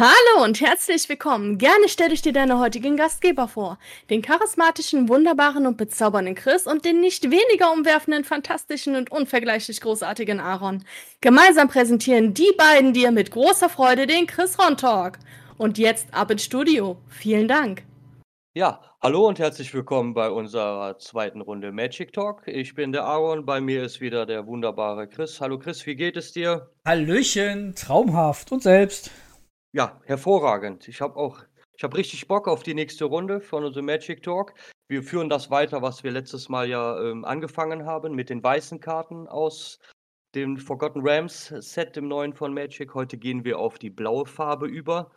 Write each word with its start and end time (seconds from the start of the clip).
Hallo 0.00 0.44
und 0.44 0.60
herzlich 0.60 1.08
willkommen. 1.08 1.58
Gerne 1.58 1.88
stelle 1.88 2.14
ich 2.14 2.22
dir 2.22 2.32
deine 2.32 2.60
heutigen 2.60 2.96
Gastgeber 2.96 3.48
vor. 3.48 3.80
Den 4.10 4.22
charismatischen, 4.22 5.08
wunderbaren 5.08 5.66
und 5.66 5.76
bezaubernden 5.76 6.36
Chris 6.36 6.68
und 6.68 6.84
den 6.84 7.00
nicht 7.00 7.24
weniger 7.32 7.72
umwerfenden, 7.72 8.22
fantastischen 8.22 8.94
und 8.94 9.10
unvergleichlich 9.10 9.80
großartigen 9.80 10.38
Aaron. 10.38 10.84
Gemeinsam 11.20 11.66
präsentieren 11.66 12.32
die 12.32 12.52
beiden 12.56 12.92
dir 12.92 13.10
mit 13.10 13.32
großer 13.32 13.68
Freude 13.68 14.06
den 14.06 14.28
Chris 14.28 14.56
Ron 14.60 14.76
Talk. 14.76 15.18
Und 15.56 15.78
jetzt 15.78 16.14
ab 16.14 16.30
ins 16.30 16.44
Studio. 16.44 16.98
Vielen 17.08 17.48
Dank. 17.48 17.82
Ja, 18.54 18.80
hallo 19.02 19.26
und 19.26 19.40
herzlich 19.40 19.74
willkommen 19.74 20.14
bei 20.14 20.30
unserer 20.30 20.96
zweiten 20.98 21.40
Runde 21.40 21.72
Magic 21.72 22.12
Talk. 22.12 22.42
Ich 22.46 22.76
bin 22.76 22.92
der 22.92 23.02
Aaron, 23.02 23.44
bei 23.44 23.60
mir 23.60 23.82
ist 23.82 24.00
wieder 24.00 24.26
der 24.26 24.46
wunderbare 24.46 25.08
Chris. 25.08 25.40
Hallo 25.40 25.58
Chris, 25.58 25.84
wie 25.86 25.96
geht 25.96 26.16
es 26.16 26.30
dir? 26.30 26.70
Hallöchen, 26.86 27.74
traumhaft 27.74 28.52
und 28.52 28.62
selbst. 28.62 29.10
Ja, 29.72 30.00
hervorragend. 30.04 30.88
Ich 30.88 31.00
habe 31.00 31.16
auch, 31.16 31.42
ich 31.76 31.84
habe 31.84 31.96
richtig 31.96 32.26
Bock 32.26 32.48
auf 32.48 32.62
die 32.62 32.74
nächste 32.74 33.04
Runde 33.04 33.40
von 33.40 33.72
The 33.72 33.82
Magic 33.82 34.22
Talk. 34.22 34.54
Wir 34.88 35.02
führen 35.02 35.28
das 35.28 35.50
weiter, 35.50 35.82
was 35.82 36.02
wir 36.02 36.10
letztes 36.10 36.48
Mal 36.48 36.68
ja 36.68 36.98
ähm, 37.00 37.24
angefangen 37.24 37.84
haben, 37.84 38.14
mit 38.14 38.30
den 38.30 38.42
weißen 38.42 38.80
Karten 38.80 39.28
aus 39.28 39.78
dem 40.34 40.56
Forgotten 40.56 41.00
Rams 41.06 41.46
Set, 41.58 41.96
dem 41.96 42.08
neuen 42.08 42.34
von 42.34 42.54
Magic. 42.54 42.94
Heute 42.94 43.18
gehen 43.18 43.44
wir 43.44 43.58
auf 43.58 43.78
die 43.78 43.90
blaue 43.90 44.24
Farbe 44.26 44.66
über. 44.66 45.10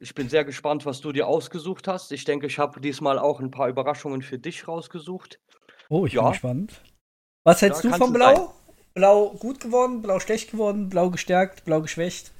Ich 0.00 0.14
bin 0.14 0.28
sehr 0.28 0.44
gespannt, 0.44 0.86
was 0.86 1.00
du 1.00 1.12
dir 1.12 1.26
ausgesucht 1.26 1.88
hast. 1.88 2.12
Ich 2.12 2.24
denke, 2.24 2.46
ich 2.46 2.58
habe 2.58 2.80
diesmal 2.80 3.18
auch 3.18 3.40
ein 3.40 3.50
paar 3.50 3.68
Überraschungen 3.68 4.22
für 4.22 4.38
dich 4.38 4.66
rausgesucht. 4.66 5.40
Oh, 5.88 6.06
ich 6.06 6.14
ja. 6.14 6.22
bin 6.22 6.32
gespannt. 6.32 6.82
Was 7.44 7.62
hältst 7.62 7.84
ja, 7.84 7.90
du 7.90 7.96
von 7.96 8.12
Blau? 8.12 8.54
Blau 8.94 9.30
gut 9.38 9.60
geworden, 9.60 10.02
Blau 10.02 10.18
schlecht 10.18 10.50
geworden, 10.50 10.88
Blau 10.88 11.10
gestärkt, 11.10 11.64
Blau 11.64 11.80
geschwächt? 11.80 12.32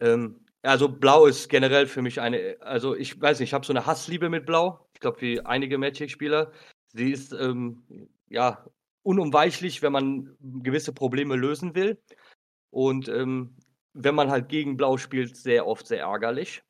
Ähm, 0.00 0.40
also 0.62 0.88
Blau 0.88 1.26
ist 1.26 1.48
generell 1.48 1.86
für 1.86 2.02
mich 2.02 2.20
eine, 2.20 2.56
also 2.60 2.94
ich 2.94 3.20
weiß 3.20 3.40
nicht, 3.40 3.50
ich 3.50 3.54
habe 3.54 3.64
so 3.64 3.72
eine 3.72 3.86
Hassliebe 3.86 4.28
mit 4.28 4.46
Blau. 4.46 4.86
Ich 4.94 5.00
glaube, 5.00 5.20
wie 5.20 5.40
einige 5.40 5.78
Magic-Spieler. 5.78 6.50
Sie 6.92 7.12
ist 7.12 7.32
ähm, 7.32 7.82
ja 8.28 8.64
unumweichlich, 9.02 9.82
wenn 9.82 9.92
man 9.92 10.36
gewisse 10.40 10.92
Probleme 10.92 11.36
lösen 11.36 11.74
will. 11.74 11.98
Und 12.70 13.08
ähm, 13.08 13.56
wenn 13.94 14.14
man 14.14 14.30
halt 14.30 14.48
gegen 14.48 14.76
Blau 14.76 14.96
spielt, 14.96 15.36
sehr 15.36 15.66
oft 15.66 15.86
sehr 15.86 16.00
ärgerlich. 16.00 16.62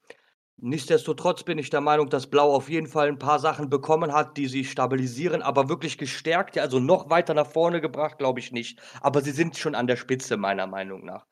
Nichtsdestotrotz 0.61 1.45
bin 1.45 1.59
ich 1.59 1.71
der 1.71 1.81
Meinung, 1.81 2.11
dass 2.11 2.27
Blau 2.29 2.53
auf 2.53 2.69
jeden 2.69 2.89
Fall 2.89 3.09
ein 3.09 3.19
paar 3.19 3.39
Sachen 3.39 3.71
bekommen 3.71 4.13
hat, 4.13 4.37
die 4.37 4.49
sie 4.49 4.65
stabilisieren, 4.65 5.41
aber 5.41 5.69
wirklich 5.69 5.99
gestärkt, 5.99 6.59
also 6.59 6.81
noch 6.81 7.11
weiter 7.11 7.33
nach 7.33 7.47
vorne 7.47 7.81
gebracht, 7.81 8.19
glaube 8.19 8.41
ich 8.41 8.51
nicht. 8.51 8.81
Aber 9.01 9.21
sie 9.23 9.31
sind 9.31 9.57
schon 9.57 9.77
an 9.77 9.87
der 9.87 9.97
Spitze, 9.97 10.37
meiner 10.37 10.67
Meinung 10.67 11.05
nach 11.05 11.27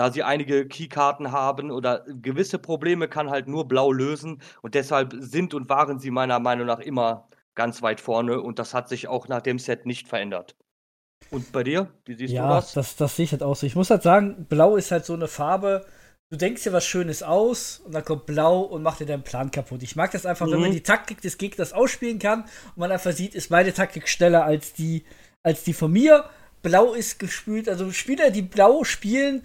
da 0.00 0.10
sie 0.10 0.22
einige 0.22 0.66
Keykarten 0.66 1.30
haben 1.30 1.70
oder 1.70 2.06
gewisse 2.08 2.58
Probleme 2.58 3.06
kann 3.06 3.28
halt 3.28 3.48
nur 3.48 3.68
Blau 3.68 3.92
lösen 3.92 4.40
und 4.62 4.74
deshalb 4.74 5.14
sind 5.18 5.52
und 5.52 5.68
waren 5.68 5.98
sie 5.98 6.10
meiner 6.10 6.38
Meinung 6.38 6.66
nach 6.66 6.78
immer 6.78 7.28
ganz 7.54 7.82
weit 7.82 8.00
vorne 8.00 8.40
und 8.40 8.58
das 8.58 8.72
hat 8.72 8.88
sich 8.88 9.08
auch 9.08 9.28
nach 9.28 9.42
dem 9.42 9.58
Set 9.58 9.84
nicht 9.84 10.08
verändert. 10.08 10.56
Und 11.30 11.52
bei 11.52 11.64
dir? 11.64 11.92
Wie 12.06 12.14
siehst 12.14 12.32
ja, 12.32 12.48
du 12.48 12.54
das? 12.54 12.72
das? 12.72 12.96
Das 12.96 13.14
sehe 13.14 13.24
ich 13.24 13.32
halt 13.32 13.42
aus. 13.42 13.62
Ich 13.62 13.76
muss 13.76 13.90
halt 13.90 14.02
sagen, 14.02 14.46
Blau 14.48 14.76
ist 14.76 14.90
halt 14.90 15.04
so 15.04 15.12
eine 15.12 15.28
Farbe, 15.28 15.84
du 16.30 16.38
denkst 16.38 16.62
dir 16.62 16.72
was 16.72 16.86
Schönes 16.86 17.22
aus 17.22 17.82
und 17.84 17.94
dann 17.94 18.02
kommt 18.02 18.24
Blau 18.24 18.62
und 18.62 18.82
macht 18.82 19.00
dir 19.00 19.06
deinen 19.06 19.22
Plan 19.22 19.50
kaputt. 19.50 19.82
Ich 19.82 19.96
mag 19.96 20.12
das 20.12 20.24
einfach, 20.24 20.46
mhm. 20.46 20.52
wenn 20.52 20.60
man 20.60 20.70
mhm. 20.70 20.76
die 20.76 20.82
Taktik 20.82 21.20
des 21.20 21.36
Gegners 21.36 21.74
ausspielen 21.74 22.18
kann 22.18 22.44
und 22.68 22.78
man 22.78 22.90
einfach 22.90 23.12
sieht, 23.12 23.34
ist 23.34 23.50
meine 23.50 23.74
Taktik 23.74 24.08
schneller 24.08 24.46
als 24.46 24.72
die, 24.72 25.04
als 25.42 25.62
die 25.62 25.74
von 25.74 25.92
mir. 25.92 26.24
Blau 26.62 26.94
ist 26.94 27.18
gespielt, 27.18 27.68
also 27.68 27.90
Spieler, 27.92 28.30
die 28.30 28.42
Blau 28.42 28.84
spielen, 28.84 29.42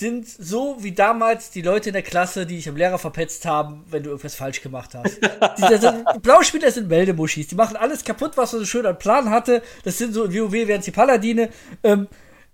sind 0.00 0.28
so 0.28 0.76
wie 0.78 0.92
damals 0.92 1.50
die 1.50 1.62
Leute 1.62 1.88
in 1.88 1.92
der 1.94 2.02
Klasse, 2.02 2.46
die 2.46 2.56
dich 2.56 2.68
am 2.68 2.76
Lehrer 2.76 2.98
verpetzt 2.98 3.44
haben, 3.46 3.84
wenn 3.90 4.04
du 4.04 4.10
irgendwas 4.10 4.36
falsch 4.36 4.62
gemacht 4.62 4.94
hast. 4.94 5.16
die, 5.16 5.78
die 5.80 6.18
Blauspieler 6.20 6.70
sind 6.70 6.88
Meldemuschis. 6.88 7.48
Die 7.48 7.56
machen 7.56 7.76
alles 7.76 8.04
kaputt, 8.04 8.36
was 8.36 8.52
man 8.52 8.60
so 8.60 8.66
schön 8.66 8.86
an 8.86 8.98
Plan 8.98 9.30
hatte. 9.30 9.60
Das 9.82 9.98
sind 9.98 10.14
so, 10.14 10.24
in 10.24 10.34
WoW 10.34 10.52
werden 10.52 10.82
sie 10.82 10.92
Paladine. 10.92 11.50
Ähm, 11.82 12.06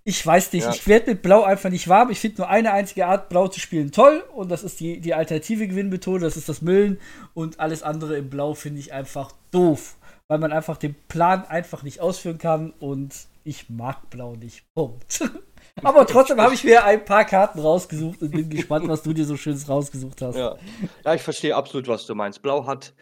ich 0.04 0.26
weiß 0.26 0.54
nicht, 0.54 0.64
ja. 0.64 0.70
ich 0.70 0.86
werde 0.86 1.10
mit 1.10 1.22
Blau 1.22 1.42
einfach 1.42 1.68
nicht 1.68 1.86
warm. 1.86 2.10
Ich 2.10 2.20
finde 2.20 2.42
nur 2.42 2.48
eine 2.48 2.72
einzige 2.72 3.06
Art, 3.06 3.28
Blau 3.28 3.48
zu 3.48 3.60
spielen, 3.60 3.92
toll. 3.92 4.24
Und 4.34 4.50
das 4.50 4.64
ist 4.64 4.80
die, 4.80 5.00
die 5.00 5.12
alternative 5.12 5.68
Gewinnmethode, 5.68 6.24
das 6.24 6.38
ist 6.38 6.48
das 6.48 6.62
Müllen. 6.62 6.98
Und 7.34 7.60
alles 7.60 7.82
andere 7.82 8.16
im 8.16 8.30
Blau 8.30 8.54
finde 8.54 8.80
ich 8.80 8.94
einfach 8.94 9.32
doof. 9.50 9.96
Weil 10.28 10.38
man 10.38 10.52
einfach 10.52 10.78
den 10.78 10.94
Plan 11.08 11.44
einfach 11.44 11.82
nicht 11.82 12.00
ausführen 12.00 12.38
kann. 12.38 12.72
Und 12.80 13.14
ich 13.44 13.68
mag 13.68 14.08
Blau 14.08 14.34
nicht. 14.34 14.64
Punkt. 14.74 15.22
Aber 15.82 16.06
trotzdem 16.06 16.40
habe 16.40 16.54
ich 16.54 16.64
mir 16.64 16.84
ein 16.84 17.04
paar 17.04 17.24
Karten 17.24 17.58
rausgesucht 17.58 18.22
und 18.22 18.30
bin 18.30 18.48
gespannt, 18.48 18.88
was 18.88 19.02
du 19.02 19.12
dir 19.12 19.24
so 19.24 19.36
Schönes 19.36 19.68
rausgesucht 19.68 20.22
hast. 20.22 20.36
Ja, 20.36 20.56
ja 21.04 21.14
ich 21.14 21.22
verstehe 21.22 21.56
absolut, 21.56 21.88
was 21.88 22.06
du 22.06 22.14
meinst. 22.14 22.42
Blau 22.42 22.66
hat, 22.66 22.94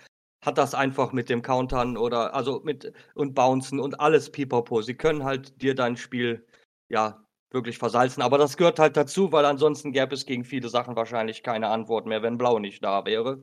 hat 0.44 0.58
das 0.58 0.74
einfach 0.74 1.12
mit 1.12 1.28
dem 1.28 1.42
Countern 1.42 1.96
oder 1.96 2.34
also 2.34 2.60
mit 2.64 2.92
und 3.14 3.34
Bouncen 3.34 3.78
und 3.78 4.00
alles 4.00 4.30
pipapo. 4.30 4.80
Sie 4.82 4.94
können 4.94 5.24
halt 5.24 5.60
dir 5.60 5.74
dein 5.74 5.96
Spiel 5.96 6.46
ja 6.88 7.22
wirklich 7.50 7.78
versalzen. 7.78 8.22
Aber 8.22 8.38
das 8.38 8.56
gehört 8.56 8.78
halt 8.78 8.96
dazu, 8.96 9.30
weil 9.32 9.44
ansonsten 9.44 9.92
gäbe 9.92 10.14
es 10.14 10.24
gegen 10.24 10.44
viele 10.44 10.68
Sachen 10.68 10.96
wahrscheinlich 10.96 11.42
keine 11.42 11.68
Antwort 11.68 12.06
mehr, 12.06 12.22
wenn 12.22 12.38
Blau 12.38 12.58
nicht 12.58 12.82
da 12.82 13.04
wäre. 13.04 13.42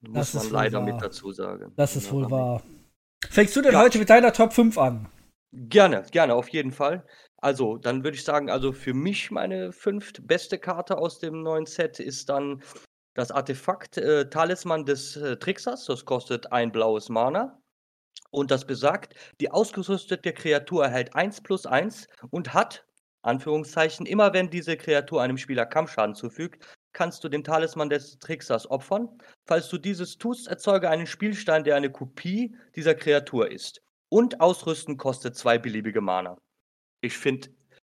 Muss 0.00 0.34
man 0.34 0.50
leider 0.50 0.80
mit 0.80 1.00
dazu 1.00 1.32
sagen. 1.32 1.72
Das 1.76 1.96
ist 1.96 2.12
wohl 2.12 2.30
wahr. 2.30 2.62
Fängst 3.28 3.56
du 3.56 3.62
denn 3.62 3.72
ja. 3.72 3.80
heute 3.80 3.98
mit 3.98 4.10
deiner 4.10 4.32
Top 4.32 4.52
5 4.52 4.78
an? 4.78 5.08
Gerne, 5.52 6.04
gerne, 6.12 6.34
auf 6.34 6.48
jeden 6.50 6.72
Fall. 6.72 7.04
Also, 7.40 7.78
dann 7.78 8.02
würde 8.02 8.16
ich 8.16 8.24
sagen, 8.24 8.50
also 8.50 8.72
für 8.72 8.94
mich 8.94 9.30
meine 9.30 9.72
fünft 9.72 10.26
beste 10.26 10.58
Karte 10.58 10.98
aus 10.98 11.20
dem 11.20 11.42
neuen 11.42 11.66
Set 11.66 12.00
ist 12.00 12.28
dann 12.28 12.62
das 13.14 13.30
Artefakt 13.30 13.96
äh, 13.96 14.28
Talisman 14.28 14.84
des 14.84 15.16
äh, 15.16 15.36
Tricksers. 15.36 15.84
Das 15.86 16.04
kostet 16.04 16.52
ein 16.52 16.72
blaues 16.72 17.08
Mana. 17.08 17.60
Und 18.30 18.50
das 18.50 18.66
besagt, 18.66 19.14
die 19.40 19.50
ausgerüstete 19.50 20.32
Kreatur 20.32 20.84
erhält 20.84 21.14
1 21.14 21.40
plus 21.42 21.64
1 21.64 22.08
und 22.30 22.54
hat, 22.54 22.86
Anführungszeichen, 23.22 24.06
immer 24.06 24.32
wenn 24.32 24.50
diese 24.50 24.76
Kreatur 24.76 25.22
einem 25.22 25.38
Spieler 25.38 25.66
Kampfschaden 25.66 26.14
zufügt, 26.14 26.64
kannst 26.92 27.22
du 27.24 27.28
den 27.28 27.44
Talisman 27.44 27.88
des 27.88 28.18
Tricksers 28.18 28.70
opfern. 28.70 29.08
Falls 29.46 29.68
du 29.68 29.78
dieses 29.78 30.18
tust, 30.18 30.48
erzeuge 30.48 30.90
einen 30.90 31.06
Spielstein, 31.06 31.64
der 31.64 31.76
eine 31.76 31.90
Kopie 31.90 32.56
dieser 32.74 32.94
Kreatur 32.94 33.50
ist. 33.50 33.80
Und 34.08 34.40
ausrüsten 34.40 34.96
kostet 34.96 35.36
zwei 35.36 35.58
beliebige 35.58 36.00
Mana. 36.00 36.36
Ich 37.00 37.16
finde, 37.16 37.48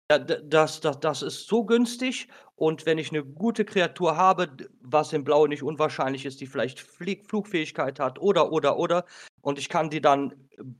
das, 0.08 0.82
das, 0.82 1.00
das 1.00 1.22
ist 1.22 1.48
so 1.48 1.66
günstig 1.66 2.28
und 2.56 2.86
wenn 2.86 2.98
ich 2.98 3.12
eine 3.12 3.24
gute 3.24 3.66
Kreatur 3.66 4.18
habe, 4.18 4.50
was 4.82 5.14
in 5.14 5.24
Blau 5.24 5.48
nicht 5.48 5.64
unwahrscheinlich 5.64 6.26
ist, 6.26 6.42
die 6.42 6.48
vielleicht 6.48 6.80
Flieg 6.80 7.26
Flugfähigkeit 7.28 8.00
hat 8.00 8.20
oder, 8.20 8.52
oder, 8.52 8.78
oder 8.78 9.06
und 9.42 9.58
ich 9.58 9.70
kann 9.70 9.90
die 9.90 10.02
dann, 10.02 10.34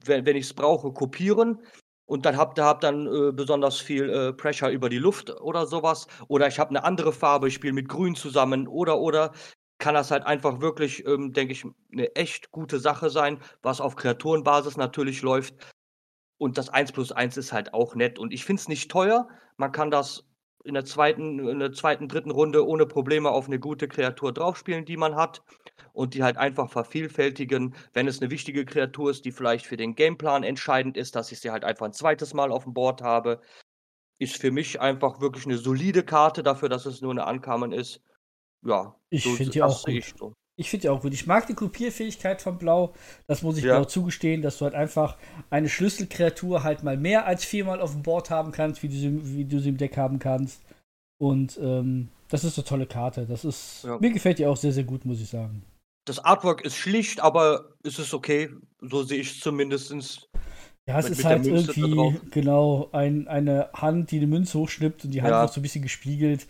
wenn, 0.06 0.26
wenn 0.26 0.36
ich 0.36 0.46
es 0.46 0.54
brauche, 0.54 0.92
kopieren 0.92 1.60
und 2.06 2.26
dann 2.26 2.36
habe 2.36 2.62
hab 2.62 2.82
dann 2.82 3.08
äh, 3.08 3.32
besonders 3.32 3.80
viel 3.80 4.10
äh, 4.10 4.34
Pressure 4.34 4.70
über 4.70 4.90
die 4.90 4.98
Luft 4.98 5.30
oder 5.42 5.66
sowas 5.66 6.08
oder 6.28 6.48
ich 6.48 6.60
habe 6.60 6.72
eine 6.72 6.84
andere 6.84 7.14
Farbe, 7.14 7.48
ich 7.48 7.54
spiele 7.54 7.74
mit 7.74 7.88
Grün 7.88 8.16
zusammen 8.16 8.68
oder, 8.68 9.00
oder, 9.00 9.32
kann 9.82 9.96
das 9.96 10.12
halt 10.12 10.24
einfach 10.26 10.62
wirklich, 10.62 11.06
ähm, 11.08 11.34
denke 11.34 11.54
ich, 11.54 11.66
eine 11.92 12.16
echt 12.16 12.52
gute 12.52 12.80
Sache 12.80 13.10
sein, 13.10 13.40
was 13.64 13.82
auf 13.82 13.96
Kreaturenbasis 13.96 14.78
natürlich 14.78 15.24
läuft. 15.24 15.56
Und 16.42 16.58
das 16.58 16.70
1 16.70 16.92
plus 16.92 17.12
1 17.12 17.38
ist 17.38 17.54
halt 17.54 17.72
auch 17.76 17.94
nett. 17.94 18.18
Und 18.18 18.34
ich 18.34 18.46
finde 18.46 18.62
es 18.62 18.68
nicht 18.68 18.90
teuer. 18.90 19.28
Man 19.58 19.72
kann 19.72 19.92
das 19.92 20.28
in 20.64 20.74
der 20.74 20.86
zweiten, 20.86 21.38
in 21.48 21.60
der 21.60 21.72
zweiten, 21.72 22.08
dritten 22.08 22.32
Runde 22.32 22.68
ohne 22.68 22.88
Probleme 22.88 23.30
auf 23.30 23.46
eine 23.46 23.60
gute 23.60 23.88
Kreatur 23.88 24.34
draufspielen, 24.34 24.84
die 24.84 24.98
man 24.98 25.16
hat. 25.16 25.44
Und 25.94 26.16
die 26.16 26.24
halt 26.24 26.38
einfach 26.38 26.72
vervielfältigen. 26.72 27.76
Wenn 27.94 28.08
es 28.08 28.22
eine 28.22 28.32
wichtige 28.32 28.66
Kreatur 28.66 29.12
ist, 29.12 29.24
die 29.24 29.32
vielleicht 29.32 29.68
für 29.68 29.78
den 29.78 29.94
Gameplan 29.94 30.42
entscheidend 30.42 30.98
ist, 30.98 31.16
dass 31.16 31.32
ich 31.32 31.40
sie 31.40 31.52
halt 31.52 31.64
einfach 31.64 31.86
ein 31.86 31.94
zweites 31.94 32.34
Mal 32.34 32.52
auf 32.52 32.64
dem 32.64 32.74
Board 32.74 33.04
habe. 33.04 33.40
Ist 34.18 34.38
für 34.38 34.50
mich 34.50 34.82
einfach 34.82 35.22
wirklich 35.22 35.46
eine 35.46 35.60
solide 35.60 36.02
Karte 36.02 36.42
dafür, 36.42 36.70
dass 36.70 36.88
es 36.88 37.02
nur 37.02 37.12
eine 37.12 37.28
Ankamen 37.28 37.72
ist. 37.72 38.02
Ja, 38.66 38.96
ich 39.12 39.26
so, 39.26 39.30
finde 39.36 39.52
die 39.52 39.62
auch 39.62 39.86
gut. 39.86 40.14
So. 40.18 40.34
Ich 40.62 40.70
finde 40.70 40.86
ja 40.86 40.92
auch 40.92 41.02
gut. 41.02 41.14
Ich 41.14 41.26
mag 41.26 41.48
die 41.48 41.56
Kopierfähigkeit 41.56 42.40
von 42.40 42.60
Blau. 42.60 42.94
Das 43.26 43.42
muss 43.42 43.58
ich 43.58 43.64
ja. 43.64 43.78
Blau 43.78 43.86
zugestehen, 43.86 44.44
dass 44.44 44.60
du 44.60 44.66
halt 44.66 44.76
einfach 44.76 45.18
eine 45.50 45.68
Schlüsselkreatur 45.68 46.64
halt 46.64 46.84
mal 46.84 46.98
mehr 46.98 47.26
als 47.26 47.44
viermal 47.44 47.82
auf 47.82 47.94
dem 47.94 48.04
Board 48.04 48.30
haben 48.30 48.52
kannst, 48.52 48.84
wie 48.84 48.88
du 48.88 48.96
sie, 48.96 49.38
wie 49.38 49.46
du 49.46 49.60
sie 49.60 49.70
im 49.70 49.78
Deck 49.78 49.98
haben 49.98 50.20
kannst. 50.20 50.62
Und 51.18 51.60
ähm, 51.62 52.10
das 52.30 52.44
ist 52.44 52.60
eine 52.60 52.66
tolle 52.66 52.86
Karte. 52.86 53.26
Das 53.26 53.44
ist. 53.44 53.84
Ja. 53.84 53.98
Mir 53.98 54.12
gefällt 54.12 54.38
die 54.38 54.46
auch 54.46 54.56
sehr, 54.56 54.72
sehr 54.72 54.84
gut, 54.84 55.04
muss 55.04 55.20
ich 55.20 55.30
sagen. 55.30 55.64
Das 56.06 56.20
Artwork 56.20 56.62
ist 56.62 56.76
schlicht, 56.76 57.22
aber 57.22 57.74
es 57.84 57.98
ist 57.98 58.14
okay. 58.14 58.50
So 58.82 59.02
sehe 59.02 59.20
ich 59.20 59.32
es 59.32 59.40
zumindest. 59.40 60.30
Ja, 60.88 61.00
es 61.00 61.06
mit, 61.06 61.14
ist 61.14 61.18
mit 61.18 61.26
halt 61.26 61.46
irgendwie, 61.48 62.20
genau, 62.30 62.90
ein, 62.92 63.28
eine 63.28 63.70
Hand, 63.74 64.12
die 64.12 64.18
eine 64.18 64.28
Münze 64.28 64.60
hochschnippt 64.60 65.06
und 65.06 65.12
die 65.12 65.22
Hand 65.24 65.32
ja. 65.32 65.44
auch 65.44 65.52
so 65.52 65.60
ein 65.60 65.64
bisschen 65.64 65.84
gespiegelt. 65.84 66.46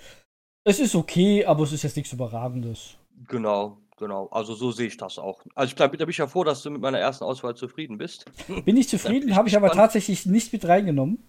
Es 0.66 0.80
ist 0.80 0.96
okay, 0.96 1.46
aber 1.46 1.64
es 1.64 1.72
ist 1.72 1.84
jetzt 1.84 1.96
nichts 1.96 2.14
Überragendes. 2.14 2.98
Genau. 3.28 3.81
Genau, 4.02 4.30
also 4.32 4.56
so 4.56 4.72
sehe 4.72 4.88
ich 4.88 4.98
das 4.98 5.20
auch. 5.20 5.44
Also 5.54 5.70
ich 5.70 5.76
bleib, 5.76 5.92
da 5.92 6.06
bin 6.06 6.10
ich 6.10 6.18
ja 6.18 6.26
froh, 6.26 6.44
dass 6.44 6.64
du 6.64 6.72
mit 6.72 6.82
meiner 6.82 6.98
ersten 6.98 7.24
Auswahl 7.24 7.54
zufrieden 7.54 8.00
bist. 8.00 8.26
Bin 8.66 8.76
ich 8.76 8.90
zufrieden, 8.90 9.36
habe 9.36 9.48
ich 9.48 9.56
aber 9.56 9.70
tatsächlich 9.70 10.26
nicht 10.26 10.52
mit 10.52 10.68
reingenommen. 10.68 11.24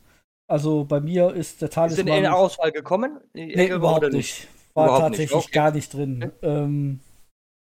Also 0.49 0.85
bei 0.85 0.99
mir 0.99 1.35
ist 1.35 1.61
der 1.61 1.69
Talisman. 1.69 2.07
Sind 2.07 2.17
in 2.17 2.23
der 2.23 2.35
Auswahl 2.35 2.73
gekommen? 2.73 3.21
Nee, 3.35 3.69
überhaupt 3.69 4.11
nicht. 4.15 4.49
war 4.73 4.87
Überhaupt 4.87 5.03
tatsächlich 5.03 5.37
nicht. 5.37 5.45
Okay. 5.45 5.53
gar 5.53 5.71
nicht 5.71 5.93
drin. 5.93 6.25
Okay. 6.25 6.47
Ähm, 6.47 7.01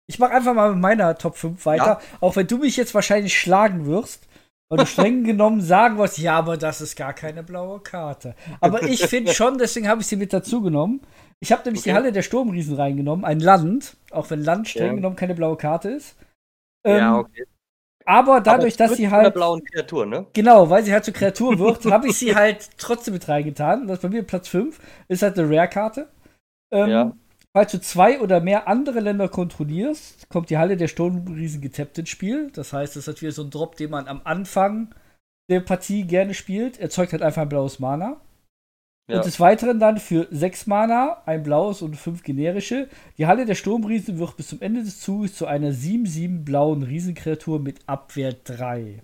ich 0.07 0.17
mache 0.17 0.31
einfach 0.31 0.55
mal 0.55 0.71
mit 0.71 0.81
meiner 0.81 1.15
Top 1.19 1.37
5 1.37 1.63
weiter. 1.67 1.85
Ja. 1.85 2.17
Auch 2.19 2.35
wenn 2.35 2.47
du 2.47 2.57
mich 2.57 2.75
jetzt 2.75 2.95
wahrscheinlich 2.95 3.37
schlagen 3.37 3.85
wirst, 3.85 4.27
weil 4.69 4.79
du 4.79 4.85
streng 4.87 5.23
genommen 5.23 5.61
sagen 5.61 5.99
wirst, 5.99 6.17
ja, 6.17 6.35
aber 6.35 6.57
das 6.57 6.81
ist 6.81 6.95
gar 6.95 7.13
keine 7.13 7.43
blaue 7.43 7.79
Karte. 7.79 8.33
Aber 8.59 8.81
ich 8.81 9.01
finde 9.05 9.35
schon, 9.35 9.59
deswegen 9.59 9.87
habe 9.87 10.01
ich 10.01 10.07
sie 10.07 10.15
mit 10.15 10.33
dazu 10.33 10.63
genommen. 10.63 11.01
Ich 11.41 11.51
habe 11.51 11.63
nämlich 11.65 11.81
okay. 11.81 11.91
die 11.91 11.95
Halle 11.95 12.11
der 12.11 12.21
Sturmriesen 12.21 12.75
reingenommen, 12.75 13.25
ein 13.25 13.39
Land, 13.39 13.97
auch 14.11 14.29
wenn 14.29 14.43
Land 14.43 14.67
streng 14.67 14.87
ja. 14.87 14.93
genommen 14.93 15.15
keine 15.15 15.35
blaue 15.35 15.57
Karte 15.57 15.89
ist. 15.89 16.15
Ähm, 16.85 16.97
ja, 16.97 17.17
okay. 17.17 17.45
Aber 18.05 18.39
dadurch, 18.39 18.75
aber 18.75 18.87
dass 18.87 18.97
sie 18.97 19.09
halt. 19.09 19.33
blauen 19.33 19.63
Kreatur, 19.63 20.05
ne? 20.05 20.27
Genau, 20.33 20.69
weil 20.69 20.83
sie 20.83 20.93
halt 20.93 21.05
zur 21.05 21.13
Kreatur 21.13 21.57
wird, 21.57 21.85
habe 21.91 22.07
ich 22.07 22.17
sie 22.17 22.35
halt 22.35 22.69
trotzdem 22.77 23.15
mit 23.15 23.27
reingetan. 23.27 23.87
Das 23.87 23.97
ist 23.97 24.01
bei 24.03 24.09
mir 24.09 24.23
Platz 24.23 24.47
5. 24.47 24.79
Ist 25.07 25.23
halt 25.23 25.37
eine 25.39 25.49
Rare-Karte. 25.49 26.07
Ähm, 26.71 26.89
ja. 26.89 27.13
Falls 27.51 27.71
du 27.71 27.79
zwei 27.79 28.19
oder 28.19 28.41
mehr 28.41 28.67
andere 28.67 28.99
Länder 28.99 29.29
kontrollierst, 29.29 30.29
kommt 30.29 30.49
die 30.49 30.57
Halle 30.57 30.77
der 30.77 30.87
Sturmriesen 30.87 31.61
getappt 31.61 31.97
ins 31.97 32.09
Spiel. 32.09 32.51
Das 32.51 32.73
heißt, 32.73 32.95
das 32.95 33.07
ist 33.07 33.21
wieder 33.21 33.31
so 33.31 33.43
ein 33.43 33.49
Drop, 33.49 33.75
den 33.75 33.91
man 33.91 34.07
am 34.07 34.21
Anfang 34.23 34.93
der 35.49 35.61
Partie 35.61 36.03
gerne 36.03 36.33
spielt. 36.33 36.79
Erzeugt 36.79 37.13
halt 37.13 37.21
einfach 37.23 37.43
ein 37.43 37.49
blaues 37.49 37.79
Mana. 37.79 38.21
Ja. 39.07 39.17
Und 39.17 39.25
des 39.25 39.39
Weiteren 39.39 39.79
dann 39.79 39.99
für 39.99 40.27
sechs 40.31 40.65
Mana, 40.65 41.21
ein 41.25 41.43
blaues 41.43 41.83
und 41.83 41.95
fünf 41.95 42.23
generische. 42.23 42.89
Die 43.17 43.27
Halle 43.27 43.45
der 43.45 43.53
Sturmriesen 43.53 44.17
wird 44.17 44.35
bis 44.35 44.47
zum 44.47 44.61
Ende 44.61 44.83
des 44.83 44.99
Zuges 44.99 45.35
zu 45.35 45.45
einer 45.45 45.71
7-7 45.71 46.43
blauen 46.43 46.81
Riesenkreatur 46.81 47.59
mit 47.59 47.87
Abwehr 47.87 48.33
3. 48.33 49.03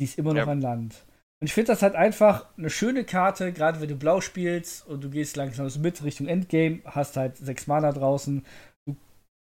Die 0.00 0.04
ist 0.04 0.18
immer 0.18 0.34
noch 0.34 0.46
ja. 0.46 0.48
ein 0.48 0.60
Land. 0.60 1.04
Und 1.40 1.46
ich 1.46 1.54
finde 1.54 1.68
das 1.68 1.82
halt 1.82 1.94
einfach 1.94 2.46
eine 2.58 2.70
schöne 2.70 3.04
Karte, 3.04 3.52
gerade 3.52 3.80
wenn 3.80 3.88
du 3.88 3.96
blau 3.96 4.20
spielst 4.20 4.86
und 4.86 5.04
du 5.04 5.10
gehst 5.10 5.36
langsam 5.36 5.70
mit 5.80 6.02
Richtung 6.02 6.26
Endgame, 6.26 6.80
hast 6.84 7.16
halt 7.16 7.36
sechs 7.36 7.68
Mana 7.68 7.92
draußen. 7.92 8.44
Du 8.84 8.96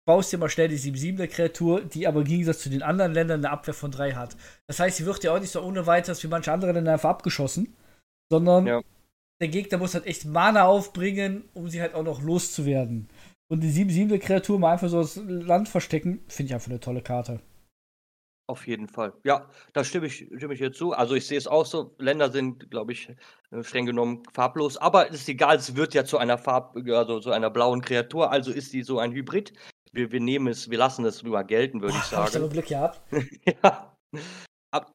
baust 0.05 0.33
dir 0.33 0.39
mal 0.39 0.51
schnell 0.51 0.69
die 0.69 0.79
7-7 0.79 1.17
der 1.17 1.29
Kreatur, 1.29 1.83
die 1.83 2.09
aber 2.09 2.21
im 2.21 2.27
Gegensatz 2.27 2.59
zu 2.59 2.71
den 2.71 2.83
anderen 2.83 3.15
Ländern 3.15 3.45
eine 3.45 3.51
Abwehr 3.51 3.73
von 3.73 3.93
3 3.93 4.13
hat. 4.15 4.37
Das 4.67 4.81
heißt, 4.81 4.97
sie 4.97 5.07
wird 5.07 5.23
ja 5.23 5.33
auch 5.33 5.41
nicht 5.41 5.53
so 5.53 5.63
ohne 5.63 5.87
weiteres 5.87 6.23
wie 6.25 6.29
manche 6.29 6.53
andere 6.53 6.73
Länder 6.73 6.93
einfach 6.93 7.11
abgeschossen, 7.11 7.77
sondern 8.31 8.67
ja. 8.67 8.83
Der 9.41 9.49
Gegner 9.49 9.79
muss 9.79 9.95
halt 9.95 10.07
echt 10.07 10.27
Mana 10.27 10.67
aufbringen, 10.67 11.49
um 11.55 11.69
sie 11.69 11.81
halt 11.81 11.95
auch 11.95 12.05
noch 12.05 12.23
loszuwerden. 12.23 13.09
Und 13.51 13.63
die 13.63 13.73
7-7 13.73 14.09
der 14.09 14.19
Kreatur 14.19 14.59
mal 14.59 14.73
einfach 14.73 14.89
so 14.89 15.01
das 15.01 15.17
Land 15.17 15.69
verstecken, 15.69 16.23
finde 16.29 16.51
ich 16.51 16.55
einfach 16.55 16.71
eine 16.71 16.81
tolle 16.81 17.03
Karte. 17.03 17.41
Auf 18.49 18.67
jeden 18.67 18.89
Fall. 18.89 19.13
Ja, 19.25 19.49
da 19.73 19.85
stimme 19.85 20.07
ich, 20.07 20.29
stimme 20.37 20.55
ich 20.55 20.61
dir 20.61 20.73
zu. 20.73 20.93
Also 20.93 21.15
ich 21.15 21.27
sehe 21.27 21.39
es 21.39 21.47
auch 21.47 21.65
so. 21.65 21.95
Länder 21.99 22.33
sind, 22.33 22.69
glaube 22.71 22.93
ich, 22.93 23.09
äh, 23.53 23.63
streng 23.63 23.87
genommen 23.87 24.25
farblos. 24.33 24.77
Aber 24.77 25.09
es 25.09 25.21
ist 25.21 25.29
egal, 25.29 25.57
es 25.57 25.77
wird 25.77 25.95
ja 25.95 26.05
zu 26.05 26.19
einer 26.19 26.37
Farb, 26.37 26.77
also 26.77 27.21
zu 27.21 27.31
einer 27.31 27.49
blauen 27.49 27.81
Kreatur. 27.81 28.33
Also 28.33 28.51
ist 28.51 28.73
die 28.73 28.83
so 28.83 28.99
ein 28.99 29.13
Hybrid. 29.13 29.53
Wir, 29.93 30.11
wir 30.11 30.21
nehmen 30.21 30.49
es, 30.49 30.69
wir 30.69 30.79
lassen 30.79 31.05
es 31.05 31.25
rüber 31.25 31.45
gelten, 31.45 31.81
würde 31.81 31.97
ich 31.97 32.03
sagen. 32.03 32.25
Hast 32.25 32.35
du 32.35 32.49
Glück 32.49 32.67
gehabt? 32.67 33.01
ja 33.63 33.97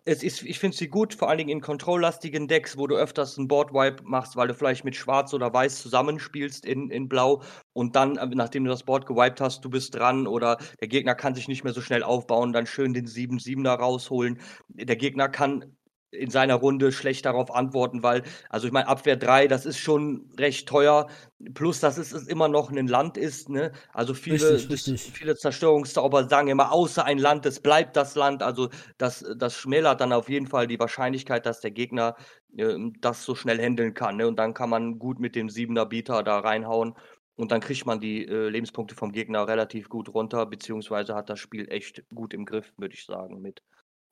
es 0.06 0.24
ist, 0.24 0.44
ich 0.44 0.60
finde 0.60 0.78
sie 0.78 0.88
gut, 0.88 1.14
vor 1.14 1.30
allen 1.30 1.38
Dingen 1.38 1.50
in 1.50 1.62
kontrolllastigen 1.62 2.48
Decks, 2.48 2.78
wo 2.78 2.88
du 2.88 2.96
öfters 2.96 3.38
einen 3.38 3.50
Board-Wipe 3.50 4.04
machst, 4.04 4.36
weil 4.38 4.48
du 4.48 4.54
vielleicht 4.54 4.86
mit 4.86 4.96
Schwarz 4.96 5.34
oder 5.34 5.54
Weiß 5.54 5.82
zusammenspielst 5.82 6.66
in, 6.66 6.90
in 6.90 7.10
Blau 7.10 7.42
und 7.74 7.96
dann, 7.96 8.16
äh, 8.18 8.26
nachdem 8.28 8.64
du 8.64 8.70
das 8.70 8.84
Board 8.84 9.06
gewiped 9.06 9.42
hast, 9.42 9.66
du 9.66 9.70
bist 9.70 9.94
dran 9.96 10.28
oder 10.28 10.58
der 10.80 10.88
Gegner 10.88 11.14
kann 11.14 11.36
sich 11.36 11.48
nicht 11.50 11.64
mehr 11.66 11.74
so 11.74 11.82
schnell 11.82 12.04
aufbauen, 12.04 12.54
dann 12.54 12.66
schön 12.66 12.94
den 12.94 13.06
7-7er 13.06 13.76
rausholen. 13.76 14.40
Der 14.70 14.96
Gegner 14.96 15.28
kann 15.28 15.76
in 16.12 16.30
seiner 16.30 16.56
Runde 16.56 16.92
schlecht 16.92 17.26
darauf 17.26 17.54
antworten, 17.54 18.04
weil, 18.04 18.24
also 18.50 18.68
ich 18.68 18.74
meine, 18.74 18.88
Abwehr 18.88 19.16
3, 19.16 19.48
das 19.48 19.66
ist 19.66 19.78
schon 19.78 20.30
recht 20.40 20.68
teuer, 20.68 21.08
plus 21.54 21.80
dass 21.80 21.98
es, 21.98 22.12
es 22.14 22.28
immer 22.28 22.48
noch 22.48 22.72
ein 22.72 22.88
Land 22.88 23.18
ist, 23.18 23.50
ne? 23.50 23.72
Also 23.94 24.14
viele, 24.14 24.54
richtig, 24.54 24.72
richtig. 24.72 25.12
viele 25.14 25.36
Zerstörungszauber 25.36 26.28
sagen 26.28 26.48
immer, 26.48 26.72
außer 26.72 27.04
ein 27.06 27.18
Land, 27.18 27.46
es 27.46 27.60
bleibt 27.60 27.96
das 27.96 28.16
Land, 28.16 28.44
also 28.44 28.70
das, 28.98 29.26
das 29.38 29.56
schmälert 29.56 30.02
dann 30.02 30.14
auf 30.14 30.30
jeden 30.30 30.48
Fall 30.48 30.68
die 30.68 30.80
Wahrscheinlichkeit, 30.80 31.46
dass 31.46 31.60
der 31.60 31.72
Gegner 31.72 32.16
äh, 32.58 32.76
das 33.02 33.24
so 33.24 33.36
schnell 33.36 33.60
handeln 33.60 33.94
kann, 33.94 34.18
ne? 34.18 34.28
Und 34.28 34.38
dann 34.38 34.54
kann 34.54 34.70
man 34.70 35.00
gut 35.00 35.20
mit 35.20 35.36
dem 35.36 35.48
7er 35.48 35.86
Bieter 35.86 36.24
da 36.24 36.40
reinhauen. 36.40 36.96
Und 37.38 37.52
dann 37.52 37.60
kriegt 37.60 37.86
man 37.86 38.00
die 38.00 38.26
äh, 38.26 38.48
Lebenspunkte 38.48 38.96
vom 38.96 39.12
Gegner 39.12 39.46
relativ 39.46 39.90
gut 39.90 40.14
runter, 40.14 40.46
beziehungsweise 40.46 41.16
hat 41.16 41.30
das 41.30 41.40
Spiel 41.40 41.70
echt 41.70 42.04
gut 42.14 42.34
im 42.34 42.46
Griff, 42.46 42.72
würde 42.78 42.96
ich 42.96 43.06
sagen, 43.06 43.42
mit 43.42 43.62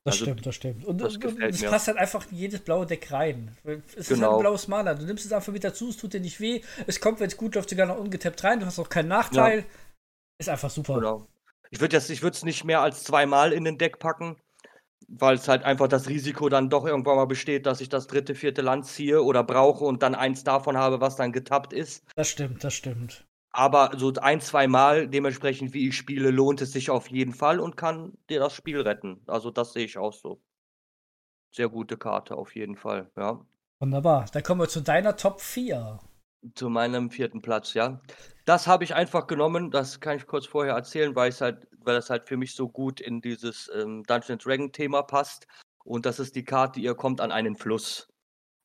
das 0.06 0.16
also, 0.16 0.26
stimmt, 0.26 0.46
das 0.46 0.56
stimmt. 0.56 0.86
Und 0.86 1.00
das, 1.00 1.16
und, 1.16 1.40
das 1.40 1.62
passt 1.62 1.88
halt 1.88 1.98
einfach 1.98 2.30
in 2.30 2.38
jedes 2.38 2.60
blaue 2.60 2.86
Deck 2.86 3.10
rein. 3.12 3.56
Es 3.64 3.74
genau. 3.74 3.82
ist 3.96 4.22
halt 4.22 4.32
ein 4.34 4.40
blaues 4.40 4.68
Mana. 4.68 4.94
Du 4.96 5.06
nimmst 5.06 5.26
es 5.26 5.32
einfach 5.32 5.54
mit 5.54 5.64
dazu, 5.64 5.90
es 5.90 5.98
tut 5.98 6.14
dir 6.14 6.20
nicht 6.20 6.42
weh. 6.42 6.62
Es 6.88 7.00
kommt, 7.00 7.22
wenn 7.22 7.28
es 7.28 7.38
gut 7.38 7.56
läuft, 7.56 7.70
sogar 7.70 7.86
noch 7.86 7.98
ungetappt 7.98 8.44
rein. 8.44 8.60
Du 8.60 8.66
hast 8.66 8.80
auch 8.80 8.90
keinen 8.90 9.08
Nachteil. 9.08 9.60
Ja. 9.60 9.66
Ist 10.40 10.50
einfach 10.50 10.70
super. 10.70 10.96
Genau. 10.96 11.28
Ich 11.72 11.80
würde 11.80 11.96
es 11.96 12.44
nicht 12.44 12.66
mehr 12.66 12.82
als 12.82 13.04
zweimal 13.04 13.54
in 13.54 13.64
den 13.64 13.78
Deck 13.78 13.98
packen, 13.98 14.36
weil 15.08 15.36
es 15.36 15.48
halt 15.48 15.64
einfach 15.64 15.88
das 15.88 16.10
Risiko 16.10 16.50
dann 16.50 16.70
doch 16.70 16.86
irgendwann 16.86 17.16
mal 17.16 17.26
besteht, 17.26 17.66
dass 17.66 17.80
ich 17.80 17.88
das 17.88 18.08
dritte, 18.08 18.36
vierte 18.36 18.62
Land 18.62 18.86
ziehe 18.86 19.24
oder 19.24 19.44
brauche 19.44 19.86
und 19.86 20.04
dann 20.04 20.16
eins 20.16 20.44
davon 20.44 20.76
habe, 20.78 21.00
was 21.00 21.16
dann 21.16 21.32
getappt 21.32 21.72
ist. 21.72 22.04
Das 22.16 22.28
stimmt, 22.30 22.64
das 22.64 22.74
stimmt. 22.74 23.26
Aber 23.54 23.92
so 23.98 24.12
ein, 24.20 24.42
zwei 24.42 24.68
Mal 24.68 25.08
dementsprechend, 25.08 25.74
wie 25.74 25.88
ich 25.88 25.96
spiele, 25.96 26.32
lohnt 26.32 26.60
es 26.62 26.72
sich 26.72 26.90
auf 26.90 27.10
jeden 27.10 27.34
Fall 27.34 27.60
und 27.60 27.78
kann 27.78 28.18
dir 28.28 28.40
das 28.40 28.54
Spiel 28.54 28.82
retten. 28.82 29.22
Also 29.28 29.52
das 29.52 29.74
sehe 29.74 29.86
ich 29.86 29.98
auch 29.98 30.12
so. 30.12 30.42
Sehr 31.52 31.70
gute 31.70 31.96
Karte 31.96 32.36
auf 32.36 32.56
jeden 32.56 32.76
Fall, 32.76 33.12
ja. 33.16 33.46
Wunderbar. 33.80 34.26
Dann 34.34 34.42
kommen 34.42 34.62
wir 34.62 34.70
zu 34.70 34.82
deiner 34.82 35.16
Top 35.16 35.40
4. 35.40 36.00
Zu 36.56 36.70
meinem 36.70 37.12
vierten 37.12 37.44
Platz, 37.44 37.76
ja. 37.76 38.02
Das 38.46 38.66
habe 38.66 38.84
ich 38.84 38.96
einfach 38.96 39.28
genommen, 39.28 39.70
das 39.70 40.00
kann 40.00 40.18
ich 40.18 40.26
kurz 40.26 40.48
vorher 40.48 40.74
erzählen, 40.74 41.16
weil 41.16 41.30
es 41.30 41.40
halt, 41.40 41.68
weil 41.78 41.96
das 41.96 42.10
halt 42.10 42.28
für 42.28 42.38
mich 42.38 42.56
so 42.56 42.68
gut 42.68 43.00
in 43.00 43.22
dieses 43.22 43.70
ähm, 43.74 44.04
Dungeon 44.04 44.40
Dragon 44.40 44.72
Thema 44.72 45.04
passt. 45.04 45.48
Und 45.84 46.08
das 46.08 46.20
ist 46.20 46.36
die 46.36 46.44
Karte, 46.44 46.80
ihr 46.80 46.96
kommt 46.96 47.22
an 47.22 47.32
einen 47.32 47.56
Fluss. 47.56 48.10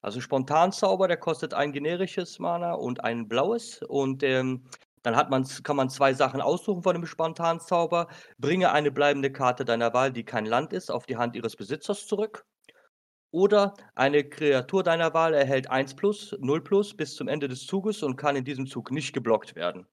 Also 0.01 0.21
Spontanzauber, 0.21 1.09
der 1.09 1.17
kostet 1.17 1.55
ein 1.55 1.73
generisches 1.73 2.39
Mana 2.39 2.75
und 2.75 3.03
ein 3.03 3.29
blaues. 3.29 3.83
Und 3.83 4.23
ähm, 4.23 4.65
dann 5.03 5.17
hat 5.17 5.31
man, 5.31 5.47
kann 5.63 5.77
man 5.77 5.91
zwei 5.91 6.15
Sachen 6.15 6.41
aussuchen 6.41 6.83
von 6.83 6.95
dem 6.95 7.07
Spontanzauber. 7.07 8.09
Bringe 8.39 8.73
eine 8.73 8.91
bleibende 8.91 9.33
Karte 9.33 9.65
deiner 9.65 9.93
Wahl, 9.95 10.13
die 10.13 10.25
kein 10.25 10.47
Land 10.47 10.73
ist, 10.73 10.91
auf 10.91 11.07
die 11.07 11.17
Hand 11.17 11.35
ihres 11.35 11.57
Besitzers 11.57 12.07
zurück. 12.07 12.47
Oder 13.31 13.75
eine 13.95 14.25
Kreatur 14.25 14.83
deiner 14.83 15.13
Wahl 15.13 15.35
erhält 15.35 15.69
1 15.69 15.97
plus, 15.97 16.35
0 16.41 16.63
plus 16.63 16.97
bis 16.97 17.15
zum 17.15 17.29
Ende 17.29 17.49
des 17.49 17.67
Zuges 17.67 18.03
und 18.03 18.17
kann 18.17 18.37
in 18.37 18.45
diesem 18.45 18.67
Zug 18.67 18.91
nicht 18.91 19.13
geblockt 19.13 19.55
werden. 19.55 19.87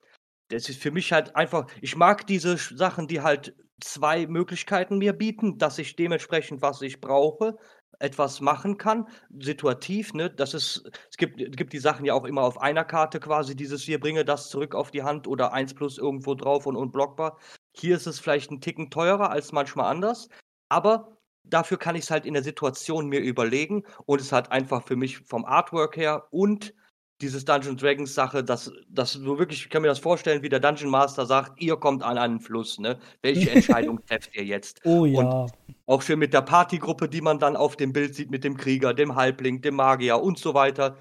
Das 0.50 0.70
ist 0.70 0.82
für 0.82 0.92
mich 0.92 1.12
halt 1.12 1.36
einfach, 1.36 1.68
ich 1.82 1.96
mag 1.96 2.28
diese 2.28 2.56
Sachen, 2.56 3.08
die 3.08 3.22
halt 3.22 3.56
zwei 3.82 4.26
Möglichkeiten 4.28 5.00
mir 5.00 5.12
bieten, 5.12 5.58
dass 5.58 5.80
ich 5.80 5.96
dementsprechend, 5.96 6.62
was 6.62 6.82
ich 6.82 7.02
brauche, 7.02 7.58
etwas 8.00 8.42
machen 8.42 8.78
kann, 8.78 9.08
situativ, 9.40 10.14
ne? 10.14 10.30
Das 10.30 10.54
ist, 10.54 10.90
es 11.10 11.18
gibt, 11.18 11.38
gibt 11.56 11.74
die 11.74 11.80
Sachen 11.80 12.06
ja 12.06 12.14
auch 12.14 12.26
immer 12.26 12.42
auf 12.44 12.62
einer 12.62 12.84
Karte 12.84 13.20
quasi, 13.20 13.56
dieses 13.56 13.84
hier 13.84 14.00
bringe 14.00 14.26
das 14.26 14.50
zurück 14.50 14.76
auf 14.76 14.92
die 14.92 15.04
Hand 15.04 15.28
oder 15.28 15.54
1 15.54 15.74
plus 15.74 15.98
irgendwo 15.98 16.36
drauf 16.36 16.66
und 16.66 16.76
unblockbar. 16.76 17.38
Hier 17.74 17.96
ist 17.96 18.08
es 18.08 18.20
vielleicht 18.20 18.52
ein 18.52 18.62
Ticken 18.62 18.90
teurer 18.90 19.30
als 19.30 19.52
manchmal 19.52 19.92
anders, 19.92 20.30
aber 20.70 21.18
dafür 21.44 21.78
kann 21.78 21.96
ich 21.96 22.04
es 22.04 22.12
halt 22.12 22.26
in 22.26 22.34
der 22.34 22.44
Situation 22.44 23.08
mir 23.08 23.20
überlegen 23.20 23.84
und 24.06 24.22
es 24.22 24.32
hat 24.32 24.52
einfach 24.52 24.84
für 24.86 24.96
mich 24.96 25.20
vom 25.20 25.46
Artwork 25.46 25.98
her 25.98 26.28
und 26.32 26.74
dieses 27.22 27.46
Dungeon 27.46 27.78
Dragons 27.78 28.14
Sache, 28.14 28.44
dass 28.44 28.72
das 28.90 29.14
so 29.14 29.38
wirklich, 29.38 29.64
ich 29.64 29.70
kann 29.70 29.82
mir 29.82 29.88
das 29.88 30.00
vorstellen, 30.00 30.44
wie 30.44 30.50
der 30.50 30.60
Dungeon 30.60 30.90
Master 30.90 31.26
sagt, 31.26 31.62
ihr 31.62 31.78
kommt 31.78 32.04
an 32.04 32.18
einen 32.18 32.40
Fluss, 32.40 32.78
ne? 32.80 33.00
Welche 33.22 33.50
Entscheidung 33.52 34.06
trefft 34.06 34.36
ihr 34.36 34.44
jetzt? 34.44 34.82
Oh 34.84 35.06
ja. 35.06 35.20
Und 35.20 35.52
auch 35.86 36.02
schön 36.02 36.20
mit 36.20 36.34
der 36.34 36.42
Partygruppe, 36.42 37.08
die 37.08 37.22
man 37.22 37.40
dann 37.40 37.56
auf 37.56 37.78
dem 37.78 37.94
Bild 37.94 38.16
sieht, 38.16 38.32
mit 38.32 38.44
dem 38.44 38.58
Krieger, 38.58 38.94
dem 38.94 39.16
Halbling, 39.16 39.62
dem 39.62 39.76
Magier 39.76 40.22
und 40.22 40.38
so 40.38 40.54
weiter, 40.54 40.98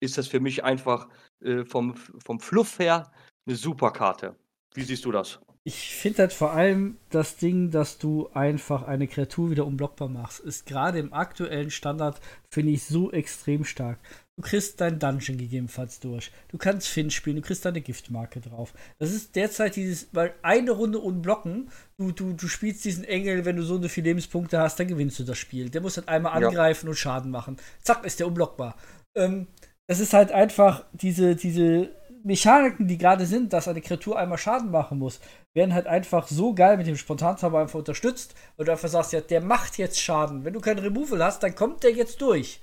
ist 0.00 0.18
das 0.18 0.28
für 0.28 0.40
mich 0.40 0.62
einfach 0.62 1.08
äh, 1.42 1.64
vom, 1.64 1.96
vom 1.96 2.38
Fluff 2.38 2.78
her 2.78 3.10
eine 3.46 3.56
super 3.56 3.90
Karte. 3.90 4.36
Wie 4.74 4.82
siehst 4.82 5.04
du 5.04 5.12
das? 5.12 5.40
Ich 5.64 5.96
finde 5.96 6.18
halt 6.18 6.32
vor 6.32 6.52
allem 6.52 6.96
das 7.10 7.38
Ding, 7.38 7.72
dass 7.72 7.98
du 7.98 8.28
einfach 8.34 8.84
eine 8.84 9.08
Kreatur 9.08 9.50
wieder 9.50 9.66
unblockbar 9.66 10.08
machst, 10.08 10.38
ist 10.38 10.64
gerade 10.66 11.00
im 11.00 11.12
aktuellen 11.12 11.70
Standard, 11.72 12.20
finde 12.48 12.70
ich, 12.70 12.84
so 12.84 13.10
extrem 13.10 13.64
stark. 13.64 13.98
Du 14.38 14.42
kriegst 14.42 14.80
dein 14.82 14.98
Dungeon 14.98 15.38
gegebenenfalls 15.38 15.98
durch. 15.98 16.30
Du 16.48 16.58
kannst 16.58 16.88
Finn 16.88 17.10
spielen, 17.10 17.36
du 17.36 17.42
kriegst 17.42 17.64
deine 17.64 17.80
Giftmarke 17.80 18.40
drauf. 18.40 18.74
Das 18.98 19.10
ist 19.10 19.34
derzeit 19.34 19.76
dieses, 19.76 20.08
weil 20.12 20.34
eine 20.42 20.72
Runde 20.72 20.98
unblocken, 20.98 21.70
du, 21.96 22.12
du, 22.12 22.34
du 22.34 22.46
spielst 22.46 22.84
diesen 22.84 23.04
Engel, 23.04 23.46
wenn 23.46 23.56
du 23.56 23.62
so 23.62 23.76
eine 23.76 23.88
viele 23.88 24.08
Lebenspunkte 24.08 24.60
hast, 24.60 24.78
dann 24.78 24.88
gewinnst 24.88 25.18
du 25.18 25.24
das 25.24 25.38
Spiel. 25.38 25.70
Der 25.70 25.80
muss 25.80 25.96
halt 25.96 26.08
einmal 26.08 26.34
angreifen 26.34 26.86
ja. 26.86 26.90
und 26.90 26.96
Schaden 26.96 27.30
machen. 27.30 27.56
Zack, 27.82 28.04
ist 28.04 28.20
der 28.20 28.26
unblockbar. 28.26 28.76
Ähm, 29.16 29.46
das 29.86 30.00
ist 30.00 30.12
halt 30.12 30.32
einfach 30.32 30.84
diese, 30.92 31.34
diese 31.34 31.90
Mechaniken, 32.22 32.88
die 32.88 32.98
gerade 32.98 33.24
sind, 33.24 33.54
dass 33.54 33.68
eine 33.68 33.80
Kreatur 33.80 34.18
einmal 34.18 34.36
Schaden 34.36 34.70
machen 34.70 34.98
muss, 34.98 35.20
werden 35.54 35.72
halt 35.72 35.86
einfach 35.86 36.28
so 36.28 36.52
geil 36.52 36.76
mit 36.76 36.86
dem 36.86 36.96
Spontanzauber 36.96 37.60
einfach 37.60 37.78
unterstützt, 37.78 38.34
weil 38.56 38.66
du 38.66 38.72
einfach 38.72 38.88
sagst, 38.88 39.12
ja, 39.12 39.22
der 39.22 39.40
macht 39.40 39.78
jetzt 39.78 39.98
Schaden. 39.98 40.44
Wenn 40.44 40.52
du 40.52 40.60
kein 40.60 40.78
Removal 40.78 41.24
hast, 41.24 41.42
dann 41.42 41.54
kommt 41.54 41.84
der 41.84 41.92
jetzt 41.92 42.20
durch. 42.20 42.60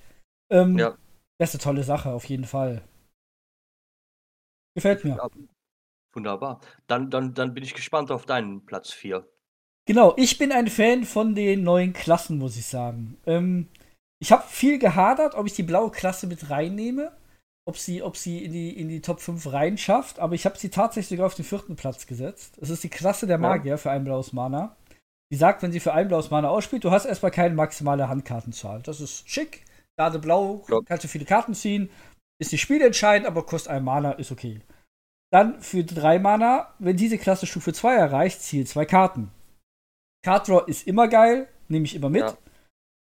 Ähm, 0.51 0.77
ja. 0.77 0.95
Das 1.43 1.53
ist 1.53 1.55
eine 1.55 1.75
tolle 1.75 1.83
Sache, 1.83 2.09
auf 2.09 2.23
jeden 2.23 2.45
Fall. 2.45 2.81
Gefällt 4.75 5.03
mir. 5.03 5.29
Wunderbar. 6.13 6.61
Dann, 6.87 7.09
dann, 7.09 7.33
dann 7.33 7.53
bin 7.53 7.65
ich 7.65 7.73
gespannt 7.73 8.11
auf 8.11 8.25
deinen 8.25 8.65
Platz 8.65 8.93
4. 8.93 9.27
Genau, 9.85 10.13
ich 10.15 10.37
bin 10.37 10.53
ein 10.53 10.69
Fan 10.69 11.03
von 11.03 11.35
den 11.35 11.63
neuen 11.63 11.91
Klassen, 11.91 12.37
muss 12.37 12.55
ich 12.55 12.65
sagen. 12.65 13.17
Ähm, 13.25 13.67
ich 14.21 14.31
habe 14.31 14.47
viel 14.47 14.79
gehadert, 14.79 15.35
ob 15.35 15.45
ich 15.45 15.53
die 15.53 15.63
blaue 15.63 15.91
Klasse 15.91 16.27
mit 16.27 16.49
reinnehme, 16.49 17.11
ob 17.67 17.77
sie, 17.77 18.01
ob 18.01 18.15
sie 18.15 18.41
in, 18.45 18.53
die, 18.53 18.79
in 18.79 18.87
die 18.87 19.01
Top 19.01 19.19
5 19.19 19.51
reinschafft, 19.51 20.19
aber 20.19 20.35
ich 20.35 20.45
habe 20.45 20.57
sie 20.57 20.69
tatsächlich 20.69 21.09
sogar 21.09 21.25
auf 21.25 21.35
den 21.35 21.43
vierten 21.43 21.75
Platz 21.75 22.07
gesetzt. 22.07 22.57
Es 22.61 22.69
ist 22.69 22.85
die 22.85 22.89
Klasse 22.89 23.27
der 23.27 23.37
Magier 23.37 23.71
ja. 23.71 23.77
für 23.77 23.91
ein 23.91 24.05
blaues 24.05 24.31
Mana. 24.31 24.77
Die 25.29 25.35
sagt, 25.35 25.61
wenn 25.61 25.73
sie 25.73 25.81
für 25.81 25.93
ein 25.93 26.07
blaues 26.07 26.31
Mana 26.31 26.47
ausspielt, 26.47 26.85
du 26.85 26.91
hast 26.91 27.03
erstmal 27.03 27.31
keine 27.31 27.53
maximale 27.53 28.07
Handkartenzahl. 28.07 28.81
Das 28.81 29.01
ist 29.01 29.29
schick. 29.29 29.65
Gerade 29.97 30.19
blau, 30.19 30.65
ja. 30.69 30.81
kannst 30.85 31.03
du 31.03 31.07
viele 31.07 31.25
Karten 31.25 31.53
ziehen. 31.53 31.89
Ist 32.39 32.51
nicht 32.51 32.61
spielentscheidend, 32.61 33.27
aber 33.27 33.45
kostet 33.45 33.71
ein 33.71 33.83
Mana, 33.83 34.13
ist 34.13 34.31
okay. 34.31 34.61
Dann 35.31 35.61
für 35.61 35.83
drei 35.83 36.19
Mana, 36.19 36.73
wenn 36.79 36.97
diese 36.97 37.17
Klasse 37.17 37.47
Stufe 37.47 37.73
2 37.73 37.95
erreicht, 37.95 38.41
ziehe 38.41 38.65
zwei 38.65 38.85
Karten. 38.85 39.31
Card 40.23 40.47
Draw 40.47 40.63
ist 40.67 40.87
immer 40.87 41.07
geil, 41.07 41.47
nehme 41.67 41.85
ich 41.85 41.95
immer 41.95 42.09
mit. 42.09 42.21
Ja. 42.21 42.37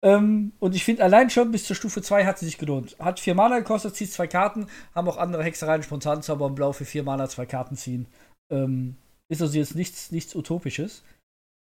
Ähm, 0.03 0.53
und 0.59 0.75
ich 0.75 0.85
finde, 0.85 1.05
allein 1.05 1.29
schon 1.29 1.51
bis 1.51 1.65
zur 1.65 1.77
Stufe 1.77 2.03
2 2.03 2.25
hat 2.25 2.39
sie 2.39 2.47
sich 2.47 2.59
gelohnt. 2.59 2.97
Hat 2.99 3.21
vier 3.21 3.35
Mana 3.35 3.59
gekostet, 3.59 3.97
zieht 3.97 4.13
zwei 4.13 4.27
Karten, 4.27 4.69
haben 4.95 5.09
auch 5.09 5.19
andere 5.19 5.45
Hexereien, 5.45 5.83
Spontanzauber 5.83 6.47
und 6.47 6.55
Blau 6.55 6.73
für 6.73 6.85
vier 6.85 7.03
Mana 7.03 7.29
zwei 7.29 7.47
Karten 7.47 7.77
ziehen. 7.77 8.07
Ähm, 8.51 8.97
ist 9.29 9.43
also 9.43 9.59
jetzt 9.59 9.75
nichts, 9.75 10.11
nichts 10.11 10.35
Utopisches. 10.35 11.03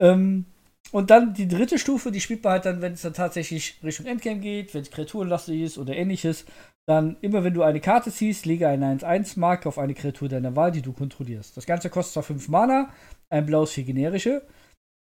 Ähm, 0.01 0.45
und 0.93 1.11
dann 1.11 1.35
die 1.35 1.49
dritte 1.49 1.79
Stufe, 1.79 2.11
die 2.11 2.21
spielt 2.21 2.43
man 2.45 2.55
halt 2.55 2.65
dann, 2.65 2.81
wenn 2.81 2.95
es 2.95 3.03
dann 3.03 3.15
tatsächlich 3.15 3.79
Richtung 3.83 4.07
Endgame 4.07 4.41
geht, 4.41 4.75
wenn 4.75 4.83
es 4.83 4.91
kreaturenlastig 4.91 5.61
ist 5.61 5.79
oder 5.79 5.95
ähnliches. 5.95 6.45
Dann 6.87 7.17
immer, 7.21 7.45
wenn 7.45 7.53
du 7.53 7.63
eine 7.63 7.81
Karte 7.81 8.11
ziehst, 8.11 8.47
lege 8.47 8.67
eine 8.67 8.87
1-1-Marke 8.87 9.69
auf 9.69 9.79
eine 9.79 9.95
Kreatur 9.95 10.29
deiner 10.29 10.57
Wahl, 10.57 10.73
die 10.73 10.81
du 10.81 10.93
kontrollierst. 10.93 11.57
Das 11.57 11.67
Ganze 11.67 11.91
kostet 11.91 12.15
zwar 12.15 12.23
5 12.23 12.49
Mana, 12.49 12.89
ein 13.29 13.45
blaues 13.45 13.73
für 13.73 13.83
generische, 13.83 14.43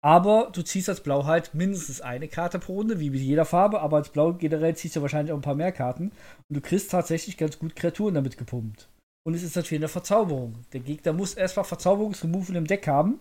aber 0.04 0.50
du 0.54 0.64
ziehst 0.64 0.90
als 0.90 1.02
Blau 1.02 1.26
halt 1.26 1.54
mindestens 1.54 2.02
eine 2.02 2.28
Karte 2.28 2.60
pro 2.60 2.76
Runde, 2.76 3.00
wie 3.00 3.10
mit 3.10 3.20
jeder 3.20 3.46
Farbe, 3.46 3.82
aber 3.82 3.98
als 3.98 4.10
Blau 4.10 4.34
generell 4.34 4.76
ziehst 4.76 4.96
du 4.96 5.02
wahrscheinlich 5.02 5.32
auch 5.32 5.38
ein 5.38 5.42
paar 5.42 5.56
mehr 5.56 5.72
Karten. 5.72 6.12
Und 6.50 6.56
du 6.56 6.62
kriegst 6.62 6.92
tatsächlich 6.92 7.38
ganz 7.38 7.60
gut 7.60 7.76
Kreaturen 7.76 8.16
damit 8.16 8.38
gepumpt. 8.38 8.90
Und 9.26 9.34
es 9.34 9.44
ist 9.44 9.56
natürlich 9.56 9.82
eine 9.82 9.90
Verzauberung. 9.90 10.66
Der 10.72 10.80
Gegner 10.80 11.14
muss 11.14 11.34
erstmal 11.34 11.66
Verzauberungsremoval 11.66 12.56
im 12.56 12.68
Deck 12.68 12.88
haben. 12.88 13.20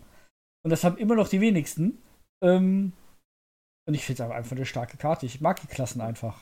Und 0.64 0.70
das 0.70 0.84
haben 0.84 0.98
immer 0.98 1.16
noch 1.16 1.28
die 1.28 1.40
wenigsten. 1.40 1.98
Ähm, 2.42 2.92
und 3.86 3.94
ich 3.94 4.04
finde 4.04 4.24
es 4.24 4.30
einfach 4.30 4.56
eine 4.56 4.66
starke 4.66 4.96
Karte. 4.96 5.26
Ich 5.26 5.40
mag 5.40 5.60
die 5.60 5.68
Klassen 5.68 6.00
einfach. 6.00 6.40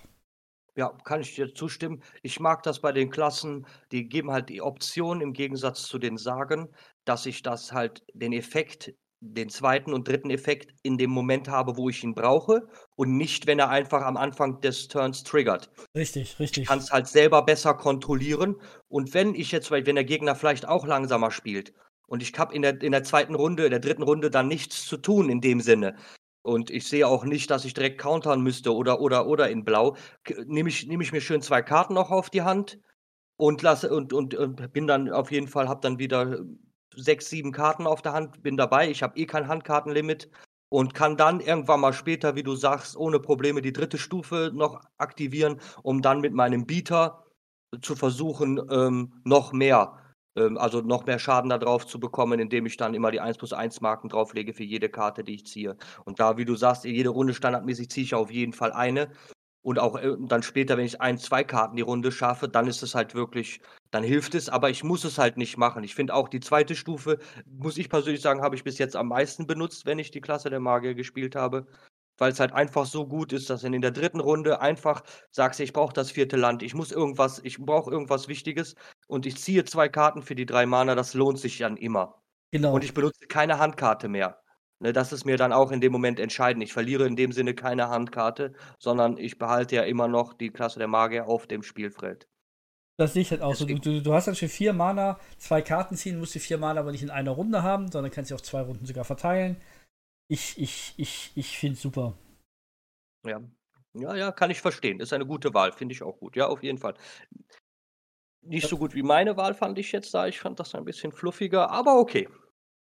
Ja, 0.76 0.88
kann 1.04 1.20
ich 1.20 1.34
dir 1.34 1.54
zustimmen. 1.54 2.02
Ich 2.22 2.40
mag 2.40 2.62
das 2.64 2.80
bei 2.80 2.90
den 2.90 3.10
Klassen, 3.10 3.66
die 3.92 4.08
geben 4.08 4.32
halt 4.32 4.48
die 4.48 4.62
Option 4.62 5.20
im 5.20 5.32
Gegensatz 5.32 5.84
zu 5.84 5.98
den 5.98 6.16
Sagen, 6.16 6.68
dass 7.04 7.26
ich 7.26 7.42
das 7.42 7.72
halt 7.72 8.02
den 8.12 8.32
Effekt, 8.32 8.92
den 9.20 9.50
zweiten 9.50 9.94
und 9.94 10.08
dritten 10.08 10.30
Effekt 10.30 10.74
in 10.82 10.98
dem 10.98 11.10
Moment 11.10 11.48
habe, 11.48 11.76
wo 11.76 11.90
ich 11.90 12.02
ihn 12.02 12.14
brauche 12.14 12.66
und 12.96 13.16
nicht, 13.16 13.46
wenn 13.46 13.60
er 13.60 13.70
einfach 13.70 14.02
am 14.02 14.16
Anfang 14.16 14.60
des 14.62 14.88
Turns 14.88 15.22
triggert. 15.22 15.70
Richtig, 15.96 16.40
richtig. 16.40 16.62
Ich 16.62 16.68
kann 16.68 16.80
es 16.80 16.90
halt 16.90 17.06
selber 17.06 17.42
besser 17.42 17.74
kontrollieren 17.74 18.56
und 18.88 19.14
wenn 19.14 19.34
ich 19.34 19.52
jetzt, 19.52 19.70
wenn 19.70 19.84
der 19.84 20.04
Gegner 20.04 20.34
vielleicht 20.34 20.66
auch 20.66 20.86
langsamer 20.86 21.30
spielt 21.30 21.72
und 22.06 22.22
ich 22.22 22.38
habe 22.38 22.54
in 22.54 22.62
der, 22.62 22.80
in 22.82 22.92
der 22.92 23.04
zweiten 23.04 23.34
Runde, 23.34 23.64
in 23.64 23.70
der 23.70 23.80
dritten 23.80 24.02
Runde 24.02 24.30
dann 24.30 24.48
nichts 24.48 24.86
zu 24.86 24.96
tun 24.96 25.28
in 25.30 25.40
dem 25.40 25.60
Sinne. 25.60 25.96
Und 26.42 26.70
ich 26.70 26.86
sehe 26.86 27.08
auch 27.08 27.24
nicht, 27.24 27.50
dass 27.50 27.64
ich 27.64 27.72
direkt 27.72 27.98
countern 27.98 28.42
müsste 28.42 28.74
oder 28.74 29.00
oder 29.00 29.26
oder 29.26 29.48
in 29.48 29.64
Blau. 29.64 29.96
Nehme 30.46 30.68
ich, 30.68 30.86
nehm 30.86 31.00
ich 31.00 31.12
mir 31.12 31.22
schön 31.22 31.40
zwei 31.40 31.62
Karten 31.62 31.94
noch 31.94 32.10
auf 32.10 32.28
die 32.28 32.42
Hand 32.42 32.78
und 33.36 33.62
lasse 33.62 33.94
und, 33.94 34.12
und, 34.12 34.34
und 34.34 34.72
bin 34.72 34.86
dann 34.86 35.10
auf 35.10 35.32
jeden 35.32 35.48
Fall, 35.48 35.68
habe 35.68 35.80
dann 35.80 35.98
wieder 35.98 36.38
sechs, 36.94 37.30
sieben 37.30 37.50
Karten 37.50 37.86
auf 37.86 38.02
der 38.02 38.12
Hand, 38.12 38.42
bin 38.42 38.56
dabei. 38.56 38.90
Ich 38.90 39.02
habe 39.02 39.18
eh 39.18 39.26
kein 39.26 39.48
Handkartenlimit 39.48 40.30
und 40.68 40.92
kann 40.94 41.16
dann 41.16 41.40
irgendwann 41.40 41.80
mal 41.80 41.92
später, 41.92 42.36
wie 42.36 42.42
du 42.42 42.54
sagst, 42.56 42.96
ohne 42.96 43.20
Probleme 43.20 43.62
die 43.62 43.72
dritte 43.72 43.98
Stufe 43.98 44.50
noch 44.54 44.80
aktivieren, 44.98 45.60
um 45.82 46.02
dann 46.02 46.20
mit 46.20 46.34
meinem 46.34 46.66
Bieter 46.66 47.24
zu 47.80 47.96
versuchen, 47.96 48.60
ähm, 48.70 49.12
noch 49.24 49.52
mehr 49.52 49.98
ähm, 49.98 50.03
also 50.34 50.80
noch 50.80 51.06
mehr 51.06 51.18
Schaden 51.18 51.50
da 51.50 51.58
drauf 51.58 51.86
zu 51.86 52.00
bekommen, 52.00 52.40
indem 52.40 52.66
ich 52.66 52.76
dann 52.76 52.94
immer 52.94 53.10
die 53.10 53.20
1 53.20 53.38
plus 53.38 53.52
1 53.52 53.80
Marken 53.80 54.08
drauflege 54.08 54.52
für 54.52 54.64
jede 54.64 54.88
Karte, 54.88 55.24
die 55.24 55.34
ich 55.34 55.46
ziehe. 55.46 55.76
Und 56.04 56.20
da, 56.20 56.36
wie 56.36 56.44
du 56.44 56.56
sagst, 56.56 56.84
jede 56.84 57.10
Runde 57.10 57.34
standardmäßig 57.34 57.90
ziehe 57.90 58.04
ich 58.04 58.14
auf 58.14 58.30
jeden 58.30 58.52
Fall 58.52 58.72
eine. 58.72 59.10
Und 59.62 59.78
auch 59.78 59.96
äh, 59.96 60.14
dann 60.18 60.42
später, 60.42 60.76
wenn 60.76 60.84
ich 60.84 61.00
ein, 61.00 61.16
zwei 61.16 61.42
Karten 61.42 61.76
die 61.76 61.82
Runde 61.82 62.12
schaffe, 62.12 62.48
dann 62.48 62.66
ist 62.66 62.82
es 62.82 62.94
halt 62.94 63.14
wirklich, 63.14 63.60
dann 63.90 64.04
hilft 64.04 64.34
es, 64.34 64.50
aber 64.50 64.68
ich 64.68 64.84
muss 64.84 65.04
es 65.04 65.18
halt 65.18 65.38
nicht 65.38 65.56
machen. 65.56 65.84
Ich 65.84 65.94
finde 65.94 66.14
auch 66.14 66.28
die 66.28 66.40
zweite 66.40 66.74
Stufe, 66.74 67.18
muss 67.46 67.78
ich 67.78 67.88
persönlich 67.88 68.20
sagen, 68.20 68.42
habe 68.42 68.56
ich 68.56 68.64
bis 68.64 68.76
jetzt 68.78 68.94
am 68.94 69.08
meisten 69.08 69.46
benutzt, 69.46 69.86
wenn 69.86 69.98
ich 69.98 70.10
die 70.10 70.20
Klasse 70.20 70.50
der 70.50 70.60
Magier 70.60 70.94
gespielt 70.94 71.34
habe 71.34 71.66
weil 72.18 72.32
es 72.32 72.40
halt 72.40 72.52
einfach 72.52 72.86
so 72.86 73.06
gut 73.06 73.32
ist, 73.32 73.50
dass 73.50 73.62
du 73.62 73.66
in 73.68 73.80
der 73.80 73.90
dritten 73.90 74.20
Runde 74.20 74.60
einfach 74.60 75.02
sagst, 75.30 75.60
ich 75.60 75.72
brauche 75.72 75.92
das 75.92 76.10
vierte 76.10 76.36
Land, 76.36 76.62
ich 76.62 76.74
muss 76.74 76.92
irgendwas, 76.92 77.40
ich 77.44 77.58
brauche 77.58 77.90
irgendwas 77.90 78.28
Wichtiges 78.28 78.74
und 79.06 79.26
ich 79.26 79.36
ziehe 79.36 79.64
zwei 79.64 79.88
Karten 79.88 80.22
für 80.22 80.34
die 80.34 80.46
drei 80.46 80.66
Mana, 80.66 80.94
das 80.94 81.14
lohnt 81.14 81.38
sich 81.38 81.58
dann 81.58 81.76
immer. 81.76 82.22
Genau. 82.50 82.74
Und 82.74 82.84
ich 82.84 82.94
benutze 82.94 83.26
keine 83.26 83.58
Handkarte 83.58 84.08
mehr. 84.08 84.40
Ne, 84.80 84.92
das 84.92 85.12
ist 85.12 85.24
mir 85.24 85.36
dann 85.36 85.52
auch 85.52 85.70
in 85.70 85.80
dem 85.80 85.92
Moment 85.92 86.20
entscheidend. 86.20 86.62
Ich 86.62 86.72
verliere 86.72 87.06
in 87.06 87.16
dem 87.16 87.32
Sinne 87.32 87.54
keine 87.54 87.88
Handkarte, 87.88 88.52
sondern 88.78 89.16
ich 89.16 89.38
behalte 89.38 89.76
ja 89.76 89.82
immer 89.82 90.08
noch 90.08 90.34
die 90.34 90.50
Klasse 90.50 90.78
der 90.78 90.88
Magier 90.88 91.26
auf 91.26 91.46
dem 91.46 91.62
Spielfeld. 91.62 92.28
Das 92.96 93.12
sehe 93.12 93.22
ich 93.22 93.30
halt 93.30 93.42
auch 93.42 93.54
so. 93.54 93.64
Du, 93.64 93.78
du, 93.78 94.02
du 94.02 94.12
hast 94.12 94.28
dann 94.28 94.36
für 94.36 94.48
vier 94.48 94.72
Mana 94.72 95.18
zwei 95.38 95.62
Karten 95.62 95.96
ziehen, 95.96 96.18
musst 96.18 96.34
die 96.34 96.38
vier 96.38 96.58
Mana 96.58 96.80
aber 96.80 96.92
nicht 96.92 97.02
in 97.02 97.10
einer 97.10 97.32
Runde 97.32 97.62
haben, 97.62 97.90
sondern 97.90 98.12
kannst 98.12 98.28
sie 98.28 98.34
auf 98.34 98.42
zwei 98.42 98.60
Runden 98.60 98.86
sogar 98.86 99.04
verteilen. 99.04 99.56
Ich, 100.28 100.58
ich, 100.58 100.94
ich, 100.96 101.32
ich 101.34 101.58
finde 101.58 101.74
es 101.74 101.82
super. 101.82 102.16
Ja. 103.26 103.42
Ja, 103.94 104.16
ja, 104.16 104.32
kann 104.32 104.50
ich 104.50 104.60
verstehen. 104.60 105.00
Ist 105.00 105.12
eine 105.12 105.26
gute 105.26 105.54
Wahl, 105.54 105.72
finde 105.72 105.94
ich 105.94 106.02
auch 106.02 106.18
gut. 106.18 106.34
Ja, 106.34 106.48
auf 106.48 106.62
jeden 106.62 106.78
Fall. 106.78 106.94
Nicht 108.42 108.68
so 108.68 108.76
gut 108.76 108.94
wie 108.94 109.02
meine 109.02 109.36
Wahl 109.36 109.54
fand 109.54 109.78
ich 109.78 109.92
jetzt 109.92 110.12
da. 110.12 110.26
Ich 110.26 110.40
fand 110.40 110.58
das 110.58 110.74
ein 110.74 110.84
bisschen 110.84 111.12
fluffiger, 111.12 111.70
aber 111.70 111.98
okay. 111.98 112.28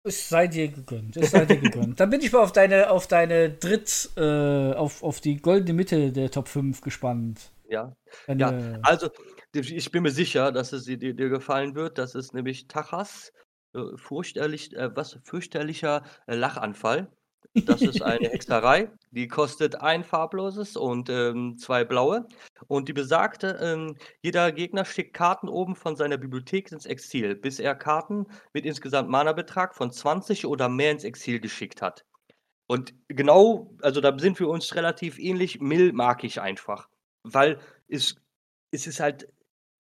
Es 0.04 0.30
sei 0.30 0.48
dir 0.48 0.68
gegönnt. 0.68 1.16
Es 1.18 1.32
sei 1.32 1.46
dir 1.46 1.58
gegönnt. 1.58 2.00
Dann 2.00 2.10
bin 2.10 2.22
ich 2.22 2.32
mal 2.32 2.42
auf 2.42 2.52
deine, 2.52 2.90
auf 2.90 3.08
deine 3.08 3.52
Dritt, 3.52 4.10
äh, 4.18 4.74
auf, 4.74 5.04
auf 5.04 5.22
die 5.22 5.38
goldene 5.38 5.74
Mitte 5.74 6.12
der 6.12 6.30
Top 6.32 6.48
5 6.48 6.82
gespannt. 6.82 7.52
Ja. 7.68 7.96
Deine, 8.28 8.40
ja, 8.74 8.80
also 8.84 9.10
ich 9.54 9.92
bin 9.92 10.04
mir 10.04 10.12
sicher, 10.12 10.52
dass 10.52 10.74
es 10.74 10.86
dir, 10.86 10.98
dir 10.98 11.30
gefallen 11.30 11.76
wird. 11.76 11.98
Das 11.98 12.14
ist 12.16 12.34
nämlich 12.34 12.68
Tachas 12.68 13.32
äh, 13.74 13.96
fürchterlich, 13.96 14.76
äh, 14.76 14.96
was 14.96 15.18
fürchterlicher 15.24 16.04
äh, 16.28 16.36
Lachanfall. 16.36 17.12
Das 17.66 17.82
ist 17.82 18.02
eine 18.02 18.30
Hexerei, 18.30 18.90
die 19.12 19.28
kostet 19.28 19.76
ein 19.76 20.04
farbloses 20.04 20.76
und 20.76 21.10
ähm, 21.10 21.58
zwei 21.58 21.86
blaue. 21.86 22.28
Und 22.68 22.90
die 22.90 22.94
besagte, 22.94 23.58
ähm, 23.62 23.96
jeder 24.22 24.52
Gegner 24.52 24.84
schickt 24.84 25.14
Karten 25.14 25.48
oben 25.48 25.76
von 25.76 25.96
seiner 25.96 26.18
Bibliothek 26.18 26.72
ins 26.72 26.86
Exil, 26.86 27.36
bis 27.36 27.60
er 27.60 27.76
Karten 27.76 28.26
mit 28.54 28.66
insgesamt 28.66 29.10
Mana-Betrag 29.10 29.74
von 29.74 29.92
20 29.92 30.46
oder 30.46 30.68
mehr 30.68 30.92
ins 30.92 31.06
Exil 31.06 31.40
geschickt 31.40 31.82
hat. 31.82 32.04
Und 32.68 32.94
genau, 33.08 33.74
also 33.82 34.02
da 34.02 34.18
sind 34.18 34.40
wir 34.40 34.50
uns 34.50 34.76
relativ 34.76 35.18
ähnlich. 35.18 35.62
Mill 35.62 35.94
mag 35.94 36.24
ich 36.24 36.42
einfach, 36.42 36.90
weil 37.24 37.60
es, 37.88 38.16
es 38.72 38.88
ist 38.88 39.00
halt 39.00 39.30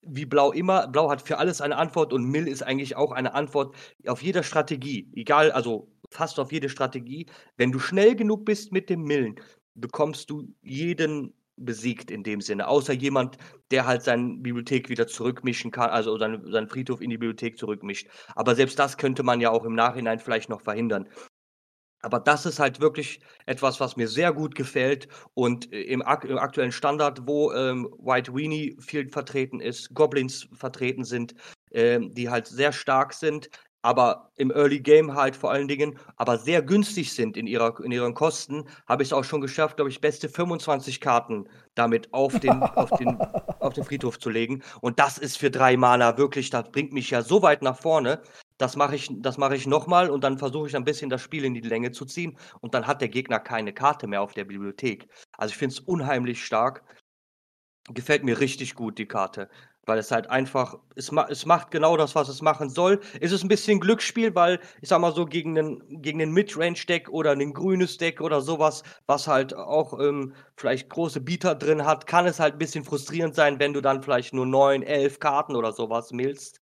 wie 0.05 0.25
Blau 0.25 0.51
immer. 0.51 0.87
Blau 0.87 1.09
hat 1.09 1.21
für 1.21 1.39
alles 1.39 1.61
eine 1.61 1.77
Antwort 1.77 2.13
und 2.13 2.25
Mill 2.25 2.47
ist 2.47 2.63
eigentlich 2.63 2.95
auch 2.95 3.11
eine 3.11 3.33
Antwort 3.33 3.75
auf 4.07 4.21
jeder 4.21 4.43
Strategie. 4.43 5.09
Egal, 5.15 5.51
also 5.51 5.89
fast 6.11 6.39
auf 6.39 6.51
jede 6.51 6.69
Strategie. 6.69 7.27
Wenn 7.57 7.71
du 7.71 7.79
schnell 7.79 8.15
genug 8.15 8.45
bist 8.45 8.71
mit 8.71 8.89
dem 8.89 9.03
Millen, 9.03 9.35
bekommst 9.75 10.29
du 10.29 10.47
jeden 10.61 11.33
besiegt 11.57 12.11
in 12.11 12.23
dem 12.23 12.41
Sinne. 12.41 12.67
Außer 12.67 12.93
jemand, 12.93 13.37
der 13.71 13.85
halt 13.85 14.03
seine 14.03 14.35
Bibliothek 14.37 14.89
wieder 14.89 15.07
zurückmischen 15.07 15.71
kann, 15.71 15.89
also 15.89 16.17
seinen, 16.17 16.51
seinen 16.51 16.67
Friedhof 16.67 17.01
in 17.01 17.09
die 17.09 17.17
Bibliothek 17.17 17.57
zurückmischt. 17.57 18.07
Aber 18.35 18.55
selbst 18.55 18.77
das 18.77 18.97
könnte 18.97 19.23
man 19.23 19.39
ja 19.39 19.51
auch 19.51 19.63
im 19.63 19.75
Nachhinein 19.75 20.19
vielleicht 20.19 20.49
noch 20.49 20.61
verhindern. 20.61 21.07
Aber 22.01 22.19
das 22.19 22.45
ist 22.45 22.59
halt 22.59 22.81
wirklich 22.81 23.19
etwas, 23.47 23.79
was 23.79 23.95
mir 23.97 24.07
sehr 24.07 24.31
gut 24.31 24.53
gefällt. 24.53 25.07
Und 25.33 25.71
äh, 25.73 25.81
im, 25.81 26.03
ak 26.03 26.25
im 26.25 26.37
aktuellen 26.37 26.71
Standard, 26.71 27.25
wo 27.25 27.51
ähm, 27.51 27.89
White 27.97 28.35
Weenie 28.35 28.77
viel 28.79 29.09
vertreten 29.09 29.59
ist, 29.59 29.93
Goblins 29.93 30.47
vertreten 30.53 31.03
sind, 31.03 31.33
ähm, 31.71 32.13
die 32.13 32.29
halt 32.29 32.45
sehr 32.47 32.73
stark 32.73 33.13
sind, 33.13 33.49
aber 33.85 34.31
im 34.35 34.49
Early 34.49 34.79
Game 34.79 35.13
halt 35.13 35.35
vor 35.35 35.51
allen 35.51 35.67
Dingen, 35.67 35.99
aber 36.15 36.39
sehr 36.39 36.63
günstig 36.63 37.13
sind 37.13 37.37
in, 37.37 37.45
ihrer, 37.45 37.79
in 37.81 37.91
ihren 37.91 38.15
Kosten, 38.15 38.63
habe 38.87 39.03
ich 39.03 39.09
es 39.09 39.13
auch 39.13 39.23
schon 39.23 39.41
geschafft, 39.41 39.75
glaube 39.75 39.91
ich, 39.91 40.01
beste 40.01 40.27
25 40.27 40.99
Karten 40.99 41.47
damit 41.75 42.11
auf 42.11 42.39
den, 42.39 42.63
auf, 42.63 42.89
den, 42.97 43.21
auf 43.59 43.73
den 43.73 43.83
Friedhof 43.83 44.17
zu 44.17 44.31
legen. 44.31 44.63
Und 44.81 44.97
das 44.97 45.19
ist 45.19 45.37
für 45.37 45.51
drei 45.51 45.77
Mana 45.77 46.17
wirklich, 46.17 46.49
das 46.49 46.71
bringt 46.71 46.93
mich 46.93 47.11
ja 47.11 47.21
so 47.21 47.43
weit 47.43 47.61
nach 47.61 47.77
vorne. 47.77 48.23
Das 48.57 48.75
mache 48.75 48.95
ich, 48.95 49.07
das 49.17 49.37
mache 49.37 49.55
ich 49.55 49.67
nochmal 49.67 50.09
und 50.09 50.23
dann 50.23 50.39
versuche 50.39 50.67
ich 50.67 50.75
ein 50.75 50.83
bisschen 50.83 51.11
das 51.11 51.21
Spiel 51.21 51.45
in 51.45 51.53
die 51.53 51.61
Länge 51.61 51.91
zu 51.91 52.05
ziehen 52.05 52.39
und 52.61 52.73
dann 52.73 52.87
hat 52.87 53.01
der 53.01 53.09
Gegner 53.09 53.39
keine 53.39 53.71
Karte 53.71 54.07
mehr 54.07 54.23
auf 54.23 54.33
der 54.33 54.45
Bibliothek. 54.45 55.09
Also 55.37 55.51
ich 55.51 55.57
finde 55.57 55.73
es 55.73 55.79
unheimlich 55.79 56.43
stark. 56.43 56.83
Gefällt 57.93 58.23
mir 58.23 58.39
richtig 58.39 58.73
gut, 58.73 58.97
die 58.97 59.05
Karte. 59.05 59.47
Weil 59.85 59.99
es 59.99 60.11
halt 60.11 60.29
einfach, 60.29 60.77
es, 60.95 61.11
ma 61.11 61.27
es 61.29 61.45
macht 61.45 61.71
genau 61.71 61.97
das, 61.97 62.15
was 62.15 62.27
es 62.29 62.41
machen 62.41 62.69
soll. 62.69 62.99
Es 63.21 63.31
ist 63.31 63.43
ein 63.43 63.47
bisschen 63.47 63.79
Glücksspiel, 63.79 64.33
weil 64.35 64.59
ich 64.81 64.89
sag 64.89 64.99
mal 64.99 65.13
so, 65.13 65.25
gegen 65.25 65.57
einen, 65.57 66.01
gegen 66.01 66.21
einen 66.21 66.31
Midrange-Deck 66.33 67.09
oder 67.09 67.31
ein 67.31 67.53
grünes 67.53 67.97
Deck 67.97 68.21
oder 68.21 68.41
sowas, 68.41 68.83
was 69.05 69.27
halt 69.27 69.55
auch 69.55 69.99
ähm, 69.99 70.33
vielleicht 70.57 70.89
große 70.89 71.21
Bieter 71.21 71.55
drin 71.55 71.85
hat, 71.85 72.07
kann 72.07 72.25
es 72.25 72.39
halt 72.39 72.55
ein 72.55 72.59
bisschen 72.59 72.83
frustrierend 72.83 73.35
sein, 73.35 73.59
wenn 73.59 73.73
du 73.73 73.81
dann 73.81 74.01
vielleicht 74.03 74.33
nur 74.33 74.45
neun, 74.45 74.83
elf 74.83 75.19
Karten 75.19 75.55
oder 75.55 75.71
sowas 75.71 76.11
millst. 76.11 76.61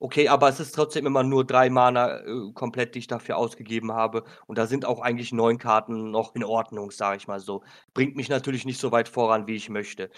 Okay, 0.00 0.28
aber 0.28 0.48
es 0.48 0.60
ist 0.60 0.72
trotzdem 0.76 1.06
immer 1.06 1.24
nur 1.24 1.44
drei 1.44 1.70
Mana 1.70 2.20
äh, 2.20 2.52
komplett, 2.54 2.94
die 2.94 3.00
ich 3.00 3.08
dafür 3.08 3.36
ausgegeben 3.36 3.92
habe. 3.92 4.22
Und 4.46 4.56
da 4.56 4.66
sind 4.66 4.84
auch 4.84 5.00
eigentlich 5.00 5.32
neun 5.32 5.58
Karten 5.58 6.12
noch 6.12 6.36
in 6.36 6.44
Ordnung, 6.44 6.92
sage 6.92 7.16
ich 7.16 7.26
mal 7.26 7.40
so. 7.40 7.64
Bringt 7.94 8.14
mich 8.14 8.28
natürlich 8.28 8.64
nicht 8.64 8.80
so 8.80 8.92
weit 8.92 9.08
voran, 9.08 9.48
wie 9.48 9.56
ich 9.56 9.68
möchte. 9.70 10.10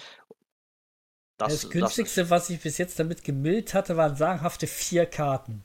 Das, 1.41 1.63
das 1.63 1.71
günstigste, 1.71 2.23
das, 2.23 2.31
was 2.31 2.51
ich 2.51 2.61
bis 2.61 2.79
jetzt 2.79 2.99
damit 2.99 3.25
gemillt 3.25 3.75
hatte, 3.75 3.97
waren 3.97 4.17
sagenhafte 4.17 4.67
vier 4.67 5.07
Karten. 5.07 5.65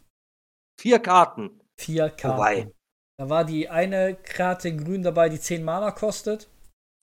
Vier 0.80 1.00
Karten? 1.00 1.60
Vier 1.78 2.10
Karten. 2.10 2.38
Wobei. 2.38 2.72
Da 3.18 3.30
war 3.30 3.46
die 3.46 3.70
eine 3.70 4.16
Karte 4.16 4.70
in 4.70 4.84
grün 4.84 5.04
dabei, 5.04 5.30
die 5.30 5.40
zehn 5.40 5.64
Mana 5.64 5.92
kostet. 5.92 6.50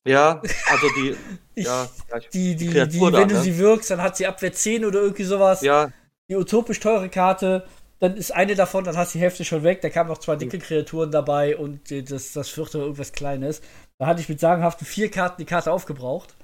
Ja, 0.07 0.43
also 0.71 0.89
die. 0.97 1.17
ich, 1.55 1.67
ja, 1.67 1.89
die, 2.33 2.57
die, 2.57 2.69
die, 2.69 2.89
die 2.89 3.01
wenn 3.01 3.13
da, 3.13 3.25
du 3.25 3.35
ne? 3.35 3.41
sie 3.41 3.59
wirkst, 3.59 3.91
dann 3.91 4.03
hat 4.03 4.17
sie 4.17 4.27
Abwehr 4.27 4.53
10 4.53 4.85
oder 4.85 5.01
irgendwie 5.01 5.25
sowas. 5.25 5.63
Ja, 5.63 5.91
die 6.29 6.37
utopisch 6.37 6.81
teure 6.81 7.09
Karte, 7.09 7.67
dann 7.99 8.17
ist 8.17 8.33
eine 8.33 8.55
davon, 8.55 8.85
dann 8.85 8.97
hast 8.97 9.15
du 9.15 9.19
die 9.19 9.23
Hälfte 9.23 9.45
schon 9.45 9.63
weg. 9.63 9.81
Da 9.83 9.91
kamen 9.91 10.09
noch 10.09 10.19
zwei 10.19 10.37
dicke 10.37 10.59
Kreaturen 10.59 11.11
dabei 11.11 11.57
und 11.57 11.91
das, 11.91 12.33
das 12.33 12.49
vierte 12.49 12.79
irgendwas 12.79 13.13
Kleines. 13.13 13.61
Da 13.99 14.07
hatte 14.07 14.21
ich 14.21 14.29
mit 14.29 14.41
sagenhaften 14.41 14.87
vier 14.87 15.11
Karten 15.11 15.43
die 15.43 15.45
Karte 15.45 15.71
aufgebraucht. 15.71 16.35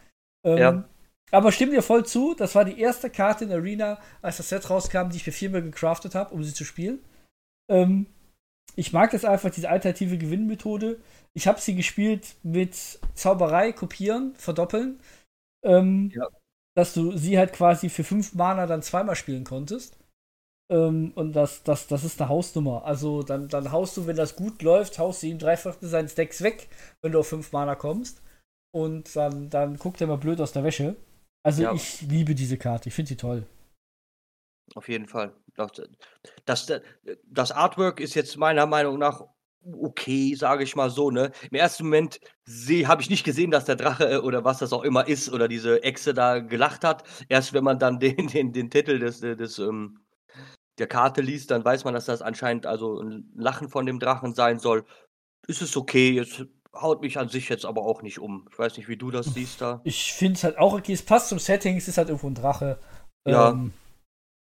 Ähm, 0.44 0.58
ja. 0.58 0.84
Aber 1.30 1.52
stimme 1.52 1.72
dir 1.72 1.82
voll 1.82 2.06
zu, 2.06 2.34
das 2.34 2.54
war 2.54 2.64
die 2.64 2.80
erste 2.80 3.10
Karte 3.10 3.44
in 3.44 3.52
Arena, 3.52 3.98
als 4.22 4.38
das 4.38 4.48
Set 4.48 4.68
rauskam, 4.70 5.10
die 5.10 5.16
ich 5.16 5.24
für 5.24 5.32
viermal 5.32 5.62
gecraftet 5.62 6.14
habe, 6.14 6.34
um 6.34 6.42
sie 6.42 6.54
zu 6.54 6.64
spielen. 6.64 7.00
Ähm, 7.70 8.06
ich 8.76 8.92
mag 8.92 9.10
das 9.10 9.24
einfach, 9.24 9.50
diese 9.50 9.68
alternative 9.68 10.18
Gewinnmethode. 10.18 10.98
Ich 11.34 11.46
habe 11.46 11.60
sie 11.60 11.74
gespielt 11.74 12.36
mit 12.42 12.74
Zauberei, 13.14 13.72
Kopieren, 13.72 14.34
Verdoppeln. 14.36 15.00
Ähm, 15.64 16.12
ja 16.14 16.28
dass 16.78 16.94
du 16.94 17.10
sie 17.16 17.36
halt 17.36 17.52
quasi 17.52 17.88
für 17.88 18.04
fünf 18.04 18.34
Mana 18.34 18.66
dann 18.66 18.82
zweimal 18.82 19.16
spielen 19.16 19.42
konntest. 19.42 19.98
Ähm, 20.70 21.10
und 21.16 21.32
das, 21.32 21.64
das, 21.64 21.88
das 21.88 22.04
ist 22.04 22.20
eine 22.20 22.28
Hausnummer. 22.28 22.84
Also 22.84 23.24
dann, 23.24 23.48
dann 23.48 23.72
haust 23.72 23.96
du, 23.96 24.06
wenn 24.06 24.14
das 24.14 24.36
gut 24.36 24.62
läuft, 24.62 25.00
haust 25.00 25.24
du 25.24 25.26
ihm 25.26 25.40
dreifach 25.40 25.74
seines 25.80 26.14
Decks 26.14 26.40
weg, 26.40 26.68
wenn 27.02 27.10
du 27.10 27.18
auf 27.18 27.26
fünf 27.26 27.50
Mana 27.50 27.74
kommst. 27.74 28.22
Und 28.72 29.16
dann, 29.16 29.50
dann 29.50 29.76
guckt 29.76 30.00
er 30.00 30.06
mal 30.06 30.18
blöd 30.18 30.40
aus 30.40 30.52
der 30.52 30.62
Wäsche. 30.62 30.94
Also 31.48 31.62
ja. 31.62 31.72
ich 31.72 32.02
liebe 32.02 32.34
diese 32.34 32.58
Karte, 32.58 32.90
ich 32.90 32.94
finde 32.94 33.08
sie 33.08 33.16
toll. 33.16 33.46
Auf 34.74 34.86
jeden 34.86 35.06
Fall. 35.06 35.34
Das, 35.56 35.80
das, 36.44 36.70
das 37.24 37.52
Artwork 37.52 38.00
ist 38.00 38.14
jetzt 38.14 38.36
meiner 38.36 38.66
Meinung 38.66 38.98
nach 38.98 39.24
okay, 39.80 40.34
sage 40.34 40.62
ich 40.62 40.76
mal 40.76 40.90
so, 40.90 41.10
ne? 41.10 41.32
Im 41.50 41.56
ersten 41.56 41.84
Moment 41.84 42.20
habe 42.84 43.00
ich 43.00 43.08
nicht 43.08 43.24
gesehen, 43.24 43.50
dass 43.50 43.64
der 43.64 43.76
Drache 43.76 44.10
äh, 44.10 44.16
oder 44.18 44.44
was 44.44 44.58
das 44.58 44.74
auch 44.74 44.82
immer 44.82 45.08
ist 45.08 45.32
oder 45.32 45.48
diese 45.48 45.82
Echse 45.82 46.12
da 46.12 46.38
gelacht 46.40 46.84
hat. 46.84 47.02
Erst 47.30 47.54
wenn 47.54 47.64
man 47.64 47.78
dann 47.78 47.98
den, 48.00 48.26
den, 48.28 48.52
den 48.52 48.70
Titel 48.70 48.98
des, 48.98 49.20
des 49.20 49.58
ähm, 49.58 50.00
der 50.78 50.86
Karte 50.86 51.22
liest, 51.22 51.50
dann 51.50 51.64
weiß 51.64 51.84
man, 51.84 51.94
dass 51.94 52.04
das 52.04 52.20
anscheinend 52.20 52.66
also 52.66 53.00
ein 53.00 53.32
Lachen 53.34 53.70
von 53.70 53.86
dem 53.86 53.98
Drachen 53.98 54.34
sein 54.34 54.58
soll. 54.58 54.84
Ist 55.46 55.62
es 55.62 55.78
okay, 55.78 56.10
jetzt 56.10 56.44
haut 56.74 57.02
mich 57.02 57.18
an 57.18 57.28
sich 57.28 57.48
jetzt 57.48 57.64
aber 57.64 57.82
auch 57.82 58.02
nicht 58.02 58.18
um. 58.18 58.46
Ich 58.50 58.58
weiß 58.58 58.76
nicht, 58.76 58.88
wie 58.88 58.96
du 58.96 59.10
das 59.10 59.26
siehst 59.26 59.60
da. 59.60 59.80
Ich 59.84 60.12
finde 60.12 60.34
es 60.34 60.44
halt 60.44 60.58
auch 60.58 60.74
okay, 60.74 60.92
es 60.92 61.02
passt 61.02 61.28
zum 61.28 61.38
Setting, 61.38 61.76
es 61.76 61.88
ist 61.88 61.98
halt 61.98 62.08
irgendwo 62.08 62.28
ein 62.28 62.34
Drache. 62.34 62.78
Ja. 63.26 63.50
Ähm, 63.50 63.72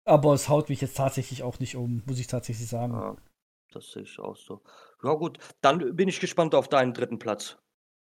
aber 0.06 0.34
es 0.34 0.50
haut 0.50 0.70
mich 0.70 0.82
jetzt 0.82 0.98
tatsächlich 0.98 1.44
auch 1.44 1.60
nicht 1.60 1.76
um, 1.76 2.04
muss 2.06 2.20
ich 2.20 2.28
tatsächlich 2.28 2.68
sagen. 2.68 2.94
Ja, 2.94 3.16
das 3.72 3.92
sehe 3.92 4.04
ich 4.04 4.20
auch 4.20 4.36
so. 4.36 4.62
Ja 5.04 5.14
gut, 5.14 5.38
dann 5.62 5.96
bin 5.96 6.10
ich 6.10 6.20
gespannt 6.20 6.56
auf 6.56 6.68
deinen 6.68 6.94
dritten 6.94 7.20
Platz. 7.20 7.58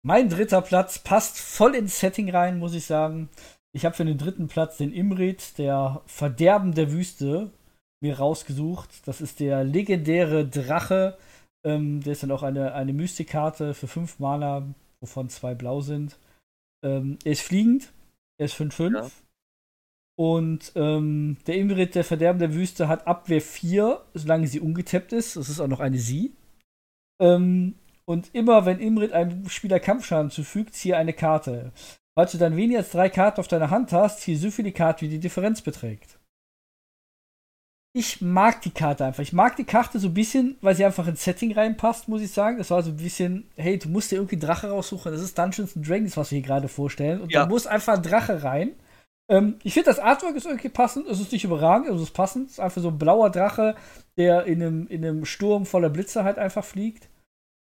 Mein 0.01 0.30
dritter 0.30 0.62
Platz 0.62 0.99
passt 0.99 1.39
voll 1.39 1.75
ins 1.75 1.99
Setting 1.99 2.30
rein, 2.30 2.60
muss 2.60 2.73
ich 2.73 2.86
sagen. 2.86 3.30
Ich 3.71 3.86
habe 3.86 3.95
für 3.95 4.06
den 4.06 4.17
dritten 4.17 4.47
Platz 4.47 4.78
den 4.78 4.91
Imrit, 4.91 5.58
der 5.58 6.01
Verderben 6.06 6.73
der 6.73 6.91
Wüste, 6.91 7.51
mir 8.01 8.19
rausgesucht. 8.19 9.08
Das 9.08 9.21
ist 9.21 9.39
der 9.39 9.63
legendäre 9.63 10.45
Drache. 10.45 11.17
Ähm, 11.65 12.02
der 12.02 12.13
ist 12.13 12.23
dann 12.23 12.32
auch 12.32 12.43
eine, 12.43 12.73
eine 12.73 12.93
Mystikkarte 12.93 13.73
für 13.73 13.88
5 13.88 14.19
Mana, 14.19 14.73
wovon 14.99 15.30
zwei 15.30 15.56
blau 15.56 15.82
sind. 15.82 16.17
Ähm, 16.84 17.17
er 17.23 17.32
ist 17.32 17.41
fliegend. 17.41 17.91
Er 18.38 18.45
ist 18.45 18.56
5-5. 18.56 18.93
Ja. 18.93 19.10
Und 20.15 20.71
ähm, 20.76 21.38
der 21.47 21.56
Imrit, 21.56 21.95
der 21.95 22.04
Verderben 22.04 22.39
der 22.39 22.54
Wüste, 22.54 22.88
hat 22.88 23.08
Abwehr 23.08 23.41
4, 23.41 24.02
solange 24.13 24.47
sie 24.47 24.60
ungetappt 24.60 25.13
ist. 25.13 25.36
Das 25.36 25.49
ist 25.49 25.60
auch 25.60 25.67
noch 25.67 25.80
eine 25.80 25.97
Sie. 25.97 26.36
Ähm, 27.19 27.76
und 28.06 28.34
immer, 28.34 28.65
wenn 28.65 28.80
Imrit 28.80 29.13
einem 29.13 29.49
Spieler 29.49 29.80
Kampfschaden 29.80 30.30
zufügt, 30.30 30.76
ziehe 30.76 30.97
eine 30.97 31.13
Karte. 31.13 31.71
Falls 32.15 32.34
du 32.34 32.38
dann 32.38 32.56
weniger 32.56 32.80
als 32.80 32.91
drei 32.91 33.10
Karten 33.10 33.39
auf 33.39 33.47
deiner 33.47 33.71
Hand 33.71 33.91
hast, 33.91 34.21
ziehe 34.21 34.38
so 34.38 34.52
viele 34.52 34.71
Karten, 34.71 35.02
wie 35.02 35.10
die 35.10 35.19
Differenz 35.19 35.62
beträgt. 35.62 36.19
Ich 37.95 38.21
mag 38.21 38.62
die 38.63 38.71
Karte 38.71 39.06
einfach. 39.06 39.21
Ich 39.21 39.34
mag 39.34 39.56
die 39.56 39.65
Karte 39.65 39.99
so 39.99 40.08
ein 40.08 40.15
bisschen, 40.15 40.58
weil 40.62 40.75
sie 40.75 40.84
einfach 40.84 41.08
ins 41.08 41.23
Setting 41.23 41.53
reinpasst, 41.53 42.08
muss 42.08 42.23
ich 42.23 42.32
sagen. 42.32 42.58
Das 42.58 42.71
war 42.71 42.82
so 42.82 42.89
ein 42.89 42.97
bisschen, 42.97 43.47
hey, 43.56 43.77
du 43.77 43.88
musst 43.88 44.12
dir 44.12 44.15
irgendwie 44.15 44.39
Drache 44.39 44.71
raussuchen. 44.71 45.12
Das 45.12 45.21
ist 45.21 45.38
Dungeons 45.38 45.75
and 45.75 45.88
Dragons, 45.88 46.17
was 46.17 46.32
wir 46.32 46.39
hier 46.39 46.47
gerade 46.47 46.67
vorstellen. 46.67 47.21
Und 47.21 47.32
ja. 47.32 47.41
da 47.41 47.49
muss 47.49 47.67
einfach 47.67 47.93
ein 47.93 48.01
Drache 48.01 48.43
rein. 48.43 48.71
Ähm, 49.29 49.60
ich 49.63 49.75
finde, 49.75 49.91
das 49.91 49.99
Artwork 49.99 50.36
ist 50.36 50.47
irgendwie 50.47 50.69
passend. 50.69 51.08
Es 51.08 51.19
ist 51.19 51.32
nicht 51.32 51.43
überragend, 51.43 51.89
es 51.89 52.01
ist 52.01 52.15
passend. 52.15 52.47
Es 52.47 52.53
ist 52.53 52.60
einfach 52.60 52.82
so 52.82 52.88
ein 52.88 52.97
blauer 52.97 53.29
Drache, 53.29 53.75
der 54.17 54.45
in 54.45 54.63
einem, 54.63 54.88
in 54.88 55.06
einem 55.06 55.25
Sturm 55.25 55.67
voller 55.67 55.91
Blitze 55.91 56.23
halt 56.23 56.39
einfach 56.39 56.65
fliegt. 56.65 57.10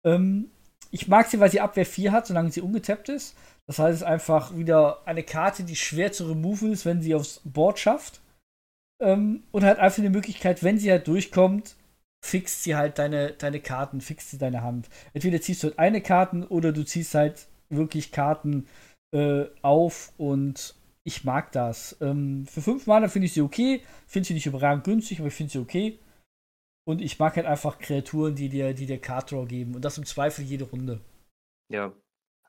Ähm, 0.06 0.52
ich 0.92 1.08
mag 1.08 1.28
sie, 1.28 1.40
weil 1.40 1.50
sie 1.50 1.62
Abwehr 1.62 1.88
4 1.88 2.12
hat, 2.12 2.28
solange 2.28 2.52
sie 2.52 2.62
ungetappt 2.62 3.10
ist. 3.10 3.36
Das 3.66 3.80
heißt, 3.80 3.96
es 3.96 4.02
ist 4.02 4.08
einfach 4.08 4.56
wieder 4.56 5.08
eine 5.08 5.24
Karte, 5.24 5.64
die 5.64 5.76
schwer 5.76 6.12
zu 6.12 6.28
removen 6.28 6.72
ist, 6.72 6.86
wenn 6.86 7.02
sie 7.02 7.16
aufs 7.16 7.42
Board 7.44 7.80
schafft. 7.80 8.22
Ähm, 9.02 9.44
und 9.52 9.64
halt 9.64 9.80
einfach 9.80 10.02
die 10.02 10.10
Möglichkeit, 10.10 10.64
wenn 10.64 10.78
sie 10.78 10.92
halt 10.92 11.08
durchkommt, 11.08 11.76
fixt 12.26 12.64
sie 12.64 12.76
halt 12.76 13.00
deine, 13.00 13.32
deine 13.32 13.62
Karten, 13.62 14.02
fixt 14.02 14.32
sie 14.32 14.38
deine 14.38 14.62
Hand. 14.62 14.90
Entweder 15.14 15.42
ziehst 15.42 15.64
du 15.64 15.68
halt 15.68 15.80
eine 15.80 16.02
Karte 16.02 16.48
oder 16.50 16.72
du 16.72 16.84
ziehst 16.84 17.16
halt 17.16 17.48
wirklich 17.70 18.12
Karten 18.12 18.68
äh, 19.16 19.46
auf 19.62 20.14
und 20.18 20.76
ich 21.06 21.24
mag 21.24 21.52
das. 21.52 21.98
Ähm, 22.02 22.46
für 22.46 22.62
5 22.62 22.88
Mana 22.88 23.08
finde 23.08 23.28
ich 23.28 23.34
sie 23.34 23.42
okay. 23.42 23.82
Finde 24.06 24.28
sie 24.28 24.34
nicht 24.34 24.46
überragend 24.46 24.84
günstig, 24.84 25.20
aber 25.20 25.30
ich 25.30 25.34
finde 25.34 25.52
sie 25.52 25.60
okay. 25.60 26.00
Und 26.86 27.02
ich 27.02 27.20
mag 27.20 27.36
halt 27.36 27.46
einfach 27.46 27.80
Kreaturen, 27.80 28.36
die 28.36 28.50
dir, 28.50 28.74
die 28.74 28.86
dir 28.86 29.00
Card 29.00 29.32
Draw 29.32 29.46
geben. 29.46 29.76
Und 29.76 29.86
das 29.86 29.98
im 29.98 30.06
Zweifel 30.06 30.44
jede 30.44 30.66
Runde. 30.66 31.00
Ja, 31.72 31.94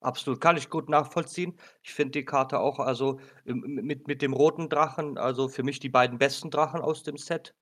absolut. 0.00 0.40
Kann 0.40 0.56
ich 0.56 0.70
gut 0.70 0.88
nachvollziehen. 0.88 1.56
Ich 1.82 1.92
finde 1.92 2.12
die 2.12 2.24
Karte 2.24 2.58
auch, 2.58 2.78
also 2.78 3.20
mit, 3.44 4.06
mit 4.06 4.22
dem 4.22 4.32
roten 4.32 4.68
Drachen, 4.68 5.18
also 5.18 5.48
für 5.48 5.62
mich 5.62 5.78
die 5.80 5.88
beiden 5.88 6.18
besten 6.18 6.50
Drachen 6.50 6.80
aus 6.80 7.02
dem 7.02 7.16
Set. 7.16 7.54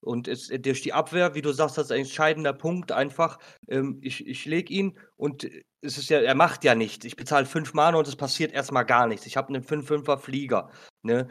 Und 0.00 0.28
es, 0.28 0.48
durch 0.48 0.82
die 0.82 0.92
Abwehr, 0.92 1.34
wie 1.34 1.42
du 1.42 1.52
sagst, 1.52 1.76
das 1.76 1.86
ist 1.86 1.92
ein 1.92 2.00
entscheidender 2.00 2.52
Punkt 2.52 2.92
einfach. 2.92 3.38
Ähm, 3.68 3.98
ich 4.00 4.26
ich 4.26 4.44
lege 4.44 4.72
ihn 4.72 4.98
und 5.16 5.48
es 5.80 5.98
ist 5.98 6.08
ja, 6.08 6.20
er 6.20 6.34
macht 6.34 6.64
ja 6.64 6.74
nichts. 6.74 7.04
Ich 7.04 7.16
bezahle 7.16 7.46
5 7.46 7.74
Mana 7.74 7.98
und 7.98 8.06
es 8.06 8.16
passiert 8.16 8.52
erstmal 8.52 8.84
gar 8.84 9.06
nichts. 9.06 9.26
Ich 9.26 9.36
habe 9.36 9.48
einen 9.48 9.64
5-5er 9.64 10.18
Flieger. 10.18 10.70
Ne? 11.08 11.26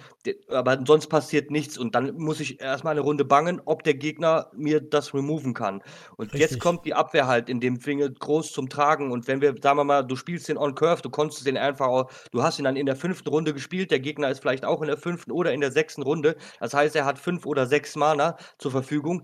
Aber 0.50 0.80
sonst 0.86 1.08
passiert 1.08 1.52
nichts 1.52 1.78
und 1.78 1.94
dann 1.94 2.18
muss 2.18 2.40
ich 2.40 2.60
erstmal 2.60 2.94
eine 2.94 3.02
Runde 3.02 3.24
bangen, 3.24 3.62
ob 3.64 3.84
der 3.84 3.94
Gegner 3.94 4.50
mir 4.56 4.82
das 4.82 5.14
removen 5.14 5.54
kann. 5.54 5.84
Und 6.18 6.34
Richtig. 6.34 6.42
jetzt 6.42 6.60
kommt 6.60 6.84
die 6.86 6.96
Abwehr 6.96 7.28
halt 7.28 7.48
in 7.48 7.60
dem 7.60 7.80
Finge 7.80 8.12
groß 8.12 8.52
zum 8.54 8.70
Tragen. 8.70 9.12
Und 9.12 9.28
wenn 9.28 9.40
wir, 9.40 9.54
sagen 9.62 9.78
wir 9.78 9.84
mal, 9.84 10.02
du 10.02 10.16
spielst 10.16 10.50
den 10.50 10.58
on 10.58 10.74
Curve, 10.74 11.04
du 11.04 11.12
konntest 11.12 11.46
den 11.46 11.58
einfach, 11.58 11.88
auch, 11.88 12.12
du 12.32 12.42
hast 12.42 12.58
ihn 12.58 12.66
dann 12.66 12.76
in 12.76 12.88
der 12.88 12.96
fünften 12.96 13.30
Runde 13.30 13.54
gespielt, 13.54 13.92
der 13.92 14.00
Gegner 14.00 14.30
ist 14.30 14.40
vielleicht 14.40 14.66
auch 14.66 14.82
in 14.82 14.88
der 14.88 14.98
fünften 14.98 15.32
oder 15.32 15.54
in 15.54 15.62
der 15.62 15.72
sechsten 15.72 16.02
Runde. 16.02 16.36
Das 16.60 16.74
heißt, 16.74 16.96
er 16.96 17.06
hat 17.06 17.20
fünf 17.20 17.46
oder 17.46 17.68
sechs 17.68 17.96
Mana 17.96 18.36
zur 18.58 18.72
Verfügung 18.72 19.22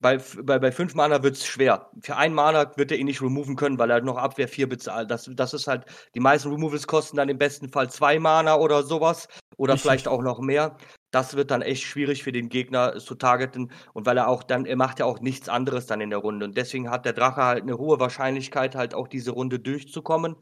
bei, 0.00 0.18
bei, 0.42 0.58
bei 0.58 0.70
fünf 0.70 0.94
Mana 0.94 1.22
wird 1.22 1.36
es 1.36 1.46
schwer. 1.46 1.90
Für 2.00 2.16
ein 2.16 2.32
Mana 2.32 2.76
wird 2.76 2.92
er 2.92 2.98
ihn 2.98 3.06
nicht 3.06 3.20
removen 3.20 3.56
können, 3.56 3.78
weil 3.78 3.90
er 3.90 4.00
noch 4.00 4.16
Abwehr 4.16 4.46
4 4.46 4.68
bezahlt. 4.68 5.10
Das, 5.10 5.28
das 5.32 5.54
ist 5.54 5.66
halt, 5.66 5.86
die 6.14 6.20
meisten 6.20 6.50
Removals 6.50 6.86
kosten 6.86 7.16
dann 7.16 7.28
im 7.28 7.38
besten 7.38 7.68
Fall 7.68 7.90
zwei 7.90 8.18
Mana 8.18 8.56
oder 8.56 8.84
sowas. 8.84 9.28
Oder 9.56 9.74
Richtig. 9.74 9.82
vielleicht 9.82 10.08
auch 10.08 10.22
noch 10.22 10.38
mehr. 10.38 10.76
Das 11.10 11.34
wird 11.34 11.50
dann 11.50 11.62
echt 11.62 11.82
schwierig 11.82 12.22
für 12.22 12.30
den 12.30 12.48
Gegner 12.48 12.96
zu 12.98 13.16
targeten. 13.16 13.72
Und 13.92 14.06
weil 14.06 14.16
er 14.16 14.28
auch 14.28 14.44
dann, 14.44 14.66
er 14.66 14.76
macht 14.76 15.00
ja 15.00 15.04
auch 15.06 15.20
nichts 15.20 15.48
anderes 15.48 15.86
dann 15.86 16.00
in 16.00 16.10
der 16.10 16.20
Runde. 16.20 16.44
Und 16.46 16.56
deswegen 16.56 16.90
hat 16.90 17.04
der 17.04 17.12
Drache 17.12 17.42
halt 17.42 17.62
eine 17.62 17.76
hohe 17.76 17.98
Wahrscheinlichkeit, 17.98 18.76
halt 18.76 18.94
auch 18.94 19.08
diese 19.08 19.32
Runde 19.32 19.58
durchzukommen. 19.58 20.36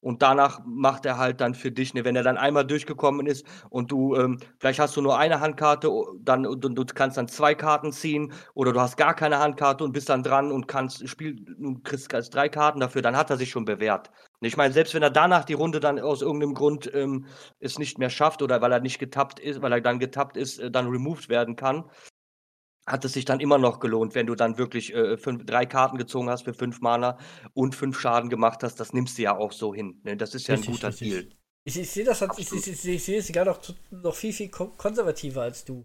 Und 0.00 0.22
danach 0.22 0.60
macht 0.64 1.06
er 1.06 1.18
halt 1.18 1.40
dann 1.40 1.54
für 1.54 1.72
dich, 1.72 1.94
ne, 1.94 2.04
wenn 2.04 2.16
er 2.16 2.22
dann 2.22 2.36
einmal 2.36 2.64
durchgekommen 2.66 3.26
ist 3.26 3.44
und 3.70 3.90
du, 3.90 4.14
ähm, 4.14 4.38
vielleicht 4.58 4.78
hast 4.78 4.96
du 4.96 5.02
nur 5.02 5.18
eine 5.18 5.40
Handkarte, 5.40 5.90
dann 6.20 6.46
und 6.46 6.60
du 6.62 6.84
kannst 6.84 7.16
dann 7.16 7.28
zwei 7.28 7.54
Karten 7.54 7.92
ziehen 7.92 8.32
oder 8.54 8.72
du 8.72 8.80
hast 8.80 8.96
gar 8.96 9.14
keine 9.14 9.38
Handkarte 9.38 9.82
und 9.84 9.92
bist 9.92 10.08
dann 10.08 10.22
dran 10.22 10.52
und 10.52 10.68
kannst 10.68 11.08
spiel 11.08 11.36
und 11.58 11.84
kriegst 11.84 12.08
kriegst 12.08 12.34
drei 12.34 12.48
Karten 12.48 12.80
dafür, 12.80 13.02
dann 13.02 13.16
hat 13.16 13.30
er 13.30 13.36
sich 13.36 13.50
schon 13.50 13.64
bewährt. 13.64 14.10
Ich 14.40 14.56
meine, 14.56 14.72
selbst 14.72 14.94
wenn 14.94 15.02
er 15.02 15.10
danach 15.10 15.44
die 15.44 15.54
Runde 15.54 15.80
dann 15.80 15.98
aus 15.98 16.22
irgendeinem 16.22 16.54
Grund 16.54 16.90
ähm, 16.94 17.26
es 17.58 17.78
nicht 17.78 17.98
mehr 17.98 18.10
schafft 18.10 18.40
oder 18.42 18.60
weil 18.60 18.70
er 18.72 18.80
nicht 18.80 19.00
getappt 19.00 19.40
ist, 19.40 19.62
weil 19.62 19.72
er 19.72 19.80
dann 19.80 19.98
getappt 19.98 20.36
ist, 20.36 20.58
äh, 20.58 20.70
dann 20.70 20.86
removed 20.88 21.28
werden 21.28 21.56
kann, 21.56 21.84
hat 22.90 23.04
es 23.04 23.12
sich 23.12 23.24
dann 23.24 23.40
immer 23.40 23.58
noch 23.58 23.80
gelohnt, 23.80 24.14
wenn 24.14 24.26
du 24.26 24.34
dann 24.34 24.58
wirklich 24.58 24.94
äh, 24.94 25.16
fünf, 25.16 25.44
drei 25.46 25.66
Karten 25.66 25.98
gezogen 25.98 26.28
hast 26.30 26.42
für 26.42 26.54
fünf 26.54 26.80
Mana 26.80 27.18
und 27.54 27.74
fünf 27.74 27.98
Schaden 27.98 28.30
gemacht 28.30 28.62
hast. 28.62 28.76
Das 28.80 28.92
nimmst 28.92 29.18
du 29.18 29.22
ja 29.22 29.36
auch 29.36 29.52
so 29.52 29.74
hin. 29.74 30.00
Ne? 30.04 30.16
Das 30.16 30.34
ist 30.34 30.48
ja 30.48 30.54
richtig, 30.54 30.70
ein 30.70 30.72
guter 30.74 30.88
richtig. 30.88 31.08
Deal. 31.08 31.28
Ich, 31.64 31.78
ich 31.78 31.90
sehe 31.90 32.04
das, 32.04 32.20
halt, 32.20 32.32
ich, 32.38 32.50
ich, 32.52 32.66
ich, 32.86 33.04
sehe 33.04 33.18
es 33.18 33.26
sogar 33.26 33.44
noch, 33.44 33.60
noch 33.90 34.14
viel, 34.14 34.32
viel 34.32 34.48
konservativer 34.48 35.42
als 35.42 35.64
du. 35.64 35.84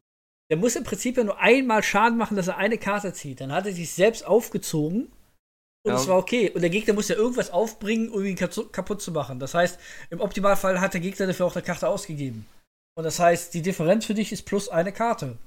Der 0.49 0.57
muss 0.57 0.75
im 0.75 0.83
Prinzip 0.83 1.17
ja 1.17 1.23
nur 1.23 1.39
einmal 1.39 1.83
Schaden 1.83 2.17
machen, 2.17 2.37
dass 2.37 2.47
er 2.47 2.57
eine 2.57 2.77
Karte 2.77 3.13
zieht. 3.13 3.41
Dann 3.41 3.51
hat 3.51 3.65
er 3.65 3.73
sich 3.73 3.91
selbst 3.91 4.25
aufgezogen 4.25 5.11
und 5.85 5.93
es 5.93 6.07
war 6.07 6.17
okay. 6.17 6.49
Und 6.49 6.61
der 6.61 6.69
Gegner 6.69 6.93
muss 6.93 7.09
ja 7.09 7.15
irgendwas 7.15 7.51
aufbringen, 7.51 8.09
um 8.09 8.23
ihn 8.23 8.37
kaputt 8.37 9.01
zu 9.01 9.11
machen. 9.11 9.39
Das 9.39 9.53
heißt, 9.53 9.79
im 10.09 10.21
Optimalfall 10.21 10.79
hat 10.79 10.93
der 10.93 11.01
Gegner 11.01 11.27
dafür 11.27 11.45
auch 11.45 11.55
eine 11.55 11.63
Karte 11.63 11.89
ausgegeben. 11.89 12.45
Und 12.95 13.03
das 13.03 13.19
heißt, 13.19 13.53
die 13.53 13.61
Differenz 13.61 14.05
für 14.05 14.13
dich 14.13 14.31
ist 14.31 14.43
plus 14.43 14.69
eine 14.69 14.93
Karte. 14.93 15.37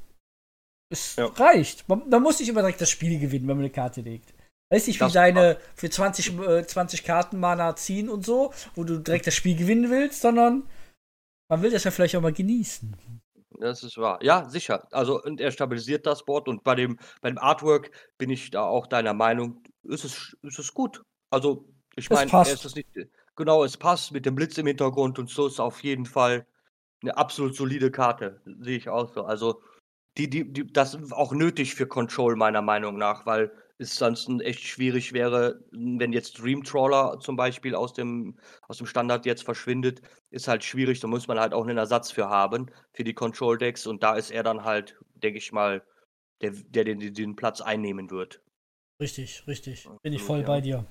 Es 0.89 1.17
ja. 1.17 1.27
reicht. 1.27 1.89
Man, 1.89 2.09
man, 2.09 2.23
muss 2.23 2.39
nicht 2.39 2.49
immer 2.49 2.61
direkt 2.61 2.81
das 2.81 2.91
Spiel 2.91 3.19
gewinnen, 3.19 3.49
wenn 3.49 3.57
man 3.57 3.65
eine 3.65 3.73
Karte 3.73 4.01
legt. 4.01 4.33
Weiß 4.71 4.87
nicht, 4.87 4.97
wie 4.97 5.05
das 5.05 5.13
deine 5.13 5.59
für 5.75 5.91
20, 5.91 6.39
äh, 6.41 6.67
20 6.67 7.05
Karten 7.05 7.39
Mana 7.39 7.77
ziehen 7.77 8.09
und 8.09 8.25
so, 8.25 8.53
wo 8.75 8.85
du 8.85 8.99
direkt 8.99 9.27
das 9.27 9.35
Spiel 9.35 9.57
gewinnen 9.57 9.91
willst, 9.91 10.21
sondern 10.21 10.69
man 11.49 11.63
will 11.63 11.71
das 11.71 11.85
ja 11.85 11.91
vielleicht 11.91 12.17
auch 12.17 12.21
mal 12.21 12.33
genießen. 12.33 12.95
Das 13.61 13.83
ist 13.83 13.97
wahr. 13.97 14.19
Ja, 14.23 14.49
sicher. 14.49 14.87
Also, 14.91 15.23
und 15.23 15.41
er 15.41 15.51
stabilisiert 15.51 16.07
das 16.07 16.25
Board 16.25 16.49
und 16.49 16.65
bei 16.65 16.75
dem, 16.75 16.99
bei 17.21 17.31
dem 17.31 17.39
Artwork 17.39 17.91
bin 18.19 18.31
ich 18.31 18.51
da 18.51 18.65
auch 18.65 18.87
deiner 18.87 19.15
Meinung, 19.15 19.63
ist 19.85 20.05
es, 20.05 20.37
ist 20.43 20.59
es 20.59 20.75
gut. 20.75 21.03
Also, 21.31 21.69
ich 21.95 22.11
meine, 22.11 22.31
es 22.43 22.65
ist 22.65 22.77
nicht, 22.77 22.89
genau, 23.35 23.65
es 23.65 23.77
passt 23.77 24.13
mit 24.13 24.27
dem 24.27 24.35
Blitz 24.35 24.59
im 24.59 24.67
Hintergrund 24.67 25.19
und 25.19 25.31
so 25.31 25.47
ist 25.47 25.61
auf 25.61 25.83
jeden 25.83 26.07
Fall 26.07 26.47
eine 27.03 27.17
absolut 27.17 27.55
solide 27.55 27.91
Karte. 27.91 28.43
Sehe 28.61 28.77
ich 28.77 28.89
auch 28.89 29.13
so. 29.15 29.25
Also, 29.25 29.63
die, 30.19 30.31
die, 30.31 30.53
die, 30.53 30.67
das 30.67 30.95
ist 30.95 31.13
auch 31.13 31.33
nötig 31.33 31.75
für 31.75 31.87
Control, 31.87 32.37
meiner 32.37 32.63
Meinung 32.63 32.97
nach, 32.97 33.27
weil 33.27 33.53
es 33.79 33.95
sonst 33.95 34.29
echt 34.41 34.63
schwierig 34.63 35.13
wäre, 35.13 35.63
wenn 35.71 36.13
jetzt 36.13 36.39
Dream 36.41 36.65
Trawler 36.65 37.19
zum 37.21 37.37
Beispiel 37.37 37.75
aus 37.75 37.93
dem, 37.93 38.39
aus 38.69 38.79
dem 38.79 38.87
Standard 38.87 39.27
jetzt 39.27 39.45
verschwindet, 39.45 40.01
ist 40.31 40.49
halt 40.49 40.65
schwierig, 40.65 41.01
da 41.01 41.09
muss 41.09 41.29
man 41.29 41.39
halt 41.39 41.53
auch 41.53 41.67
einen 41.67 41.77
Ersatz 41.77 42.11
für 42.11 42.29
haben, 42.29 42.71
für 42.93 43.05
die 43.05 43.13
Control 43.13 43.59
Decks 43.59 43.87
und 43.87 44.03
da 44.03 44.17
ist 44.17 44.31
er 44.31 44.43
dann 44.43 44.65
halt, 44.65 44.99
denke 45.15 45.39
ich 45.39 45.53
mal, 45.53 45.83
der, 46.41 46.53
der 46.53 46.85
den, 46.85 47.13
den 47.13 47.37
Platz 47.37 47.61
einnehmen 47.61 48.11
wird. 48.11 48.43
Richtig, 49.01 49.47
richtig. 49.47 49.87
Bin 50.03 50.15
ich 50.15 50.23
voll 50.23 50.41
ja. 50.41 50.47
bei 50.47 50.61
dir. 50.63 50.87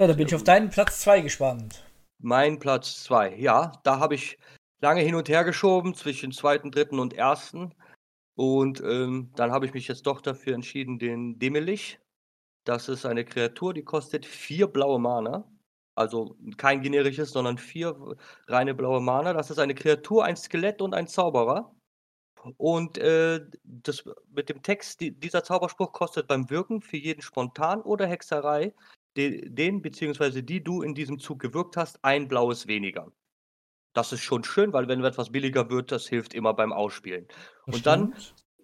Ja, 0.00 0.06
da 0.06 0.12
bin 0.12 0.26
ich 0.26 0.34
auf 0.34 0.44
deinen 0.44 0.70
Platz 0.70 1.00
2 1.00 1.20
gespannt. 1.20 1.84
Mein 2.22 2.60
Platz 2.60 3.02
2, 3.04 3.36
ja, 3.36 3.72
da 3.82 3.98
habe 3.98 4.14
ich 4.14 4.38
lange 4.84 5.00
hin 5.00 5.14
und 5.14 5.30
her 5.30 5.44
geschoben 5.44 5.94
zwischen 5.94 6.30
zweiten, 6.30 6.70
dritten 6.70 6.98
und 7.00 7.14
ersten. 7.14 7.74
Und 8.34 8.82
ähm, 8.82 9.30
dann 9.34 9.50
habe 9.50 9.64
ich 9.64 9.72
mich 9.72 9.88
jetzt 9.88 10.06
doch 10.06 10.20
dafür 10.20 10.54
entschieden, 10.54 10.98
den 10.98 11.38
Demelich. 11.38 12.00
Das 12.64 12.90
ist 12.90 13.06
eine 13.06 13.24
Kreatur, 13.24 13.72
die 13.72 13.82
kostet 13.84 14.26
vier 14.26 14.66
blaue 14.66 14.98
Mana. 14.98 15.50
Also 15.94 16.36
kein 16.58 16.82
generisches, 16.82 17.30
sondern 17.30 17.56
vier 17.56 17.96
reine 18.46 18.74
blaue 18.74 19.00
Mana. 19.00 19.32
Das 19.32 19.50
ist 19.50 19.58
eine 19.58 19.74
Kreatur, 19.74 20.24
ein 20.24 20.36
Skelett 20.36 20.82
und 20.82 20.92
ein 20.92 21.06
Zauberer. 21.06 21.74
Und 22.58 22.98
äh, 22.98 23.40
das, 23.62 24.04
mit 24.28 24.50
dem 24.50 24.62
Text, 24.62 25.00
die, 25.00 25.12
dieser 25.18 25.44
Zauberspruch 25.44 25.92
kostet 25.92 26.26
beim 26.28 26.50
Wirken 26.50 26.82
für 26.82 26.98
jeden 26.98 27.22
Spontan 27.22 27.80
oder 27.80 28.06
Hexerei, 28.06 28.74
den, 29.16 29.54
den 29.54 29.80
bzw. 29.80 30.42
die 30.42 30.62
du 30.62 30.82
in 30.82 30.94
diesem 30.94 31.18
Zug 31.18 31.38
gewirkt 31.40 31.78
hast, 31.78 32.04
ein 32.04 32.28
blaues 32.28 32.66
weniger. 32.66 33.10
Das 33.94 34.12
ist 34.12 34.22
schon 34.22 34.44
schön, 34.44 34.72
weil 34.72 34.88
wenn 34.88 35.02
etwas 35.04 35.30
billiger 35.30 35.70
wird, 35.70 35.92
das 35.92 36.06
hilft 36.06 36.34
immer 36.34 36.52
beim 36.52 36.72
Ausspielen. 36.72 37.26
Das 37.66 37.76
und 37.76 37.86
dann 37.86 38.14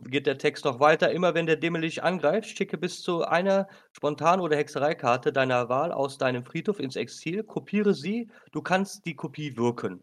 geht 0.03 0.27
der 0.27 0.39
Text 0.39 0.65
noch 0.65 0.81
weiter. 0.81 1.13
Immer 1.13 1.35
wenn 1.35 1.47
der 1.47 1.57
Dämmerlich 1.57 2.03
angreift, 2.03 2.49
schicke 2.49 2.77
bis 2.77 3.01
zu 3.03 3.25
einer 3.25 3.69
Spontan- 3.93 4.41
oder 4.41 4.57
Hexereikarte 4.57 5.33
deiner 5.33 5.69
Wahl 5.69 5.93
aus 5.93 6.19
deinem 6.19 6.45
Friedhof 6.45 6.81
ins 6.81 6.97
Exil, 6.97 7.45
kopiere 7.45 7.95
sie, 7.95 8.31
du 8.53 8.61
kannst 8.61 9.07
die 9.07 9.15
Kopie 9.15 9.57
wirken. 9.57 10.03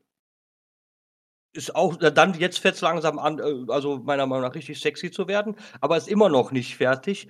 Ist 1.53 1.75
auch, 1.75 1.95
dann 1.95 2.35
jetzt 2.35 2.59
fängt 2.59 2.75
es 2.75 2.81
langsam 2.81 3.19
an, 3.19 3.39
äh, 3.39 3.71
also 3.71 3.97
meiner 3.97 4.27
Meinung 4.27 4.43
nach 4.43 4.55
richtig 4.55 4.79
sexy 4.79 5.11
zu 5.11 5.27
werden, 5.27 5.55
aber 5.81 5.97
ist 5.97 6.07
immer 6.07 6.29
noch 6.29 6.51
nicht 6.51 6.77
fertig. 6.77 7.27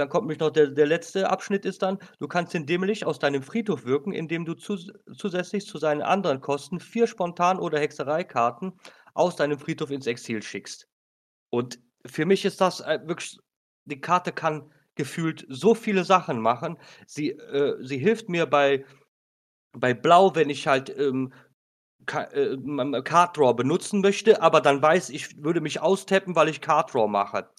Dann 0.00 0.08
kommt 0.08 0.24
nämlich 0.24 0.40
noch 0.40 0.48
der, 0.48 0.68
der 0.68 0.86
letzte 0.86 1.28
Abschnitt 1.28 1.66
ist 1.66 1.82
dann, 1.82 1.98
du 2.20 2.26
kannst 2.26 2.54
den 2.54 2.64
Dämlich 2.64 3.04
aus 3.04 3.18
deinem 3.18 3.42
Friedhof 3.42 3.84
wirken, 3.84 4.12
indem 4.12 4.46
du 4.46 4.54
zus 4.54 4.90
zusätzlich 5.14 5.66
zu 5.66 5.76
seinen 5.76 6.00
anderen 6.00 6.40
Kosten 6.40 6.80
vier 6.80 7.06
Spontan- 7.06 7.58
oder 7.58 7.78
Hexereikarten 7.78 8.72
aus 9.12 9.36
deinem 9.36 9.58
Friedhof 9.58 9.90
ins 9.90 10.06
Exil 10.06 10.42
schickst. 10.42 10.88
Und 11.50 11.80
für 12.06 12.24
mich 12.24 12.46
ist 12.46 12.62
das 12.62 12.80
äh, 12.80 12.98
wirklich, 13.04 13.38
die 13.84 14.00
Karte 14.00 14.32
kann 14.32 14.72
gefühlt 14.94 15.44
so 15.50 15.74
viele 15.74 16.04
Sachen 16.04 16.40
machen. 16.40 16.78
Sie, 17.06 17.32
äh, 17.32 17.76
sie 17.84 17.98
hilft 17.98 18.30
mir 18.30 18.46
bei, 18.46 18.86
bei 19.72 19.92
Blau, 19.92 20.34
wenn 20.34 20.48
ich 20.48 20.66
halt 20.66 20.88
ähm, 20.98 21.34
äh, 22.10 22.56
Card 23.02 23.36
Draw 23.36 23.52
benutzen 23.52 24.00
möchte, 24.00 24.40
aber 24.40 24.62
dann 24.62 24.80
weiß 24.80 25.10
ich, 25.10 25.44
würde 25.44 25.60
mich 25.60 25.80
austappen, 25.80 26.34
weil 26.36 26.48
ich 26.48 26.62
Card 26.62 26.94
Draw 26.94 27.06
mache 27.06 27.50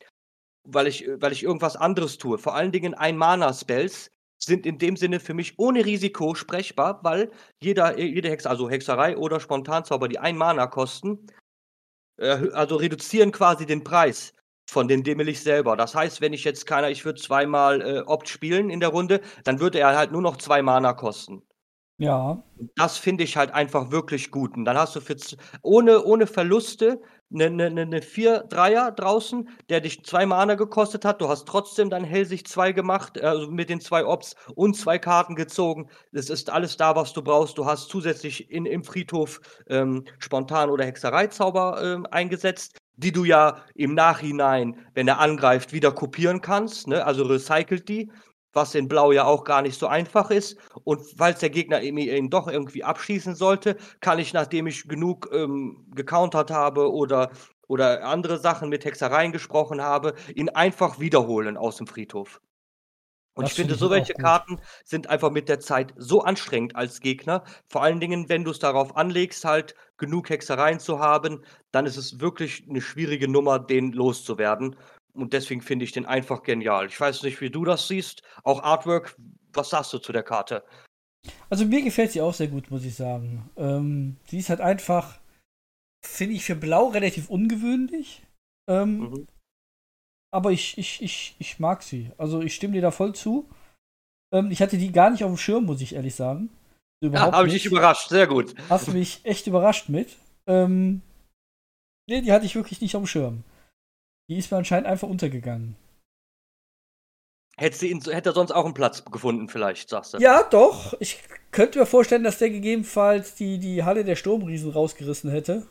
weil 0.67 0.88
ich, 0.88 1.08
äh, 1.08 1.21
weil 1.21 1.32
ich 1.32 1.43
irgendwas 1.43 1.76
anderes 1.76 2.17
tue. 2.17 2.38
Vor 2.38 2.56
allen 2.56 2.71
Dingen 2.71 2.93
Ein-Mana-Spells 2.93 4.12
sind 4.43 4.65
in 4.65 4.78
dem 4.78 4.95
Sinne 4.95 5.19
für 5.19 5.34
mich 5.34 5.58
ohne 5.60 5.86
Risiko 5.86 6.34
sprechbar, 6.36 7.00
weil 7.04 7.32
jeder, 7.62 7.97
äh, 7.97 8.06
jede 8.06 8.30
Hex, 8.30 8.45
also 8.45 8.69
Hexerei 8.69 9.17
oder 9.17 9.39
Spontanzauber, 9.39 10.08
die 10.08 10.19
ein 10.19 10.38
Mana 10.38 10.67
kosten, 10.67 11.28
äh, 12.17 12.50
also 12.54 12.76
reduzieren 12.76 13.32
quasi 13.32 13.65
den 13.65 13.84
Preis 13.84 14.34
von 14.69 14.88
den 14.88 15.04
Demelich 15.04 15.41
selber. 15.41 15.76
Das 15.76 15.93
heißt, 15.95 16.21
wenn 16.21 16.34
ich 16.34 16.43
jetzt 16.43 16.65
keiner, 16.65 16.89
ich 16.89 17.06
würde 17.06 17.19
zweimal 17.19 17.82
äh, 17.82 18.00
Opt 18.02 18.30
spielen 18.30 18.69
in 18.69 18.80
der 18.80 18.89
Runde, 18.89 19.21
dann 19.43 19.60
würde 19.60 19.80
er 19.80 19.97
halt 19.97 20.12
nur 20.12 20.21
noch 20.21 20.38
zwei 20.38 20.62
Mana 20.62 20.93
kosten. 20.93 21.43
Ja. 21.97 22.41
Das 22.76 22.97
finde 22.97 23.24
ich 23.24 23.38
halt 23.38 23.52
einfach 23.52 23.91
wirklich 23.91 24.32
gut. 24.32 24.56
Und 24.56 24.65
dann 24.65 24.78
hast 24.78 24.95
du 24.95 25.02
für 25.02 25.15
ohne, 25.62 26.04
ohne 26.04 26.26
Verluste 26.26 27.02
eine, 27.34 27.65
eine, 27.65 27.82
eine 27.82 28.00
4-3er 28.00 28.91
draußen, 28.91 29.50
der 29.70 29.82
dich 29.82 30.04
zwei 30.04 30.26
Mana 30.26 30.56
gekostet 30.56 31.06
hat. 31.06 31.22
Du 31.22 31.30
hast 31.30 31.48
trotzdem 31.48 31.89
dein 31.89 32.04
Hellsicht 32.04 32.48
2 32.48 32.72
gemacht, 32.72 33.22
also 33.22 33.50
mit 33.50 33.70
den 33.70 33.82
zwei 33.82 34.06
Ops 34.06 34.36
und 34.56 34.76
zwei 34.76 35.00
Karten 35.00 35.36
gezogen. 35.36 35.89
Es 36.12 36.30
ist 36.30 36.50
alles 36.50 36.78
da, 36.78 36.96
was 36.96 37.13
du 37.13 37.22
brauchst. 37.22 37.58
Du 37.58 37.65
hast 37.65 37.89
zusätzlich 37.89 38.50
in, 38.52 38.65
im 38.65 38.84
Friedhof 38.84 39.39
ähm, 39.67 40.06
Spontan- 40.20 40.70
oder 40.70 40.86
Hexereizauber 40.86 41.82
ähm, 41.84 42.06
eingesetzt, 42.12 42.78
die 42.98 43.12
du 43.12 43.24
ja 43.24 43.63
im 43.76 43.94
Nachhinein, 43.94 44.76
wenn 44.94 45.08
er 45.08 45.20
angreift, 45.20 45.74
wieder 45.74 45.91
kopieren 45.91 46.41
kannst. 46.41 46.88
Ne? 46.88 47.06
Also 47.06 47.24
recycelt 47.24 47.88
die 47.89 48.12
was 48.54 48.76
in 48.76 48.88
Blau 48.88 49.12
ja 49.12 49.26
auch 49.26 49.44
gar 49.44 49.62
nicht 49.62 49.80
so 49.80 49.88
einfach 49.88 50.32
ist. 50.32 50.58
Und 50.84 51.02
falls 51.18 51.40
der 51.40 51.50
Gegner 51.50 51.82
ihn 51.82 52.30
doch 52.30 52.48
irgendwie 52.48 52.84
abschießen 52.84 53.36
sollte, 53.36 53.78
kann 54.00 54.20
ich, 54.20 54.34
nachdem 54.34 54.68
ich 54.68 54.88
genug 54.88 55.30
ähm, 55.34 55.86
gecountert 55.96 56.52
habe 56.52 56.92
oder, 56.92 57.32
oder 57.68 58.06
andere 58.06 58.40
Sachen 58.40 58.70
mit 58.70 58.86
Hexereien 58.86 59.32
gesprochen 59.32 59.82
habe, 59.82 60.14
ihn 60.36 60.50
einfach 60.50 61.00
wiederholen 61.00 61.58
aus 61.58 61.78
dem 61.78 61.88
Friedhof. 61.88 62.42
Und 63.34 63.44
das 63.46 63.52
ich 63.52 63.56
finde, 63.56 63.76
so 63.76 63.90
welche 63.90 64.14
Karten 64.14 64.60
sind 64.84 65.10
einfach 65.10 65.32
mit 65.32 65.48
der 65.48 65.62
Zeit 65.62 65.94
so 65.96 66.22
anstrengend 66.22 66.76
als 66.76 67.00
Gegner. 67.00 67.44
Vor 67.70 67.82
allen 67.82 68.02
Dingen, 68.02 68.28
wenn 68.28 68.44
du 68.44 68.52
es 68.52 68.60
darauf 68.60 68.98
anlegst, 68.98 69.46
halt 69.46 69.74
genug 69.98 70.30
Hexereien 70.30 70.80
zu 70.80 71.00
haben, 71.00 71.46
dann 71.72 71.86
ist 71.86 71.96
es 71.96 72.20
wirklich 72.20 72.66
eine 72.70 72.82
schwierige 72.82 73.30
Nummer, 73.30 73.58
den 73.58 73.94
loszuwerden. 73.94 74.76
Und 75.13 75.34
deswegen 75.34 75.62
finde 75.62 75.86
ich 75.86 75.91
den 75.91 76.06
einfach 76.06 76.43
genial. 76.43 76.88
Ich 76.88 77.00
weiß 77.00 77.24
nicht, 77.24 77.41
wie 77.41 77.50
du 77.50 77.65
das 77.65 77.88
siehst. 77.88 78.24
Auch 78.43 78.63
Artwork, 78.63 79.15
was 79.54 79.69
sagst 79.69 79.93
du 79.93 79.97
zu 79.97 80.12
der 80.12 80.24
Karte? 80.24 80.63
Also 81.50 81.65
mir 81.65 81.82
gefällt 81.82 82.12
sie 82.12 82.21
auch 82.21 82.34
sehr 82.34 82.47
gut, 82.47 82.71
muss 82.71 82.86
ich 82.86 82.95
sagen. 82.95 83.50
Ähm, 83.58 84.17
sie 84.26 84.39
ist 84.39 84.50
halt 84.50 84.62
einfach, 84.62 85.19
finde 86.04 86.36
ich, 86.36 86.45
für 86.45 86.56
Blau 86.56 86.88
relativ 86.88 87.30
ungewöhnlich. 87.30 88.24
Ähm, 88.69 89.00
mhm. 89.00 89.28
Aber 90.34 90.52
ich, 90.52 90.78
ich, 90.78 91.02
ich, 91.02 91.36
ich 91.39 91.60
mag 91.60 91.84
sie. 91.84 92.12
Also 92.17 92.41
ich 92.41 92.56
stimme 92.56 92.74
dir 92.74 92.82
da 92.82 92.91
voll 92.91 93.13
zu. 93.13 93.50
Ähm, 94.34 94.50
ich 94.50 94.62
hatte 94.62 94.78
die 94.78 94.91
gar 94.91 95.10
nicht 95.10 95.24
auf 95.24 95.32
dem 95.32 95.38
Schirm, 95.38 95.65
muss 95.65 95.82
ich 95.82 95.93
ehrlich 95.93 96.15
sagen. 96.15 96.50
Überhaupt 97.04 97.34
ja, 97.34 97.38
habe 97.38 97.47
ich 97.47 97.54
dich 97.56 97.65
überrascht, 97.65 98.10
sehr 98.10 98.28
gut. 98.28 98.54
Hast 98.69 98.88
du 98.88 98.91
mich 98.91 99.21
echt 99.24 99.47
überrascht 99.47 99.89
mit. 99.89 100.15
Ähm, 100.47 101.02
nee, 102.08 102.21
die 102.21 102.32
hatte 102.32 102.45
ich 102.45 102.56
wirklich 102.56 102.80
nicht 102.80 102.95
auf 102.95 103.02
dem 103.02 103.08
Schirm. 103.08 103.43
Die 104.30 104.38
ist 104.38 104.52
mir 104.52 104.58
anscheinend 104.58 104.88
einfach 104.88 105.08
untergegangen. 105.08 105.76
Hätte, 107.58 107.86
ihn, 107.86 108.02
hätte 108.02 108.30
er 108.30 108.34
sonst 108.34 108.52
auch 108.52 108.66
einen 108.66 108.74
Platz 108.74 109.06
gefunden, 109.06 109.48
vielleicht, 109.48 109.90
sagst 109.90 110.14
du? 110.14 110.18
Ja, 110.20 110.44
doch. 110.44 110.96
Ich 111.00 111.22
könnte 111.52 111.80
mir 111.80 111.86
vorstellen, 111.86 112.24
dass 112.24 112.40
der 112.40 112.50
gegebenenfalls 112.50 113.36
die, 113.36 113.60
die 113.60 113.84
Halle 113.84 114.04
der 114.04 114.16
Sturmriesen 114.16 114.72
rausgerissen 114.72 115.30
hätte. 115.30 115.68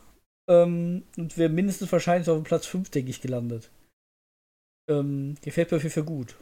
Ähm, 0.47 1.03
und 1.17 1.37
wäre 1.37 1.49
mindestens 1.49 1.91
wahrscheinlich 1.91 2.29
auf 2.29 2.37
dem 2.37 2.43
Platz 2.43 2.65
5, 2.65 2.89
denke 2.91 3.09
ich, 3.09 3.21
gelandet. 3.21 3.71
Ähm, 4.89 5.35
gefällt 5.41 5.71
mir 5.71 5.77
auf 5.77 5.83
jeden 5.83 5.93
Fall 5.93 6.03
gut. 6.03 6.35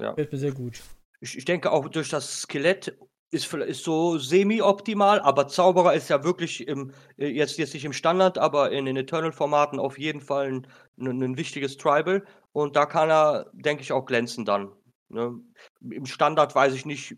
Ja. 0.00 0.10
Gefällt 0.10 0.32
mir 0.32 0.38
sehr 0.38 0.52
gut. 0.52 0.80
Ich, 1.20 1.36
ich 1.36 1.44
denke 1.44 1.70
auch 1.72 1.88
durch 1.88 2.08
das 2.08 2.42
Skelett 2.42 2.96
ist, 3.30 3.52
ist 3.54 3.84
so 3.84 4.18
semi-optimal, 4.18 5.20
aber 5.20 5.46
Zauberer 5.48 5.94
ist 5.94 6.08
ja 6.08 6.24
wirklich 6.24 6.66
im, 6.66 6.92
äh, 7.16 7.28
jetzt, 7.28 7.58
jetzt 7.58 7.74
nicht 7.74 7.84
im 7.84 7.92
Standard, 7.92 8.38
aber 8.38 8.72
in 8.72 8.86
den 8.86 8.96
Eternal-Formaten 8.96 9.78
auf 9.78 9.98
jeden 9.98 10.20
Fall 10.20 10.48
ein, 10.48 10.66
ein, 10.98 11.36
wichtiges 11.36 11.76
Tribal. 11.76 12.24
Und 12.52 12.76
da 12.76 12.86
kann 12.86 13.10
er, 13.10 13.50
denke 13.52 13.82
ich, 13.82 13.92
auch 13.92 14.04
glänzen 14.04 14.44
dann. 14.44 14.72
Ne? 15.08 15.40
Im 15.80 16.06
Standard 16.06 16.54
weiß 16.54 16.74
ich 16.74 16.84
nicht, 16.86 17.16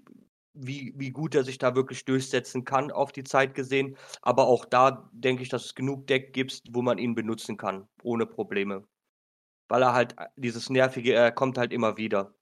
wie, 0.54 0.92
wie 0.96 1.10
gut 1.10 1.34
er 1.34 1.44
sich 1.44 1.56
da 1.56 1.74
wirklich 1.74 2.04
durchsetzen 2.04 2.64
kann, 2.64 2.90
auf 2.90 3.12
die 3.12 3.24
Zeit 3.24 3.54
gesehen. 3.54 3.96
Aber 4.20 4.46
auch 4.46 4.66
da 4.66 5.08
denke 5.12 5.42
ich, 5.42 5.48
dass 5.48 5.64
es 5.64 5.74
genug 5.74 6.06
Deck 6.06 6.34
gibt, 6.34 6.62
wo 6.70 6.82
man 6.82 6.98
ihn 6.98 7.14
benutzen 7.14 7.56
kann, 7.56 7.88
ohne 8.02 8.26
Probleme. 8.26 8.84
Weil 9.68 9.82
er 9.82 9.94
halt 9.94 10.14
dieses 10.36 10.68
Nervige, 10.68 11.14
er 11.14 11.32
kommt 11.32 11.56
halt 11.56 11.72
immer 11.72 11.96
wieder. 11.96 12.34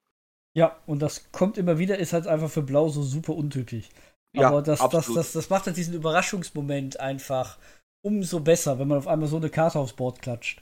Ja, 0.53 0.77
und 0.85 1.01
das 1.01 1.31
kommt 1.31 1.57
immer 1.57 1.77
wieder, 1.77 1.97
ist 1.97 2.13
halt 2.13 2.27
einfach 2.27 2.49
für 2.49 2.61
Blau 2.61 2.89
so 2.89 3.03
super 3.03 3.33
untypisch. 3.33 3.89
Aber 4.35 4.57
ja, 4.57 4.61
das, 4.61 4.79
das, 4.89 5.13
das, 5.13 5.33
das 5.33 5.49
macht 5.49 5.65
halt 5.65 5.77
diesen 5.77 5.93
Überraschungsmoment 5.93 6.99
einfach 6.99 7.57
umso 8.01 8.39
besser, 8.39 8.79
wenn 8.79 8.87
man 8.87 8.97
auf 8.97 9.07
einmal 9.07 9.27
so 9.27 9.37
eine 9.37 9.49
Karte 9.49 9.79
aufs 9.79 9.93
Board 9.93 10.21
klatscht. 10.21 10.61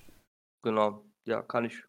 Genau, 0.63 1.03
ja, 1.25 1.41
kann 1.41 1.65
ich. 1.65 1.83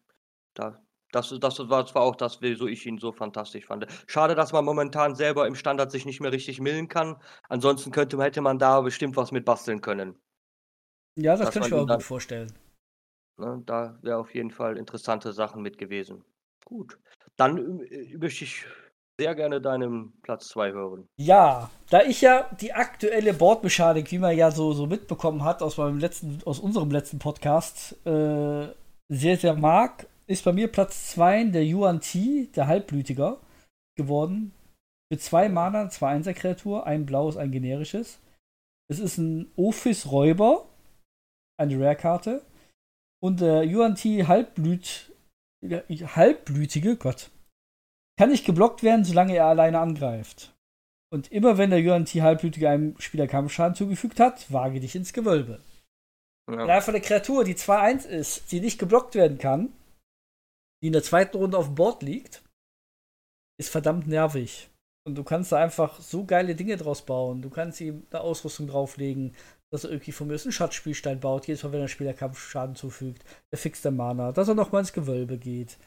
Da, 0.53 0.81
das, 1.11 1.35
das 1.39 1.69
war 1.69 1.85
zwar 1.85 2.03
auch 2.03 2.15
das, 2.15 2.41
wieso 2.41 2.67
ich 2.67 2.85
ihn 2.85 2.97
so 2.97 3.11
fantastisch 3.11 3.65
fand. 3.65 3.85
Schade, 4.07 4.35
dass 4.35 4.53
man 4.53 4.63
momentan 4.63 5.15
selber 5.15 5.47
im 5.47 5.55
Standard 5.55 5.91
sich 5.91 6.05
nicht 6.05 6.21
mehr 6.21 6.31
richtig 6.31 6.61
millen 6.61 6.87
kann. 6.87 7.17
Ansonsten 7.49 7.91
könnte, 7.91 8.21
hätte 8.21 8.41
man 8.41 8.59
da 8.59 8.81
bestimmt 8.81 9.17
was 9.17 9.31
mit 9.31 9.45
basteln 9.45 9.81
können. 9.81 10.17
Ja, 11.15 11.35
das 11.35 11.51
könnte 11.51 11.67
ich 11.67 11.73
mir 11.73 11.81
auch 11.81 11.87
gut 11.87 12.03
vorstellen. 12.03 12.53
Ne, 13.37 13.61
da 13.65 13.97
wäre 14.01 14.17
auf 14.17 14.33
jeden 14.33 14.51
Fall 14.51 14.77
interessante 14.77 15.33
Sachen 15.33 15.61
mit 15.61 15.77
gewesen. 15.77 16.23
Gut. 16.63 16.97
Dann 17.41 17.81
äh, 17.85 18.17
möchte 18.17 18.43
ich 18.43 18.65
sehr 19.19 19.33
gerne 19.33 19.59
deinem 19.59 20.13
Platz 20.21 20.49
2 20.49 20.73
hören. 20.73 21.07
Ja, 21.17 21.71
da 21.89 22.03
ich 22.03 22.21
ja 22.21 22.47
die 22.61 22.73
aktuelle 22.73 23.33
Bordmechanik, 23.33 24.11
wie 24.11 24.19
man 24.19 24.37
ja 24.37 24.51
so, 24.51 24.73
so 24.73 24.85
mitbekommen 24.85 25.43
hat 25.43 25.63
aus, 25.63 25.77
meinem 25.77 25.97
letzten, 25.97 26.39
aus 26.45 26.59
unserem 26.59 26.91
letzten 26.91 27.17
Podcast, 27.17 27.93
äh, 28.05 28.67
sehr, 29.09 29.37
sehr 29.37 29.55
mag, 29.55 30.05
ist 30.27 30.45
bei 30.45 30.53
mir 30.53 30.67
Platz 30.67 31.09
2 31.13 31.45
der 31.45 31.65
Yuan 31.65 31.99
Ti, 31.99 32.51
der 32.55 32.67
Halbblütiger, 32.67 33.39
geworden. 33.97 34.53
Mit 35.09 35.23
zwei 35.23 35.49
Mana, 35.49 35.89
zwei 35.89 36.09
Einser-Kreatur, 36.09 36.85
ein 36.85 37.07
blaues, 37.07 37.37
ein 37.37 37.51
generisches. 37.51 38.19
Es 38.87 38.99
ist 38.99 39.17
ein 39.17 39.51
Ophis-Räuber, 39.55 40.69
eine 41.57 41.79
Rare-Karte. 41.79 42.43
Und 43.19 43.41
der 43.41 43.63
Yuan 43.63 43.95
Ti 43.95 44.25
Halbblüt 44.27 45.10
halbblütige, 45.63 46.97
Gott, 46.97 47.31
kann 48.17 48.29
nicht 48.29 48.45
geblockt 48.45 48.83
werden, 48.83 49.05
solange 49.05 49.35
er 49.35 49.45
alleine 49.45 49.79
angreift. 49.79 50.53
Und 51.11 51.31
immer 51.31 51.57
wenn 51.57 51.69
der 51.69 51.81
Yuan 51.81 52.05
Ti 52.05 52.19
halbblütige 52.19 52.69
einem 52.69 52.99
Spieler 52.99 53.27
Kampfschaden 53.27 53.75
zugefügt 53.75 54.19
hat, 54.19 54.51
wage 54.51 54.79
dich 54.79 54.95
ins 54.95 55.13
Gewölbe. 55.13 55.61
Ja. 56.49 56.81
Von 56.81 56.93
der 56.93 57.01
Kreatur, 57.01 57.43
die 57.43 57.55
2-1 57.55 58.05
ist, 58.05 58.51
die 58.51 58.61
nicht 58.61 58.79
geblockt 58.79 59.15
werden 59.15 59.37
kann, 59.37 59.73
die 60.81 60.87
in 60.87 60.93
der 60.93 61.03
zweiten 61.03 61.37
Runde 61.37 61.57
auf 61.57 61.67
dem 61.67 61.75
Board 61.75 62.01
liegt, 62.01 62.43
ist 63.59 63.69
verdammt 63.69 64.07
nervig. 64.07 64.69
Und 65.05 65.15
du 65.15 65.23
kannst 65.23 65.51
da 65.51 65.57
einfach 65.57 65.99
so 65.99 66.25
geile 66.25 66.55
Dinge 66.55 66.77
draus 66.77 67.05
bauen. 67.05 67.41
Du 67.41 67.49
kannst 67.49 67.81
ihm 67.81 68.05
eine 68.09 68.21
Ausrüstung 68.21 68.67
drauflegen, 68.67 69.35
dass 69.71 69.85
er 69.85 69.91
irgendwie 69.91 70.11
von 70.11 70.27
mir 70.27 70.39
einen 70.39 70.51
Schatzspielstein 70.51 71.19
baut, 71.19 71.47
jedes 71.47 71.63
Mal, 71.63 71.71
wenn 71.71 71.81
er 71.81 71.87
Spieler 71.87 72.13
Kampfschaden 72.13 72.75
zufügt. 72.75 73.23
Er 73.51 73.57
fixt 73.57 73.85
der 73.85 73.91
Mana, 73.91 74.31
dass 74.31 74.47
er 74.47 74.55
nochmal 74.55 74.81
ins 74.81 74.93
Gewölbe 74.93 75.37
geht. 75.37 75.77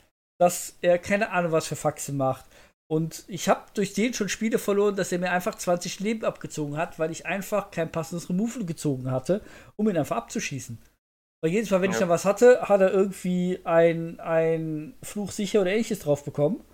Dass 0.40 0.76
er 0.80 0.98
keine 0.98 1.30
Ahnung, 1.30 1.52
was 1.52 1.66
für 1.66 1.76
Faxe 1.76 2.12
macht. 2.12 2.46
Und 2.90 3.24
ich 3.28 3.48
habe 3.48 3.62
durch 3.74 3.92
den 3.92 4.14
schon 4.14 4.28
Spiele 4.28 4.58
verloren, 4.58 4.96
dass 4.96 5.12
er 5.12 5.18
mir 5.18 5.30
einfach 5.30 5.54
20 5.54 6.00
Leben 6.00 6.24
abgezogen 6.24 6.76
hat, 6.76 6.98
weil 6.98 7.10
ich 7.10 7.26
einfach 7.26 7.70
kein 7.70 7.92
passendes 7.92 8.28
Removal 8.28 8.64
gezogen 8.64 9.10
hatte, 9.10 9.42
um 9.76 9.88
ihn 9.88 9.96
einfach 9.96 10.16
abzuschießen. 10.16 10.78
Weil 11.42 11.52
jedes 11.52 11.70
Mal, 11.70 11.82
wenn 11.82 11.90
ich 11.90 11.98
dann 11.98 12.08
was 12.08 12.24
hatte, 12.24 12.62
hat 12.62 12.80
er 12.80 12.92
irgendwie 12.92 13.60
ein, 13.64 14.18
ein 14.18 14.94
Fluch 15.02 15.30
sicher 15.30 15.60
oder 15.60 15.72
ähnliches 15.72 16.00
drauf 16.00 16.24
bekommen. 16.24 16.64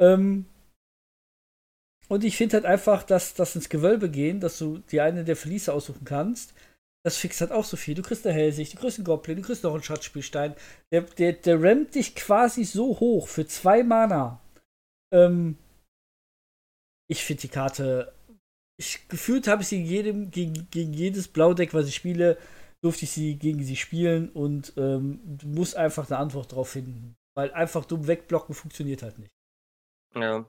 Ähm, 0.00 0.46
und 2.08 2.24
ich 2.24 2.36
finde 2.36 2.54
halt 2.54 2.66
einfach, 2.66 3.02
dass 3.02 3.34
das 3.34 3.56
ins 3.56 3.68
Gewölbe 3.68 4.10
gehen, 4.10 4.40
dass 4.40 4.58
du 4.58 4.78
die 4.90 5.00
eine 5.00 5.24
der 5.24 5.36
Verliese 5.36 5.72
aussuchen 5.72 6.04
kannst, 6.04 6.54
das 7.06 7.16
fixt 7.16 7.40
halt 7.40 7.52
auch 7.52 7.64
so 7.64 7.76
viel. 7.76 7.94
Du 7.94 8.02
kriegst 8.02 8.26
eine 8.26 8.34
Hellsicht, 8.34 8.74
du 8.74 8.78
kriegst 8.78 8.98
einen 8.98 9.04
Goblin, 9.04 9.36
du 9.36 9.42
kriegst 9.42 9.62
noch 9.62 9.74
einen 9.74 9.82
Schatzspielstein. 9.82 10.56
Der, 10.90 11.02
der, 11.02 11.34
der 11.34 11.62
rammt 11.62 11.94
dich 11.94 12.16
quasi 12.16 12.64
so 12.64 12.98
hoch 12.98 13.28
für 13.28 13.46
zwei 13.46 13.84
Mana. 13.84 14.40
Ähm, 15.12 15.56
ich 17.08 17.24
finde 17.24 17.42
die 17.42 17.48
Karte. 17.48 18.12
Ich, 18.76 19.06
gefühlt 19.08 19.46
habe 19.46 19.62
ich 19.62 19.68
sie 19.68 19.80
jedem, 19.82 20.32
gegen, 20.32 20.68
gegen 20.70 20.92
jedes 20.92 21.28
Blaudeck, 21.28 21.74
was 21.74 21.86
ich 21.86 21.94
spiele, 21.94 22.38
durfte 22.82 23.04
ich 23.04 23.12
sie 23.12 23.36
gegen 23.36 23.62
sie 23.62 23.76
spielen 23.76 24.28
und 24.30 24.72
ähm, 24.76 25.20
du 25.24 25.46
musst 25.46 25.76
einfach 25.76 26.10
eine 26.10 26.18
Antwort 26.18 26.52
drauf 26.52 26.70
finden. 26.70 27.14
Weil 27.36 27.52
einfach 27.52 27.84
dumm 27.84 28.08
wegblocken 28.08 28.54
funktioniert 28.54 29.02
halt 29.02 29.18
nicht. 29.18 29.30
Ja. 30.14 30.44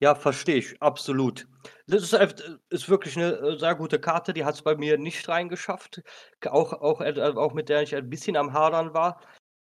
Ja, 0.00 0.14
verstehe 0.14 0.56
ich, 0.56 0.80
absolut. 0.82 1.46
Das 1.86 2.02
ist, 2.02 2.12
äh, 2.12 2.28
ist 2.68 2.88
wirklich 2.90 3.16
eine 3.16 3.32
äh, 3.32 3.58
sehr 3.58 3.74
gute 3.74 3.98
Karte, 3.98 4.34
die 4.34 4.44
hat 4.44 4.54
es 4.54 4.62
bei 4.62 4.76
mir 4.76 4.98
nicht 4.98 5.26
reingeschafft. 5.28 6.02
Auch, 6.46 6.74
auch, 6.74 7.00
äh, 7.00 7.18
auch 7.36 7.54
mit 7.54 7.68
der 7.70 7.82
ich 7.82 7.94
ein 7.96 8.10
bisschen 8.10 8.36
am 8.36 8.52
Hadern 8.52 8.92
war. 8.92 9.20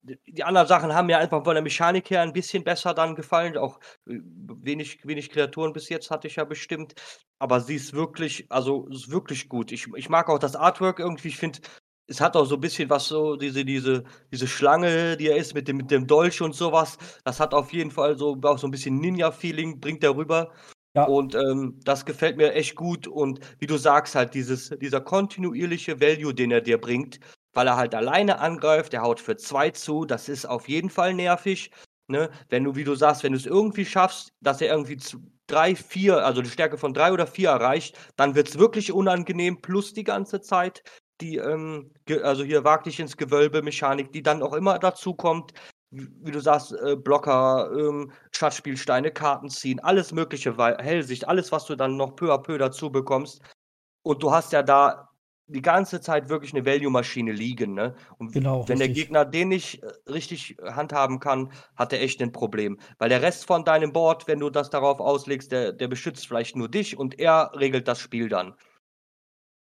Die 0.02 0.44
anderen 0.44 0.68
Sachen 0.68 0.94
haben 0.94 1.07
mir 1.07 1.18
einfach 1.18 1.44
von 1.44 1.55
der 1.55 1.62
Mechanik 1.62 2.11
her 2.11 2.22
ein 2.22 2.33
bisschen 2.33 2.64
besser 2.64 2.94
dann 2.94 3.16
gefallen. 3.16 3.59
Auch 3.59 3.81
wenig, 4.07 5.00
wenig 5.05 5.31
Kreaturen 5.31 5.72
bis 5.72 5.88
jetzt 5.90 6.11
hatte 6.11 6.29
ich 6.29 6.37
ja 6.37 6.44
bestimmt. 6.44 6.94
Aber 7.40 7.61
sie 7.61 7.76
ist 7.76 7.92
wirklich, 7.94 8.46
also 8.50 8.87
ist 8.88 9.11
wirklich 9.11 9.48
gut. 9.48 9.72
Ich, 9.72 9.88
ich 9.96 10.09
mag 10.09 10.29
auch 10.31 10.38
das 10.38 10.57
Artwork 10.57 11.00
irgendwie. 11.00 11.29
Ich 11.29 11.38
finde, 11.38 11.61
es 12.07 12.21
hat 12.21 12.37
auch 12.37 12.45
so 12.45 12.55
ein 12.55 12.61
bisschen 12.61 12.88
was 12.88 13.09
so, 13.09 13.37
diese, 13.37 13.64
diese, 13.64 14.05
diese 14.33 14.47
Schlange, 14.47 15.16
die 15.16 15.29
er 15.29 15.37
ist, 15.37 15.55
mit 15.55 15.69
dem, 15.69 15.79
mit 15.79 15.90
dem 15.90 16.07
Dolch 16.07 16.40
und 16.40 16.55
sowas. 16.55 16.99
Das 17.25 17.40
hat 17.40 17.53
auf 17.53 17.73
jeden 17.73 17.90
Fall 17.90 18.16
so 18.16 18.38
auch 18.42 18.59
so 18.59 18.66
ein 18.66 18.71
bisschen 18.71 19.01
Ninja-Feeling, 19.01 19.81
bringt 19.81 20.05
er 20.05 20.16
rüber. 20.16 20.53
Ja. 20.95 21.05
Und 21.05 21.35
ähm, 21.35 21.81
das 21.85 22.07
gefällt 22.07 22.37
mir 22.37 22.55
echt 22.55 22.77
gut. 22.77 23.07
Und 23.07 23.40
wie 23.59 23.66
du 23.66 23.77
sagst, 23.77 24.14
halt, 24.14 24.35
dieses, 24.35 24.71
dieser 24.81 25.01
kontinuierliche 25.01 26.01
Value, 26.01 26.33
den 26.33 26.51
er 26.51 26.61
dir 26.61 26.79
bringt, 26.79 27.21
weil 27.53 27.66
er 27.66 27.77
halt 27.77 27.95
alleine 27.95 28.38
angreift, 28.38 28.92
der 28.92 29.03
haut 29.03 29.21
für 29.21 29.37
zwei 29.37 29.71
zu, 29.71 30.05
das 30.05 30.29
ist 30.29 30.47
auf 30.47 30.69
jeden 30.69 30.90
Fall 30.90 31.12
nervig. 31.12 31.71
Ne? 32.09 32.31
Wenn 32.49 32.64
du, 32.64 32.77
wie 32.77 32.85
du 32.85 32.95
sagst, 32.95 33.25
wenn 33.25 33.33
du 33.33 33.38
es 33.38 33.47
irgendwie 33.47 33.85
schaffst, 33.85 34.33
dass 34.40 34.61
er 34.61 34.73
irgendwie 34.73 34.97
zu, 34.97 35.19
drei, 35.49 35.75
vier, 35.75 36.25
also 36.25 36.42
die 36.42 36.51
Stärke 36.51 36.79
von 36.79 36.95
drei 36.95 37.12
oder 37.12 37.27
vier 37.27 37.51
erreicht, 37.51 37.99
dann 38.16 38.35
wird 38.35 38.49
es 38.49 38.59
wirklich 38.59 38.92
unangenehm, 38.92 39.61
plus 39.61 39.92
die 39.92 40.05
ganze 40.05 40.40
Zeit 40.40 40.83
die, 41.20 41.37
ähm, 41.37 41.90
also 42.22 42.44
hier 42.44 42.64
wag 42.64 42.85
dich 42.85 43.00
ins 43.00 43.16
Gewölbe-Mechanik, 43.16 44.12
die 44.12 44.22
dann 44.22 44.42
auch 44.42 44.52
immer 44.52 44.79
dazu 44.79 45.14
kommt, 45.14 45.52
wie 45.90 46.31
du 46.31 46.40
sagst, 46.40 46.72
äh, 46.72 46.96
Blocker, 46.96 47.70
ähm, 47.72 48.11
Schatzspielsteine, 48.33 49.11
Karten 49.11 49.48
ziehen, 49.48 49.81
alles 49.81 50.12
mögliche, 50.12 50.59
weil 50.59 50.76
Hellsicht, 50.79 51.29
alles, 51.29 51.52
was 51.52 51.66
du 51.66 51.76
dann 51.76 51.96
noch 51.96 52.16
peu 52.16 52.33
à 52.33 52.38
peu 52.38 52.59
dazu 52.59 52.90
bekommst. 52.90 53.40
Und 54.02 54.22
du 54.22 54.31
hast 54.31 54.52
ja 54.52 54.62
da 54.62 55.09
die 55.48 55.62
ganze 55.62 56.00
Zeit 56.00 56.29
wirklich 56.29 56.52
eine 56.52 56.66
Value-Maschine 56.66 57.33
liegen, 57.33 57.74
ne? 57.74 57.94
Und 58.18 58.33
genau, 58.33 58.68
wenn 58.68 58.79
richtig. 58.79 58.79
der 58.79 58.88
Gegner 58.88 59.24
den 59.24 59.48
nicht 59.48 59.83
äh, 59.83 60.11
richtig 60.11 60.57
handhaben 60.64 61.20
kann, 61.20 61.52
hat 61.76 61.92
er 61.92 62.02
echt 62.02 62.20
ein 62.20 62.33
Problem. 62.33 62.79
Weil 62.98 63.11
der 63.11 63.22
Rest 63.22 63.46
von 63.46 63.64
deinem 63.64 63.92
Board, 63.92 64.26
wenn 64.26 64.40
du 64.40 64.50
das 64.50 64.70
darauf 64.70 64.98
auslegst, 64.98 65.52
der, 65.52 65.72
der 65.72 65.87
beschützt 65.87 66.26
vielleicht 66.26 66.57
nur 66.57 66.68
dich 66.68 66.98
und 66.98 67.20
er 67.20 67.52
regelt 67.55 67.87
das 67.87 68.00
Spiel 68.00 68.29
dann. 68.29 68.55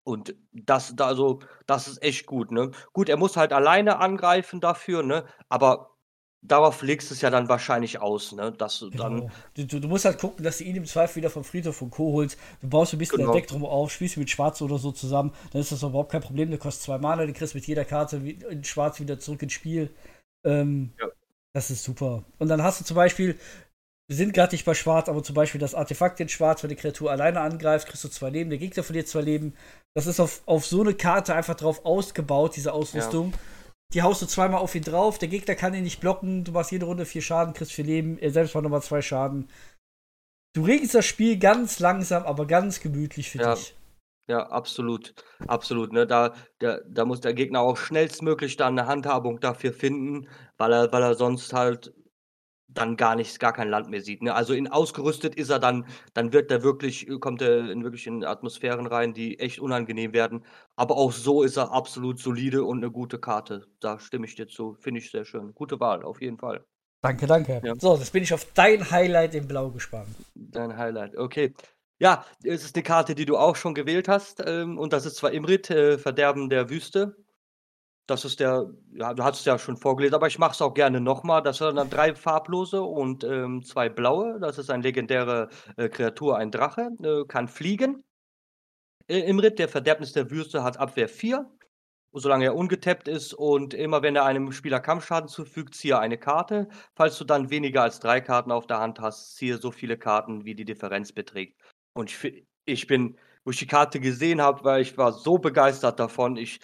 Und 0.07 0.37
das, 0.53 0.95
da, 0.95 1.09
also, 1.09 1.40
das 1.66 1.88
ist 1.88 2.01
echt 2.01 2.27
gut, 2.27 2.53
ne? 2.53 2.71
Gut, 2.92 3.09
er 3.09 3.16
muss 3.16 3.37
halt 3.37 3.53
alleine 3.53 3.99
angreifen 3.99 4.61
dafür, 4.61 5.03
ne? 5.03 5.25
Aber 5.49 5.97
darauf 6.42 6.83
legst 6.83 7.11
du 7.11 7.14
es 7.14 7.23
ja 7.23 7.31
dann 7.31 7.49
wahrscheinlich 7.49 8.01
aus, 8.01 8.31
ne? 8.31 8.53
Dass 8.53 8.79
du 8.79 8.90
genau. 8.90 9.03
dann. 9.03 9.33
Du, 9.55 9.81
du, 9.81 9.88
musst 9.88 10.05
halt 10.05 10.21
gucken, 10.21 10.45
dass 10.45 10.59
du 10.59 10.64
ihn 10.64 10.77
im 10.77 10.85
Zweifel 10.85 11.16
wieder 11.16 11.31
vom 11.31 11.42
Friedhof 11.42 11.75
von 11.75 11.90
Co. 11.90 12.12
holst. 12.12 12.38
Du 12.61 12.69
baust 12.69 12.92
ein 12.92 13.01
bisschen 13.01 13.19
genau. 13.19 13.33
Deck 13.33 13.49
drum 13.49 13.64
auf, 13.64 13.90
spielst 13.90 14.16
mit 14.16 14.31
Schwarz 14.31 14.62
oder 14.62 14.79
so 14.79 14.92
zusammen, 14.92 15.33
dann 15.51 15.61
ist 15.61 15.73
das 15.73 15.83
überhaupt 15.83 16.12
kein 16.12 16.23
Problem. 16.23 16.53
Du 16.53 16.59
kostet 16.59 16.85
zwei 16.85 16.99
Mana, 16.99 17.27
du 17.27 17.33
kriegst 17.33 17.57
mit 17.57 17.66
jeder 17.66 17.85
Karte 17.85 18.19
in 18.19 18.62
Schwarz 18.62 19.01
wieder 19.01 19.19
zurück 19.19 19.42
ins 19.42 19.55
Spiel. 19.55 19.92
Ähm, 20.45 20.92
ja. 21.01 21.09
Das 21.53 21.73
ist 21.73 21.83
super. 21.83 22.23
Und 22.38 22.47
dann 22.47 22.62
hast 22.62 22.81
du 22.81 22.85
zum 22.85 22.95
Beispiel, 22.95 23.37
wir 24.09 24.16
sind 24.16 24.33
gerade 24.35 24.55
nicht 24.55 24.64
bei 24.64 24.75
Schwarz, 24.75 25.09
aber 25.09 25.23
zum 25.23 25.35
Beispiel 25.35 25.61
das 25.61 25.75
Artefakt 25.75 26.21
in 26.21 26.29
Schwarz, 26.29 26.62
wenn 26.62 26.71
die 26.71 26.77
Kreatur 26.77 27.11
alleine 27.11 27.40
angreift, 27.40 27.88
kriegst 27.88 28.05
du 28.05 28.09
zwei 28.09 28.31
Leben, 28.31 28.51
der 28.51 28.59
Gegner 28.59 28.83
verliert 28.85 29.09
zwei 29.09 29.23
Leben. 29.23 29.55
Das 29.95 30.07
ist 30.07 30.21
auf, 30.21 30.42
auf 30.47 30.64
so 30.66 30.81
eine 30.83 30.95
Karte 30.95 31.35
einfach 31.35 31.57
drauf 31.57 31.85
ausgebaut, 31.85 32.55
diese 32.57 32.73
Ausrüstung. 32.73 33.33
Ja. 33.33 33.38
die 33.95 34.03
haust 34.03 34.23
du 34.23 34.27
zweimal 34.27 34.61
auf 34.61 34.75
ihn 34.75 34.83
drauf, 34.85 35.19
der 35.19 35.29
Gegner 35.29 35.55
kann 35.55 35.75
ihn 35.75 35.83
nicht 35.85 36.01
blocken, 36.01 36.45
du 36.45 36.53
machst 36.53 36.71
jede 36.73 36.87
Runde 36.87 37.05
vier 37.05 37.23
Schaden, 37.23 37.55
kriegst 37.55 37.73
vier 37.73 37.85
Leben, 37.85 38.19
er 38.19 38.31
selbst 38.31 38.55
macht 38.55 38.62
nochmal 38.64 38.83
zwei 38.83 39.03
Schaden. 39.03 39.49
Du 40.55 40.62
regelst 40.64 40.95
das 40.95 41.05
Spiel 41.05 41.38
ganz 41.38 41.81
langsam, 41.81 42.25
aber 42.25 42.47
ganz 42.47 42.81
gemütlich 42.81 43.31
für 43.31 43.38
Ja. 43.38 43.55
dich. 43.55 43.77
Ja, 44.29 44.49
absolut. 44.49 45.14
Absolut. 45.47 45.92
Ne? 45.92 46.07
Da, 46.07 46.35
da, 46.59 46.81
da 46.88 47.05
muss 47.05 47.21
der 47.21 47.33
Gegner 47.35 47.61
auch 47.61 47.77
schnellstmöglich 47.77 48.57
dann 48.57 48.77
eine 48.79 48.88
Handhabung 48.88 49.38
dafür 49.38 49.73
finden, 49.73 50.29
weil 50.57 50.73
er, 50.73 50.92
weil 50.92 51.03
er 51.03 51.14
sonst 51.14 51.53
halt 51.53 51.92
dann 52.79 52.97
gar 52.97 53.17
nichts, 53.17 53.39
gar 53.39 53.53
kein 53.53 53.69
Land 53.69 53.91
mehr 53.91 54.01
sieht. 54.01 54.23
Ne? 54.23 54.35
Also 54.35 54.55
in 54.55 54.69
ausgerüstet 54.69 55.35
ist 55.35 55.51
er 55.51 55.59
dann, 55.59 55.87
dann 56.15 56.33
wird 56.33 56.51
er 56.51 56.62
wirklich, 56.62 57.09
kommt 57.21 57.43
er 57.43 57.71
in 57.71 57.83
wirklich 57.83 58.07
in 58.07 58.25
Atmosphären 58.25 58.87
rein, 58.87 59.15
die 59.15 59.39
echt 59.39 59.59
unangenehm 59.59 60.12
werden. 60.12 60.45
Aber 60.77 60.97
auch 60.97 61.12
so 61.12 61.43
ist 61.43 61.57
er 61.57 61.73
absolut 61.73 62.19
solide 62.19 62.65
und 62.65 62.79
eine 62.79 62.91
gute 62.91 63.19
Karte. 63.19 63.67
Da 63.81 63.99
stimme 63.99 64.27
ich 64.27 64.35
dir 64.35 64.47
zu. 64.47 64.75
Finde 64.81 65.01
ich 65.01 65.11
sehr 65.11 65.25
schön. 65.25 65.55
Gute 65.55 65.81
Wahl, 65.81 66.03
auf 66.03 66.21
jeden 66.21 66.39
Fall. 66.39 66.65
Danke, 67.03 67.27
danke. 67.27 67.61
Ja. 67.65 67.75
So, 67.79 67.97
jetzt 67.97 68.12
bin 68.12 68.23
ich 68.23 68.35
auf 68.35 68.47
dein 68.55 68.91
Highlight 68.91 69.35
in 69.35 69.47
Blau 69.47 69.71
gespannt. 69.71 70.09
Dein 70.35 70.77
Highlight, 70.77 71.17
okay. 71.17 71.55
Ja, 71.99 72.27
es 72.43 72.65
ist 72.65 72.77
eine 72.77 72.83
Karte, 72.83 73.15
die 73.15 73.25
du 73.25 73.39
auch 73.39 73.57
schon 73.57 73.75
gewählt 73.75 74.09
hast. 74.09 74.43
Ähm, 74.45 74.79
und 74.79 74.93
das 74.93 75.07
ist 75.07 75.17
zwar 75.17 75.33
Imrit, 75.33 75.71
äh, 75.71 75.99
Verderben 75.99 76.51
der 76.51 76.69
Wüste. 76.69 77.17
Das 78.07 78.25
ist 78.25 78.38
der, 78.38 78.71
ja, 78.92 79.14
du 79.14 79.25
hast 79.25 79.40
es 79.40 79.45
ja 79.45 79.59
schon 79.59 79.77
vorgelesen, 79.77 80.14
aber 80.14 80.29
ich 80.29 80.38
mache 80.38 80.53
es 80.53 80.62
auch 80.62 80.75
gerne 80.75 81.01
nochmal. 81.01 81.42
Das 81.42 81.59
sind 81.59 81.77
dann 81.77 81.90
drei 81.90 82.14
farblose 82.14 82.81
und 82.83 83.25
ähm, 83.25 83.64
zwei 83.64 83.88
blaue. 83.88 84.38
Das 84.40 84.59
ist 84.59 84.71
eine 84.71 84.83
legendäre 84.83 85.49
äh, 85.77 85.88
Kreatur, 85.88 86.38
ein 86.38 86.53
Drache, 86.53 86.90
äh, 87.03 87.25
kann 87.27 87.49
fliegen. 87.49 88.05
Äh, 89.09 89.21
Imrit, 89.21 89.59
der 89.59 89.69
Verderbnis 89.69 90.12
der 90.12 90.31
Wüste, 90.31 90.62
hat 90.62 90.79
Abwehr 90.79 91.09
4. 91.09 91.51
Solange 92.12 92.47
er 92.47 92.55
ungetappt 92.55 93.09
ist 93.09 93.35
und 93.35 93.75
immer 93.75 94.01
wenn 94.03 94.16
er 94.16 94.25
einem 94.25 94.51
Spieler 94.53 94.81
Kampfschaden 94.81 95.29
zufügt, 95.29 95.75
ziehe 95.75 95.99
eine 95.99 96.16
Karte. 96.16 96.69
Falls 96.95 97.19
du 97.19 97.25
dann 97.25 97.51
weniger 97.51 97.83
als 97.83 98.01
drei 98.01 98.23
Karten 98.23 98.53
auf 98.53 98.66
der 98.66 98.79
Hand 98.79 99.01
hast, 99.01 99.37
ziehe 99.37 99.59
so 99.59 99.71
viele 99.71 99.99
Karten, 99.99 100.45
wie 100.47 100.55
die 100.55 100.64
Differenz 100.64 101.12
beträgt. 101.12 101.61
Und 101.92 102.11
ich, 102.11 102.47
ich 102.64 102.87
bin, 102.87 103.19
wo 103.45 103.51
ich 103.51 103.59
die 103.59 103.66
Karte 103.66 104.01
gesehen 104.01 104.40
habe, 104.40 104.64
weil 104.64 104.81
ich 104.81 104.97
war 104.97 105.12
so 105.12 105.37
begeistert 105.38 106.01
davon. 106.01 106.38
Ich, 106.38 106.61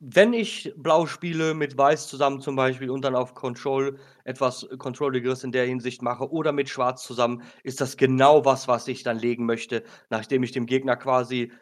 wenn 0.00 0.32
ich 0.32 0.72
Blau 0.76 1.06
spiele 1.06 1.54
mit 1.54 1.76
Weiß 1.76 2.08
zusammen 2.08 2.40
zum 2.40 2.56
Beispiel 2.56 2.90
und 2.90 3.04
dann 3.04 3.14
auf 3.14 3.34
Control 3.34 3.98
etwas 4.24 4.66
Controlligeres 4.78 5.44
in 5.44 5.52
der 5.52 5.66
Hinsicht 5.66 6.02
mache 6.02 6.30
oder 6.30 6.52
mit 6.52 6.68
Schwarz 6.68 7.02
zusammen, 7.04 7.42
ist 7.62 7.80
das 7.80 7.96
genau 7.96 8.44
was, 8.44 8.68
was 8.68 8.88
ich 8.88 9.02
dann 9.02 9.18
legen 9.18 9.46
möchte, 9.46 9.84
nachdem 10.10 10.42
ich 10.42 10.52
dem 10.52 10.66
Gegner 10.66 10.96
quasi 10.96 11.52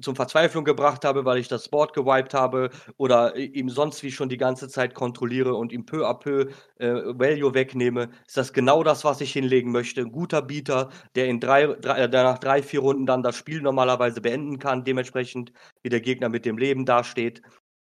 zum 0.00 0.16
Verzweiflung 0.16 0.64
gebracht 0.64 1.04
habe, 1.04 1.24
weil 1.24 1.38
ich 1.38 1.48
das 1.48 1.68
Board 1.68 1.92
gewiped 1.92 2.34
habe 2.34 2.70
oder 2.96 3.36
ihm 3.36 3.68
sonst 3.68 4.02
wie 4.02 4.10
schon 4.10 4.28
die 4.28 4.36
ganze 4.36 4.68
Zeit 4.68 4.94
kontrolliere 4.94 5.54
und 5.54 5.72
ihm 5.72 5.86
peu 5.86 6.06
à 6.06 6.18
peu 6.18 6.48
äh, 6.78 6.92
Value 7.18 7.54
wegnehme, 7.54 8.10
ist 8.26 8.36
das 8.36 8.52
genau 8.52 8.82
das, 8.82 9.04
was 9.04 9.20
ich 9.20 9.32
hinlegen 9.32 9.70
möchte. 9.70 10.00
Ein 10.00 10.12
guter 10.12 10.42
Bieter, 10.42 10.90
der 11.14 11.26
in 11.26 11.40
drei, 11.40 11.66
drei, 11.66 12.04
äh, 12.04 12.08
der 12.08 12.24
nach 12.24 12.38
drei, 12.38 12.62
vier 12.62 12.80
Runden 12.80 13.06
dann 13.06 13.22
das 13.22 13.36
Spiel 13.36 13.62
normalerweise 13.62 14.20
beenden 14.20 14.58
kann, 14.58 14.84
dementsprechend 14.84 15.52
wie 15.82 15.90
der 15.90 16.00
Gegner 16.00 16.28
mit 16.28 16.44
dem 16.44 16.58
Leben 16.58 16.84
dasteht. 16.86 17.42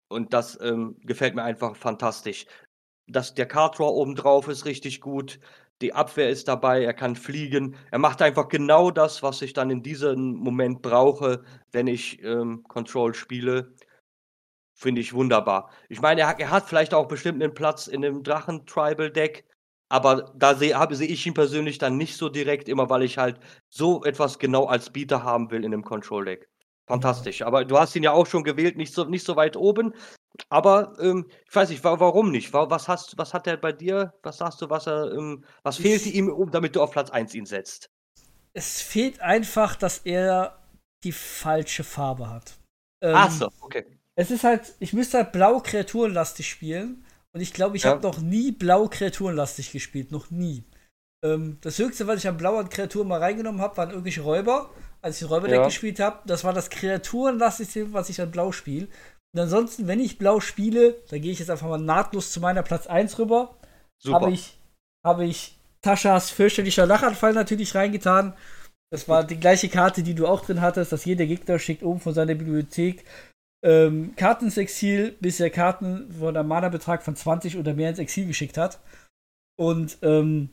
Und 0.07 0.33
das 0.33 0.59
ähm, 0.61 0.97
gefällt 1.01 1.35
mir 1.35 1.43
einfach 1.43 1.75
fantastisch. 1.75 2.45
Das, 3.07 3.33
der 3.33 3.47
Card 3.47 3.77
Draw 3.77 3.89
obendrauf 3.89 4.47
ist 4.47 4.65
richtig 4.65 5.01
gut. 5.01 5.39
Die 5.81 5.93
Abwehr 5.93 6.29
ist 6.29 6.47
dabei, 6.49 6.83
er 6.83 6.93
kann 6.93 7.15
fliegen. 7.15 7.75
Er 7.91 7.99
macht 7.99 8.21
einfach 8.21 8.47
genau 8.49 8.91
das, 8.91 9.23
was 9.23 9.41
ich 9.41 9.53
dann 9.53 9.69
in 9.69 9.83
diesem 9.83 10.33
Moment 10.35 10.81
brauche, 10.81 11.43
wenn 11.71 11.87
ich 11.87 12.21
ähm, 12.23 12.63
Control 12.67 13.13
spiele. 13.13 13.73
Finde 14.73 15.01
ich 15.01 15.13
wunderbar. 15.13 15.69
Ich 15.89 16.01
meine, 16.01 16.21
er, 16.21 16.27
hat- 16.27 16.39
er 16.39 16.49
hat 16.51 16.67
vielleicht 16.67 16.93
auch 16.93 17.07
bestimmt 17.07 17.41
einen 17.41 17.53
Platz 17.53 17.87
in 17.87 18.01
dem 18.01 18.23
Drachen-Tribal-Deck, 18.23 19.45
aber 19.89 20.31
da 20.35 20.55
sehe 20.55 20.75
sehe 20.91 21.07
ich 21.07 21.25
ihn 21.25 21.33
persönlich 21.33 21.77
dann 21.77 21.97
nicht 21.97 22.17
so 22.17 22.29
direkt, 22.29 22.67
immer 22.69 22.89
weil 22.89 23.03
ich 23.03 23.17
halt 23.17 23.39
so 23.69 24.03
etwas 24.03 24.39
genau 24.39 24.65
als 24.65 24.89
Bieter 24.91 25.23
haben 25.23 25.49
will 25.51 25.63
in 25.63 25.73
einem 25.73 25.83
Control-Deck. 25.83 26.49
Fantastisch. 26.87 27.41
Aber 27.41 27.65
du 27.65 27.77
hast 27.79 27.95
ihn 27.95 28.03
ja 28.03 28.11
auch 28.11 28.27
schon 28.27 28.43
gewählt, 28.43 28.77
nicht 28.77 28.93
so, 28.93 29.05
nicht 29.05 29.25
so 29.25 29.35
weit 29.35 29.57
oben. 29.57 29.93
Aber 30.49 30.93
ähm, 30.99 31.27
ich 31.49 31.55
weiß 31.55 31.69
nicht, 31.69 31.83
wa 31.83 31.99
warum 31.99 32.29
nicht? 32.31 32.51
Wa 32.53 32.69
was, 32.69 32.87
hast, 32.87 33.17
was 33.17 33.33
hat 33.33 33.47
er 33.47 33.57
bei 33.57 33.71
dir? 33.71 34.13
Was 34.21 34.37
sagst 34.37 34.61
du, 34.61 34.69
was 34.69 34.85
er, 34.87 35.11
ähm, 35.13 35.43
was 35.63 35.79
Ich- 35.79 35.85
fehlte 35.85 36.09
ihm, 36.09 36.29
um, 36.29 36.51
damit 36.51 36.75
du 36.75 36.81
auf 36.81 36.91
Platz 36.91 37.09
1 37.09 37.33
ihn 37.33 37.45
setzt? 37.45 37.89
Es 38.53 38.81
fehlt 38.81 39.19
einfach, 39.21 39.75
dass 39.75 39.99
er 39.99 40.61
die 41.03 41.11
falsche 41.11 41.83
Farbe 41.83 42.29
hat. 42.29 42.57
Ähm, 43.01 43.13
Ach 43.15 43.31
so, 43.31 43.49
okay. 43.61 43.85
Es 44.15 44.31
ist 44.31 44.43
halt, 44.43 44.75
ich 44.79 44.93
müsste 44.93 45.17
halt 45.17 45.31
blau 45.31 45.59
kreaturenlastig 45.59 46.49
spielen. 46.49 47.05
Und 47.33 47.41
ich 47.41 47.53
glaube, 47.53 47.75
ich 47.75 47.83
Ja. 47.83 47.91
habe 47.91 48.01
noch 48.01 48.19
nie 48.19 48.51
blau 48.51 48.87
kreaturenlastig 48.87 49.71
gespielt. 49.71 50.11
Noch 50.11 50.31
nie. 50.31 50.63
Ähm, 51.23 51.57
das 51.61 51.79
höchste, 51.79 52.07
was 52.07 52.19
ich 52.19 52.27
an 52.27 52.37
blauen 52.37 52.69
Kreaturen 52.69 53.07
mal 53.09 53.19
reingenommen 53.19 53.59
habe, 53.61 53.75
waren 53.77 53.89
irgendwelche 53.89 54.21
Räuber. 54.21 54.69
Als 55.05 55.17
ich 55.17 55.27
den 55.27 55.27
Räuberdeck 55.27 55.57
Ja. 55.59 55.65
gespielt 55.65 55.99
habe, 55.99 56.19
das 56.25 56.43
war 56.43 56.51
das 56.51 56.71
kreaturenlastigste, 56.71 57.93
was 57.93 58.09
ich 58.09 58.19
an 58.19 58.31
blau 58.31 58.51
spiele. 58.51 58.87
Und 59.35 59.39
ansonsten, 59.39 59.85
wenn 59.87 59.99
ich 59.99 60.17
blau 60.17 60.39
spiele, 60.39 60.95
dann 61.09 61.21
gehe 61.21 61.31
ich 61.31 61.37
jetzt 61.37 61.51
einfach 61.51 61.67
mal 61.67 61.77
nahtlos 61.77 62.31
zu 62.31 62.39
meiner 62.39 62.63
Platz 62.63 62.87
1 62.87 63.19
rüber. 63.19 63.55
Super. 64.01 64.21
Habe 64.21 64.31
ich, 64.31 64.57
habe 65.05 65.25
ich 65.25 65.57
Taschas 65.83 66.31
fürchterlicher 66.31 66.87
Lachanfall 66.87 67.33
natürlich 67.33 67.75
reingetan. 67.75 68.33
Das 68.91 69.07
war 69.07 69.23
die 69.23 69.39
gleiche 69.39 69.69
Karte, 69.69 70.01
die 70.01 70.15
du 70.15 70.25
auch 70.25 70.41
drin 70.43 70.61
hattest, 70.61 70.91
dass 70.91 71.05
jeder 71.05 71.27
Gegner 71.27 71.59
schickt 71.59 71.83
oben 71.83 71.99
von 71.99 72.15
seiner 72.15 72.33
Bibliothek 72.33 73.05
ähm, 73.63 74.15
Karten 74.15 74.45
ins 74.45 74.57
Exil, 74.57 75.15
bis 75.19 75.39
er 75.39 75.51
Karten 75.51 76.11
von 76.13 76.35
einem 76.35 76.47
Mana-Betrag 76.47 77.03
von 77.03 77.15
20 77.15 77.57
oder 77.57 77.75
mehr 77.75 77.89
ins 77.89 77.99
Exil 77.99 78.25
geschickt 78.25 78.57
hat. 78.57 78.79
Und 79.55 79.99
ähm, 80.01 80.49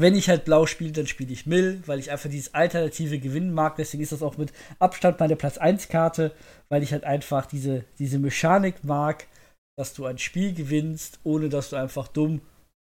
wenn 0.00 0.14
ich 0.14 0.28
halt 0.28 0.44
blau 0.44 0.66
spiele, 0.66 0.92
dann 0.92 1.06
spiele 1.06 1.32
ich 1.32 1.46
Mill, 1.46 1.82
weil 1.86 1.98
ich 1.98 2.10
einfach 2.10 2.30
dieses 2.30 2.54
Alternative 2.54 3.18
gewinnen 3.18 3.52
mag. 3.52 3.76
Deswegen 3.76 4.02
ist 4.02 4.12
das 4.12 4.22
auch 4.22 4.36
mit 4.36 4.52
Abstand 4.78 5.20
meine 5.20 5.36
Platz 5.36 5.58
1 5.58 5.88
Karte, 5.88 6.32
weil 6.68 6.82
ich 6.82 6.92
halt 6.92 7.04
einfach 7.04 7.46
diese, 7.46 7.84
diese 7.98 8.18
Mechanik 8.18 8.84
mag, 8.84 9.26
dass 9.76 9.94
du 9.94 10.06
ein 10.06 10.18
Spiel 10.18 10.52
gewinnst, 10.54 11.20
ohne 11.24 11.48
dass 11.48 11.70
du 11.70 11.76
einfach 11.76 12.08
dumm, 12.08 12.42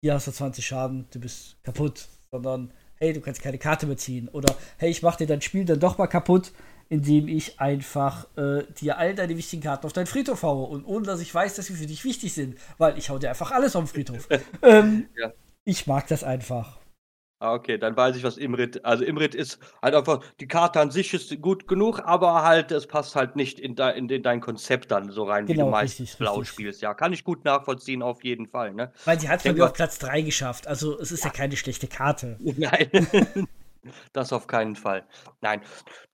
hier 0.01 0.13
hast 0.13 0.27
du 0.27 0.31
20 0.31 0.65
Schaden, 0.65 1.07
du 1.11 1.19
bist 1.19 1.57
kaputt, 1.63 2.07
sondern 2.31 2.71
hey, 2.97 3.13
du 3.13 3.21
kannst 3.21 3.41
keine 3.41 3.57
Karte 3.57 3.87
mehr 3.87 3.97
ziehen. 3.97 4.29
Oder 4.29 4.55
hey, 4.77 4.89
ich 4.89 5.01
mach 5.01 5.15
dir 5.15 5.27
dein 5.27 5.41
Spiel 5.41 5.65
dann 5.65 5.79
doch 5.79 5.97
mal 5.97 6.07
kaputt, 6.07 6.51
indem 6.89 7.27
ich 7.27 7.59
einfach 7.59 8.27
äh, 8.37 8.63
dir 8.79 8.97
all 8.97 9.15
deine 9.15 9.35
wichtigen 9.35 9.63
Karten 9.63 9.85
auf 9.85 9.93
deinen 9.93 10.05
Friedhof 10.05 10.43
haue. 10.43 10.67
Und 10.67 10.85
ohne 10.85 11.05
dass 11.05 11.21
ich 11.21 11.33
weiß, 11.33 11.55
dass 11.55 11.65
sie 11.67 11.73
für 11.73 11.87
dich 11.87 12.03
wichtig 12.05 12.33
sind, 12.33 12.57
weil 12.77 12.97
ich 12.97 13.09
hau 13.09 13.17
dir 13.17 13.29
einfach 13.29 13.51
alles 13.51 13.75
auf 13.75 13.83
den 13.83 13.87
Friedhof. 13.87 14.27
ähm, 14.61 15.07
Ja. 15.15 15.33
Ich 15.65 15.87
mag 15.87 16.07
das 16.07 16.23
einfach. 16.23 16.77
Ah, 17.45 17.53
okay, 17.53 17.77
dann 17.77 17.95
weiß 17.95 18.15
ich, 18.15 18.23
was 18.23 18.37
Imrit. 18.37 18.83
Also 18.83 19.03
Imrit 19.03 19.35
ist 19.35 19.59
halt 19.79 19.93
einfach, 19.93 20.21
die 20.39 20.47
Karte 20.47 20.79
an 20.79 20.89
sich 20.89 21.13
ist 21.13 21.39
gut 21.43 21.67
genug, 21.67 22.01
aber 22.03 22.41
halt, 22.41 22.71
es 22.71 22.87
passt 22.87 23.15
halt 23.15 23.35
nicht 23.35 23.59
in, 23.59 23.75
de, 23.75 23.95
in, 23.95 24.09
in 24.09 24.23
dein 24.23 24.41
Konzept 24.41 24.89
dann 24.89 25.11
so 25.11 25.25
rein, 25.25 25.47
wie 25.47 25.53
Genau, 25.53 25.65
du 25.65 25.71
meist 25.71 25.99
richtig, 25.99 26.17
blau 26.17 26.37
richtig. 26.37 26.49
spielst. 26.49 26.81
Ja, 26.81 26.95
kann 26.95 27.13
ich 27.13 27.23
gut 27.23 27.45
nachvollziehen, 27.45 28.01
auf 28.01 28.23
jeden 28.23 28.47
Fall, 28.47 28.73
ne? 28.73 28.91
Weil 29.05 29.19
sie 29.19 29.29
hat 29.29 29.45
Denk 29.45 29.59
mir 29.59 29.65
auf 29.65 29.73
Platz 29.73 29.99
3 29.99 30.21
geschafft. 30.21 30.65
Also 30.65 30.99
es 30.99 31.11
ist 31.11 31.23
ja, 31.23 31.29
keine 31.29 31.55
schlechte 31.55 31.87
Karte. 31.87 32.39
Nein. 32.57 32.89
Das 34.13 34.33
auf 34.33 34.47
keinen 34.47 34.75
Fall. 34.75 35.05
Nein. 35.41 35.61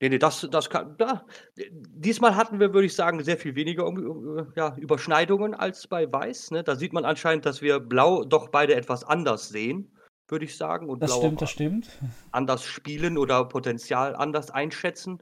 Nee, 0.02 0.10
nee, 0.10 0.18
das, 0.20 0.46
das 0.52 0.70
kann. 0.70 0.98
Da. 0.98 1.26
Diesmal 1.72 2.36
hatten 2.36 2.60
wir, 2.60 2.74
würde 2.74 2.86
ich 2.86 2.94
sagen, 2.94 3.24
sehr 3.24 3.38
viel 3.38 3.56
weniger 3.56 3.86
um, 3.86 4.52
ja, 4.58 4.76
Überschneidungen 4.76 5.54
als 5.54 5.88
bei 5.88 6.12
Weiß. 6.12 6.52
Ne? 6.52 6.64
Da 6.64 6.76
sieht 6.76 6.92
man 6.92 7.06
anscheinend, 7.06 7.46
dass 7.46 7.62
wir 7.62 7.80
Blau 7.80 8.26
doch 8.26 8.50
beide 8.50 8.76
etwas 8.76 9.06
anders 9.06 9.48
sehen, 9.48 9.90
würde 10.28 10.46
ich 10.46 10.56
sagen. 10.58 10.90
Und 10.90 11.02
Das 11.02 11.12
Blau 11.12 11.20
stimmt, 11.20 11.42
das 11.42 11.50
stimmt. 11.52 11.90
anders 12.32 12.64
spielen 12.64 13.18
oder 13.18 13.46
Potenzial 13.46 14.16
anders 14.16 14.50
einschätzen. 14.52 15.22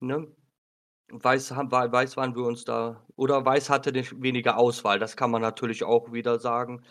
Ne? 0.00 0.26
Weiß, 1.10 1.50
Weiß 1.52 2.16
waren 2.16 2.34
wir 2.36 2.44
uns 2.44 2.64
da. 2.64 3.04
Oder 3.16 3.44
Weiß 3.44 3.70
hatte 3.70 3.92
nicht 3.92 4.20
weniger 4.20 4.58
Auswahl. 4.58 4.98
Das 4.98 5.16
kann 5.16 5.30
man 5.30 5.42
natürlich 5.42 5.84
auch 5.84 6.12
wieder 6.12 6.38
sagen. 6.38 6.82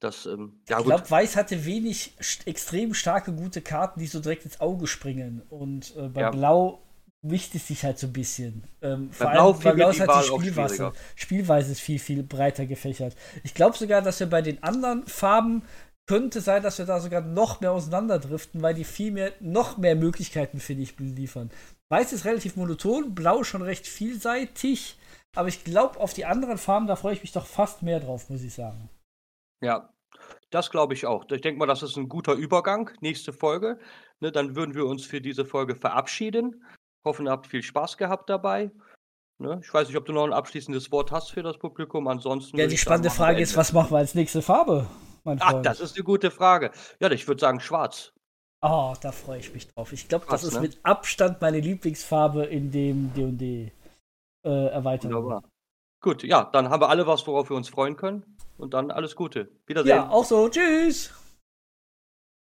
Das, 0.00 0.26
ähm, 0.26 0.60
ja, 0.68 0.80
Ich 0.80 0.84
glaube, 0.84 1.08
Weiß 1.08 1.36
hatte 1.36 1.64
wenig 1.64 2.16
st 2.20 2.46
extrem 2.48 2.92
starke, 2.92 3.32
gute 3.32 3.60
Karten, 3.62 4.00
die 4.00 4.06
so 4.08 4.18
direkt 4.18 4.44
ins 4.44 4.60
Auge 4.60 4.88
springen. 4.88 5.42
Und 5.48 5.94
äh, 5.96 6.08
bei 6.08 6.22
Ja. 6.22 6.30
Blau 6.30 6.82
wischt 7.22 7.54
es 7.54 7.68
sich 7.68 7.84
halt 7.84 8.00
so 8.00 8.08
ein 8.08 8.12
bisschen. 8.12 8.64
Ähm, 8.80 9.12
vor 9.12 9.30
Blau 9.30 9.52
allem, 9.52 9.60
bei 9.62 9.72
Blau 9.74 9.90
ist 9.90 10.00
halt 10.00 10.24
die 10.24 10.28
Spielweise. 10.28 10.92
Spielweise 11.14 11.70
ist 11.70 11.80
viel, 11.80 12.00
viel 12.00 12.24
breiter 12.24 12.66
gefächert. 12.66 13.14
Ich 13.44 13.54
glaube 13.54 13.76
sogar, 13.78 14.02
dass 14.02 14.18
wir 14.18 14.26
bei 14.28 14.42
den 14.42 14.60
anderen 14.64 15.06
Farben 15.06 15.62
könnte 16.08 16.40
sein, 16.40 16.62
dass 16.62 16.78
wir 16.78 16.86
da 16.86 17.00
sogar 17.00 17.20
noch 17.20 17.60
mehr 17.60 17.72
auseinanderdriften, 17.72 18.62
weil 18.62 18.74
die 18.74 18.84
viel 18.84 19.12
mehr, 19.12 19.32
noch 19.40 19.78
mehr 19.78 19.94
Möglichkeiten, 19.94 20.60
finde 20.60 20.82
ich, 20.82 20.98
liefern. 20.98 21.50
Weiß 21.90 22.12
ist 22.12 22.24
relativ 22.24 22.56
monoton, 22.56 23.14
Blau 23.14 23.44
schon 23.44 23.62
recht 23.62 23.86
vielseitig, 23.86 24.98
aber 25.36 25.48
ich 25.48 25.64
glaube, 25.64 26.00
auf 26.00 26.12
die 26.12 26.24
anderen 26.24 26.58
Farben, 26.58 26.86
da 26.86 26.96
freue 26.96 27.14
ich 27.14 27.22
mich 27.22 27.32
doch 27.32 27.46
fast 27.46 27.82
mehr 27.82 28.00
drauf, 28.00 28.28
muss 28.28 28.42
ich 28.42 28.54
sagen. 28.54 28.90
Ja, 29.62 29.92
das 30.50 30.70
glaube 30.70 30.94
ich 30.94 31.06
auch. 31.06 31.24
Ich 31.30 31.40
denke 31.40 31.58
mal, 31.58 31.66
das 31.66 31.82
ist 31.82 31.96
ein 31.96 32.08
guter 32.08 32.34
Übergang. 32.34 32.90
Nächste 33.00 33.32
Folge. 33.32 33.78
Ne, 34.20 34.32
dann 34.32 34.56
würden 34.56 34.74
wir 34.74 34.86
uns 34.86 35.04
für 35.06 35.20
diese 35.20 35.44
Folge 35.44 35.74
verabschieden. 35.74 36.64
Hoffen, 37.04 37.26
ihr 37.26 37.30
habt 37.30 37.46
viel 37.46 37.62
Spaß 37.62 37.96
gehabt 37.96 38.28
dabei. 38.28 38.70
Ne? 39.38 39.60
Ich 39.62 39.72
weiß 39.72 39.88
nicht, 39.88 39.96
ob 39.96 40.04
du 40.04 40.12
noch 40.12 40.24
ein 40.24 40.32
abschließendes 40.32 40.92
Wort 40.92 41.10
hast 41.10 41.30
für 41.30 41.42
das 41.42 41.58
Publikum. 41.58 42.06
Ansonsten. 42.06 42.56
Ja, 42.58 42.66
die 42.66 42.76
spannende 42.76 43.08
sagen, 43.08 43.18
Frage 43.18 43.40
ist, 43.40 43.56
was 43.56 43.72
machen 43.72 43.92
wir 43.92 43.98
als 43.98 44.14
nächste 44.14 44.42
Farbe? 44.42 44.86
Mein 45.24 45.38
Freund? 45.38 45.54
Ach, 45.56 45.62
das 45.62 45.80
ist 45.80 45.96
eine 45.96 46.04
gute 46.04 46.30
Frage. 46.30 46.70
Ja, 47.00 47.10
ich 47.10 47.26
würde 47.28 47.40
sagen 47.40 47.60
schwarz. 47.60 48.12
Oh, 48.60 48.94
da 49.00 49.10
freue 49.10 49.40
ich 49.40 49.52
mich 49.52 49.68
drauf. 49.68 49.92
Ich 49.92 50.08
glaube, 50.08 50.26
das 50.30 50.44
ist 50.44 50.54
ne? 50.54 50.60
mit 50.60 50.78
Abstand 50.84 51.40
meine 51.40 51.58
Lieblingsfarbe 51.58 52.44
in 52.44 52.70
dem 52.70 53.12
D&D 53.14 53.72
äh, 54.44 54.66
Erweiterung. 54.68 55.24
Wunderbar. 55.24 55.42
Gut, 56.00 56.22
ja, 56.22 56.44
dann 56.44 56.68
haben 56.68 56.80
wir 56.80 56.88
alle 56.88 57.06
was, 57.06 57.26
worauf 57.26 57.50
wir 57.50 57.56
uns 57.56 57.68
freuen 57.68 57.96
können. 57.96 58.36
Und 58.58 58.74
dann 58.74 58.90
alles 58.90 59.16
Gute. 59.16 59.48
Wiedersehen. 59.66 59.96
Ja, 59.96 60.10
auch 60.10 60.24
so. 60.24 60.48
Tschüss. 60.48 61.12